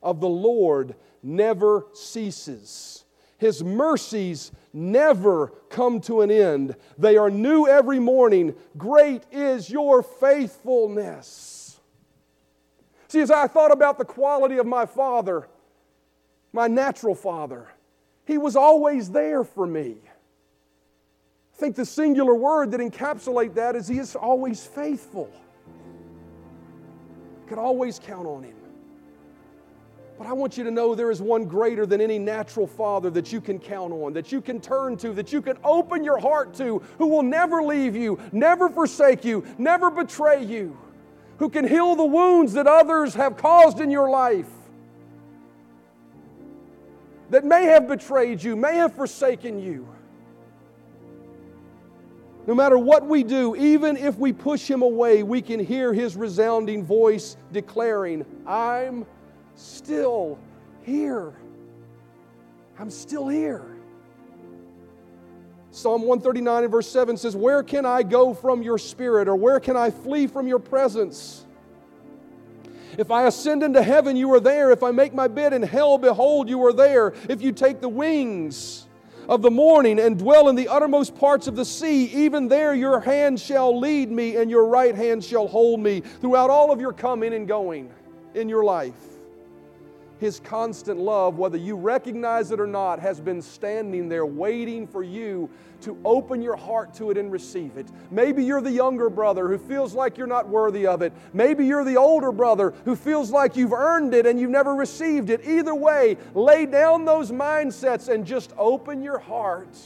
of 0.02 0.20
the 0.20 0.28
Lord 0.28 0.96
never 1.22 1.86
ceases. 1.92 3.04
His 3.38 3.62
mercies 3.62 4.50
never 4.72 5.52
come 5.70 6.00
to 6.02 6.22
an 6.22 6.32
end. 6.32 6.74
They 6.98 7.16
are 7.16 7.30
new 7.30 7.68
every 7.68 8.00
morning. 8.00 8.56
Great 8.76 9.22
is 9.30 9.70
your 9.70 10.02
faithfulness. 10.02 11.78
See, 13.06 13.20
as 13.20 13.30
I 13.30 13.46
thought 13.46 13.70
about 13.70 13.98
the 13.98 14.04
quality 14.04 14.58
of 14.58 14.66
my 14.66 14.84
father, 14.84 15.48
my 16.52 16.66
natural 16.66 17.14
father, 17.14 17.68
he 18.24 18.36
was 18.36 18.56
always 18.56 19.12
there 19.12 19.44
for 19.44 19.66
me. 19.66 19.98
I 21.58 21.60
think 21.60 21.74
the 21.74 21.84
singular 21.84 22.36
word 22.36 22.70
that 22.70 22.80
encapsulate 22.80 23.54
that 23.54 23.74
is 23.74 23.88
He 23.88 23.98
is 23.98 24.14
always 24.14 24.64
faithful. 24.64 25.28
You 27.42 27.48
can 27.48 27.58
always 27.58 27.98
count 27.98 28.28
on 28.28 28.44
Him. 28.44 28.54
But 30.18 30.28
I 30.28 30.34
want 30.34 30.56
you 30.56 30.62
to 30.64 30.70
know 30.70 30.94
there 30.94 31.10
is 31.10 31.20
one 31.20 31.46
greater 31.46 31.84
than 31.84 32.00
any 32.00 32.16
natural 32.16 32.68
father 32.68 33.10
that 33.10 33.32
you 33.32 33.40
can 33.40 33.58
count 33.58 33.92
on, 33.92 34.12
that 34.12 34.30
you 34.30 34.40
can 34.40 34.60
turn 34.60 34.96
to, 34.98 35.12
that 35.14 35.32
you 35.32 35.42
can 35.42 35.58
open 35.64 36.04
your 36.04 36.18
heart 36.18 36.54
to, 36.54 36.78
who 36.96 37.08
will 37.08 37.24
never 37.24 37.60
leave 37.60 37.96
you, 37.96 38.20
never 38.30 38.68
forsake 38.68 39.24
you, 39.24 39.44
never 39.58 39.90
betray 39.90 40.44
you, 40.44 40.78
who 41.38 41.48
can 41.48 41.66
heal 41.66 41.96
the 41.96 42.04
wounds 42.04 42.52
that 42.52 42.68
others 42.68 43.14
have 43.14 43.36
caused 43.36 43.80
in 43.80 43.90
your 43.90 44.08
life, 44.08 44.50
that 47.30 47.44
may 47.44 47.64
have 47.64 47.88
betrayed 47.88 48.40
you, 48.40 48.54
may 48.54 48.76
have 48.76 48.94
forsaken 48.94 49.60
you. 49.60 49.88
No 52.48 52.54
matter 52.54 52.78
what 52.78 53.06
we 53.06 53.24
do, 53.24 53.54
even 53.56 53.98
if 53.98 54.16
we 54.16 54.32
push 54.32 54.68
him 54.68 54.80
away, 54.80 55.22
we 55.22 55.42
can 55.42 55.60
hear 55.60 55.92
his 55.92 56.16
resounding 56.16 56.82
voice 56.82 57.36
declaring, 57.52 58.24
I'm 58.46 59.04
still 59.54 60.38
here. 60.82 61.34
I'm 62.78 62.88
still 62.88 63.28
here. 63.28 63.76
Psalm 65.72 66.00
139 66.00 66.62
and 66.62 66.72
verse 66.72 66.90
7 66.90 67.18
says, 67.18 67.36
Where 67.36 67.62
can 67.62 67.84
I 67.84 68.02
go 68.02 68.32
from 68.32 68.62
your 68.62 68.78
spirit, 68.78 69.28
or 69.28 69.36
where 69.36 69.60
can 69.60 69.76
I 69.76 69.90
flee 69.90 70.26
from 70.26 70.48
your 70.48 70.58
presence? 70.58 71.44
If 72.96 73.10
I 73.10 73.26
ascend 73.26 73.62
into 73.62 73.82
heaven, 73.82 74.16
you 74.16 74.32
are 74.32 74.40
there. 74.40 74.70
If 74.70 74.82
I 74.82 74.90
make 74.90 75.12
my 75.12 75.28
bed 75.28 75.52
in 75.52 75.62
hell, 75.62 75.98
behold, 75.98 76.48
you 76.48 76.64
are 76.64 76.72
there. 76.72 77.12
If 77.28 77.42
you 77.42 77.52
take 77.52 77.82
the 77.82 77.90
wings, 77.90 78.87
of 79.28 79.42
the 79.42 79.50
morning 79.50 80.00
and 80.00 80.18
dwell 80.18 80.48
in 80.48 80.56
the 80.56 80.68
uttermost 80.68 81.14
parts 81.16 81.46
of 81.46 81.54
the 81.54 81.64
sea, 81.64 82.04
even 82.24 82.48
there 82.48 82.74
your 82.74 82.98
hand 83.00 83.38
shall 83.38 83.78
lead 83.78 84.10
me 84.10 84.36
and 84.36 84.50
your 84.50 84.66
right 84.66 84.94
hand 84.94 85.22
shall 85.22 85.46
hold 85.46 85.80
me 85.80 86.00
throughout 86.00 86.50
all 86.50 86.72
of 86.72 86.80
your 86.80 86.92
coming 86.92 87.34
and 87.34 87.46
going 87.46 87.90
in 88.34 88.48
your 88.48 88.64
life. 88.64 89.17
His 90.18 90.40
constant 90.40 90.98
love, 90.98 91.38
whether 91.38 91.56
you 91.56 91.76
recognize 91.76 92.50
it 92.50 92.58
or 92.58 92.66
not, 92.66 92.98
has 92.98 93.20
been 93.20 93.40
standing 93.40 94.08
there 94.08 94.26
waiting 94.26 94.86
for 94.86 95.04
you 95.04 95.48
to 95.82 95.96
open 96.04 96.42
your 96.42 96.56
heart 96.56 96.92
to 96.94 97.12
it 97.12 97.16
and 97.16 97.30
receive 97.30 97.76
it. 97.76 97.86
Maybe 98.10 98.44
you're 98.44 98.60
the 98.60 98.72
younger 98.72 99.08
brother 99.08 99.46
who 99.46 99.58
feels 99.58 99.94
like 99.94 100.18
you're 100.18 100.26
not 100.26 100.48
worthy 100.48 100.88
of 100.88 101.02
it. 101.02 101.12
Maybe 101.32 101.66
you're 101.66 101.84
the 101.84 101.96
older 101.96 102.32
brother 102.32 102.74
who 102.84 102.96
feels 102.96 103.30
like 103.30 103.56
you've 103.56 103.72
earned 103.72 104.12
it 104.12 104.26
and 104.26 104.40
you've 104.40 104.50
never 104.50 104.74
received 104.74 105.30
it. 105.30 105.46
Either 105.46 105.74
way, 105.74 106.16
lay 106.34 106.66
down 106.66 107.04
those 107.04 107.30
mindsets 107.30 108.08
and 108.08 108.26
just 108.26 108.52
open 108.58 109.02
your 109.02 109.18
heart 109.18 109.76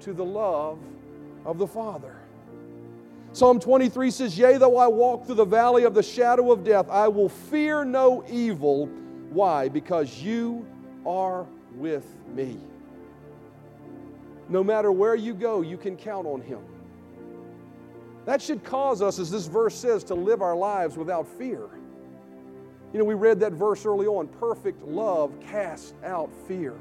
to 0.00 0.14
the 0.14 0.24
love 0.24 0.78
of 1.44 1.58
the 1.58 1.66
Father. 1.66 2.16
Psalm 3.34 3.58
23 3.60 4.10
says, 4.10 4.38
Yea, 4.38 4.56
though 4.56 4.78
I 4.78 4.86
walk 4.86 5.26
through 5.26 5.34
the 5.34 5.44
valley 5.44 5.82
of 5.84 5.92
the 5.92 6.02
shadow 6.02 6.52
of 6.52 6.64
death, 6.64 6.88
I 6.88 7.08
will 7.08 7.28
fear 7.28 7.84
no 7.84 8.24
evil. 8.30 8.88
Why? 9.34 9.68
Because 9.68 10.22
you 10.22 10.64
are 11.04 11.44
with 11.74 12.06
me. 12.34 12.56
No 14.48 14.62
matter 14.62 14.92
where 14.92 15.16
you 15.16 15.34
go, 15.34 15.60
you 15.60 15.76
can 15.76 15.96
count 15.96 16.26
on 16.26 16.40
Him. 16.40 16.60
That 18.26 18.40
should 18.40 18.62
cause 18.64 19.02
us, 19.02 19.18
as 19.18 19.30
this 19.30 19.46
verse 19.46 19.74
says, 19.74 20.04
to 20.04 20.14
live 20.14 20.40
our 20.40 20.56
lives 20.56 20.96
without 20.96 21.26
fear. 21.26 21.62
You 22.92 23.00
know, 23.00 23.04
we 23.04 23.14
read 23.14 23.40
that 23.40 23.52
verse 23.52 23.84
early 23.84 24.06
on 24.06 24.28
perfect 24.28 24.82
love 24.86 25.32
casts 25.40 25.94
out 26.04 26.30
fear 26.46 26.74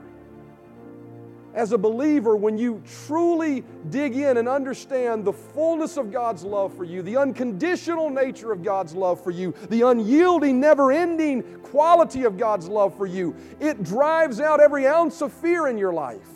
as 1.54 1.72
a 1.72 1.78
believer, 1.78 2.36
when 2.36 2.58
you 2.58 2.82
truly 3.06 3.64
dig 3.89 4.16
in 4.16 4.38
and 4.38 4.49
understand 4.49 5.24
the 5.24 5.34
fullness 5.34 5.97
of 5.97 6.12
God's 6.12 6.43
love 6.43 6.76
for 6.76 6.84
you, 6.84 7.04
the 7.04 7.18
unconditional 7.18 8.10
nature 8.10 8.51
of 8.51 8.64
God's 8.64 8.95
love 8.95 9.24
for 9.24 9.30
you, 9.30 9.54
the 9.70 9.84
unyielding, 9.84 10.60
never 10.60 10.91
ending 10.91 11.43
quality 11.62 12.24
of 12.24 12.38
God's 12.38 12.68
love 12.68 12.97
for 12.97 13.06
you, 13.06 13.36
it 13.60 13.84
drives 13.84 14.39
out 14.39 14.60
every 14.60 14.88
ounce 14.88 15.22
of 15.22 15.32
fear 15.32 15.68
in 15.68 15.78
your 15.78 15.93
life. 15.93 16.28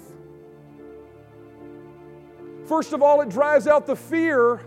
First 2.65 2.93
of 2.93 3.01
all, 3.01 3.21
it 3.21 3.29
drives 3.29 3.65
out 3.65 3.87
the 3.87 3.95
fear 3.95 4.55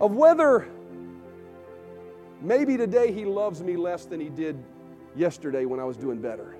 of 0.00 0.14
whether 0.16 0.68
maybe 2.42 2.76
today 2.76 3.10
He 3.12 3.24
loves 3.24 3.62
me 3.62 3.76
less 3.76 4.04
than 4.04 4.20
He 4.20 4.28
did 4.28 4.62
yesterday 5.16 5.64
when 5.64 5.80
I 5.80 5.84
was 5.84 5.96
doing 5.96 6.20
better. 6.20 6.56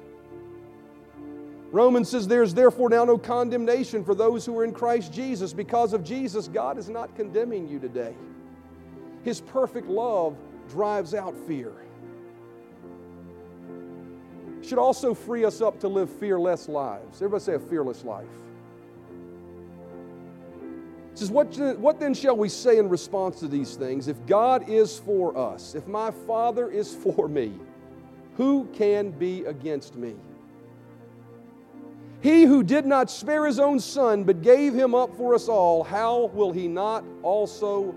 Romans 1.70 2.08
says, 2.08 2.26
There 2.26 2.42
is 2.42 2.54
therefore 2.54 2.88
now 2.88 3.04
no 3.04 3.18
condemnation 3.18 4.04
for 4.04 4.14
those 4.14 4.46
who 4.46 4.58
are 4.58 4.64
in 4.64 4.72
Christ 4.72 5.12
Jesus. 5.12 5.52
Because 5.52 5.92
of 5.92 6.02
Jesus, 6.02 6.48
God 6.48 6.78
is 6.78 6.88
not 6.88 7.14
condemning 7.14 7.68
you 7.68 7.78
today. 7.78 8.14
His 9.22 9.40
perfect 9.40 9.88
love 9.88 10.36
drives 10.68 11.14
out 11.14 11.36
fear. 11.46 11.72
Should 14.62 14.78
also 14.78 15.14
free 15.14 15.44
us 15.44 15.60
up 15.60 15.80
to 15.80 15.88
live 15.88 16.10
fearless 16.10 16.68
lives. 16.68 17.16
Everybody 17.16 17.44
say 17.44 17.54
a 17.54 17.58
fearless 17.58 18.04
life. 18.04 18.26
It 21.12 21.18
says, 21.18 21.30
what, 21.30 21.56
what 21.78 21.98
then 21.98 22.14
shall 22.14 22.36
we 22.36 22.48
say 22.48 22.78
in 22.78 22.88
response 22.88 23.40
to 23.40 23.48
these 23.48 23.74
things? 23.74 24.08
If 24.08 24.24
God 24.26 24.68
is 24.68 24.98
for 24.98 25.36
us, 25.36 25.74
if 25.74 25.86
my 25.86 26.10
Father 26.26 26.70
is 26.70 26.94
for 27.02 27.28
me, 27.28 27.58
who 28.36 28.68
can 28.72 29.10
be 29.10 29.44
against 29.44 29.96
me? 29.96 30.14
He 32.20 32.44
who 32.44 32.62
did 32.62 32.84
not 32.84 33.10
spare 33.10 33.46
his 33.46 33.60
own 33.60 33.78
son, 33.78 34.24
but 34.24 34.42
gave 34.42 34.74
him 34.74 34.94
up 34.94 35.16
for 35.16 35.34
us 35.34 35.48
all, 35.48 35.84
how 35.84 36.26
will 36.34 36.52
he 36.52 36.66
not 36.66 37.04
also, 37.22 37.94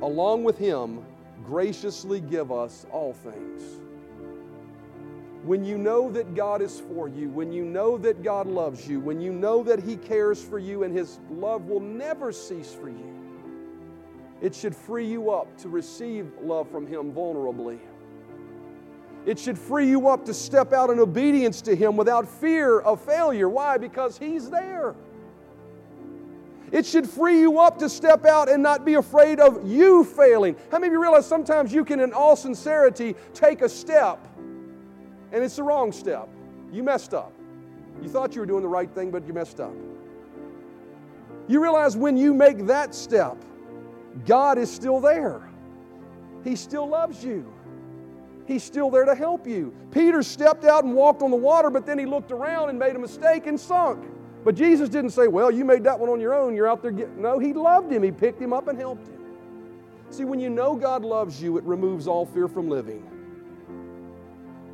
along 0.00 0.44
with 0.44 0.56
him, 0.56 1.04
graciously 1.44 2.20
give 2.20 2.50
us 2.50 2.86
all 2.90 3.12
things? 3.12 3.62
When 5.42 5.64
you 5.64 5.76
know 5.76 6.10
that 6.12 6.34
God 6.34 6.62
is 6.62 6.80
for 6.80 7.08
you, 7.08 7.28
when 7.28 7.52
you 7.52 7.64
know 7.64 7.98
that 7.98 8.22
God 8.22 8.46
loves 8.46 8.88
you, 8.88 9.00
when 9.00 9.20
you 9.20 9.32
know 9.32 9.64
that 9.64 9.82
He 9.82 9.96
cares 9.96 10.42
for 10.42 10.60
you 10.60 10.84
and 10.84 10.96
His 10.96 11.18
love 11.30 11.66
will 11.66 11.80
never 11.80 12.30
cease 12.30 12.72
for 12.72 12.88
you, 12.88 13.12
it 14.40 14.54
should 14.54 14.74
free 14.74 15.06
you 15.06 15.30
up 15.30 15.58
to 15.58 15.68
receive 15.68 16.30
love 16.40 16.70
from 16.70 16.86
Him 16.86 17.12
vulnerably. 17.12 17.80
It 19.24 19.38
should 19.38 19.58
free 19.58 19.88
you 19.88 20.08
up 20.08 20.24
to 20.26 20.34
step 20.34 20.72
out 20.72 20.90
in 20.90 20.98
obedience 20.98 21.62
to 21.62 21.76
Him 21.76 21.96
without 21.96 22.28
fear 22.28 22.80
of 22.80 23.00
failure. 23.00 23.48
Why? 23.48 23.78
Because 23.78 24.18
He's 24.18 24.50
there. 24.50 24.94
It 26.72 26.86
should 26.86 27.08
free 27.08 27.38
you 27.38 27.58
up 27.58 27.78
to 27.80 27.88
step 27.88 28.24
out 28.24 28.48
and 28.48 28.62
not 28.62 28.84
be 28.84 28.94
afraid 28.94 29.40
of 29.40 29.70
you 29.70 30.04
failing. 30.04 30.56
How 30.70 30.78
many 30.78 30.86
of 30.88 30.92
you 30.94 31.02
realize 31.02 31.26
sometimes 31.26 31.72
you 31.72 31.84
can, 31.84 32.00
in 32.00 32.14
all 32.14 32.34
sincerity, 32.34 33.14
take 33.34 33.60
a 33.60 33.68
step 33.68 34.26
and 35.30 35.44
it's 35.44 35.56
the 35.56 35.62
wrong 35.62 35.92
step? 35.92 36.28
You 36.72 36.82
messed 36.82 37.12
up. 37.12 37.32
You 38.02 38.08
thought 38.08 38.34
you 38.34 38.40
were 38.40 38.46
doing 38.46 38.62
the 38.62 38.68
right 38.68 38.90
thing, 38.90 39.10
but 39.10 39.26
you 39.26 39.34
messed 39.34 39.60
up. 39.60 39.74
You 41.46 41.60
realize 41.60 41.94
when 41.94 42.16
you 42.16 42.32
make 42.32 42.66
that 42.66 42.94
step, 42.94 43.36
God 44.24 44.56
is 44.56 44.72
still 44.72 44.98
there, 44.98 45.42
He 46.42 46.56
still 46.56 46.88
loves 46.88 47.22
you. 47.22 47.52
He's 48.46 48.62
still 48.62 48.90
there 48.90 49.04
to 49.04 49.14
help 49.14 49.46
you. 49.46 49.72
Peter 49.90 50.22
stepped 50.22 50.64
out 50.64 50.84
and 50.84 50.94
walked 50.94 51.22
on 51.22 51.30
the 51.30 51.36
water, 51.36 51.70
but 51.70 51.86
then 51.86 51.98
he 51.98 52.06
looked 52.06 52.32
around 52.32 52.70
and 52.70 52.78
made 52.78 52.96
a 52.96 52.98
mistake 52.98 53.46
and 53.46 53.58
sunk. 53.58 54.04
But 54.44 54.56
Jesus 54.56 54.88
didn't 54.88 55.10
say, 55.10 55.28
Well, 55.28 55.50
you 55.50 55.64
made 55.64 55.84
that 55.84 55.98
one 55.98 56.10
on 56.10 56.20
your 56.20 56.34
own. 56.34 56.56
You're 56.56 56.68
out 56.68 56.82
there 56.82 56.90
getting. 56.90 57.22
No, 57.22 57.38
he 57.38 57.52
loved 57.52 57.92
him. 57.92 58.02
He 58.02 58.10
picked 58.10 58.40
him 58.40 58.52
up 58.52 58.66
and 58.66 58.76
helped 58.76 59.06
him. 59.06 59.20
See, 60.10 60.24
when 60.24 60.40
you 60.40 60.50
know 60.50 60.74
God 60.74 61.04
loves 61.04 61.40
you, 61.40 61.56
it 61.56 61.64
removes 61.64 62.06
all 62.06 62.26
fear 62.26 62.48
from 62.48 62.68
living. 62.68 63.08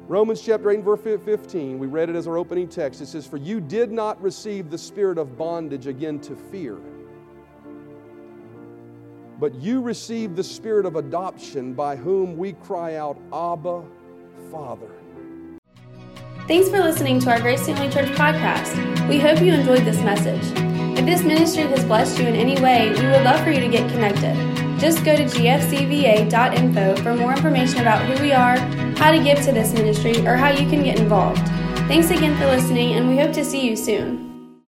Romans 0.08 0.40
chapter 0.40 0.70
8 0.70 0.76
and 0.76 0.84
verse 0.84 1.00
15, 1.02 1.78
we 1.78 1.86
read 1.86 2.08
it 2.08 2.16
as 2.16 2.26
our 2.26 2.38
opening 2.38 2.66
text. 2.66 3.02
It 3.02 3.06
says, 3.06 3.26
For 3.26 3.36
you 3.36 3.60
did 3.60 3.92
not 3.92 4.20
receive 4.22 4.70
the 4.70 4.78
spirit 4.78 5.18
of 5.18 5.36
bondage 5.36 5.86
again 5.86 6.18
to 6.20 6.34
fear 6.34 6.78
but 9.38 9.54
you 9.54 9.80
received 9.80 10.36
the 10.36 10.44
spirit 10.44 10.84
of 10.86 10.96
adoption 10.96 11.72
by 11.74 11.96
whom 11.96 12.36
we 12.36 12.52
cry 12.54 12.96
out, 12.96 13.18
Abba, 13.32 13.84
Father. 14.50 14.90
Thanks 16.46 16.70
for 16.70 16.78
listening 16.78 17.20
to 17.20 17.30
our 17.30 17.40
Grace 17.40 17.66
Family 17.66 17.90
Church 17.90 18.08
podcast. 18.16 19.08
We 19.08 19.20
hope 19.20 19.40
you 19.42 19.52
enjoyed 19.52 19.84
this 19.84 20.00
message. 20.00 20.42
If 20.98 21.04
this 21.04 21.22
ministry 21.22 21.64
has 21.64 21.84
blessed 21.84 22.18
you 22.18 22.26
in 22.26 22.34
any 22.34 22.60
way, 22.60 22.88
we 22.88 23.06
would 23.06 23.22
love 23.22 23.44
for 23.44 23.50
you 23.50 23.60
to 23.60 23.68
get 23.68 23.90
connected. 23.90 24.34
Just 24.80 25.04
go 25.04 25.14
to 25.14 25.24
gfcva.info 25.24 26.96
for 27.02 27.14
more 27.14 27.32
information 27.32 27.80
about 27.80 28.04
who 28.06 28.22
we 28.22 28.32
are, 28.32 28.56
how 28.96 29.10
to 29.10 29.22
give 29.22 29.40
to 29.42 29.52
this 29.52 29.72
ministry, 29.72 30.26
or 30.26 30.36
how 30.36 30.50
you 30.50 30.68
can 30.70 30.82
get 30.82 30.98
involved. 30.98 31.46
Thanks 31.86 32.10
again 32.10 32.36
for 32.38 32.46
listening, 32.46 32.94
and 32.94 33.08
we 33.08 33.18
hope 33.18 33.32
to 33.34 33.44
see 33.44 33.68
you 33.68 33.76
soon. 33.76 34.27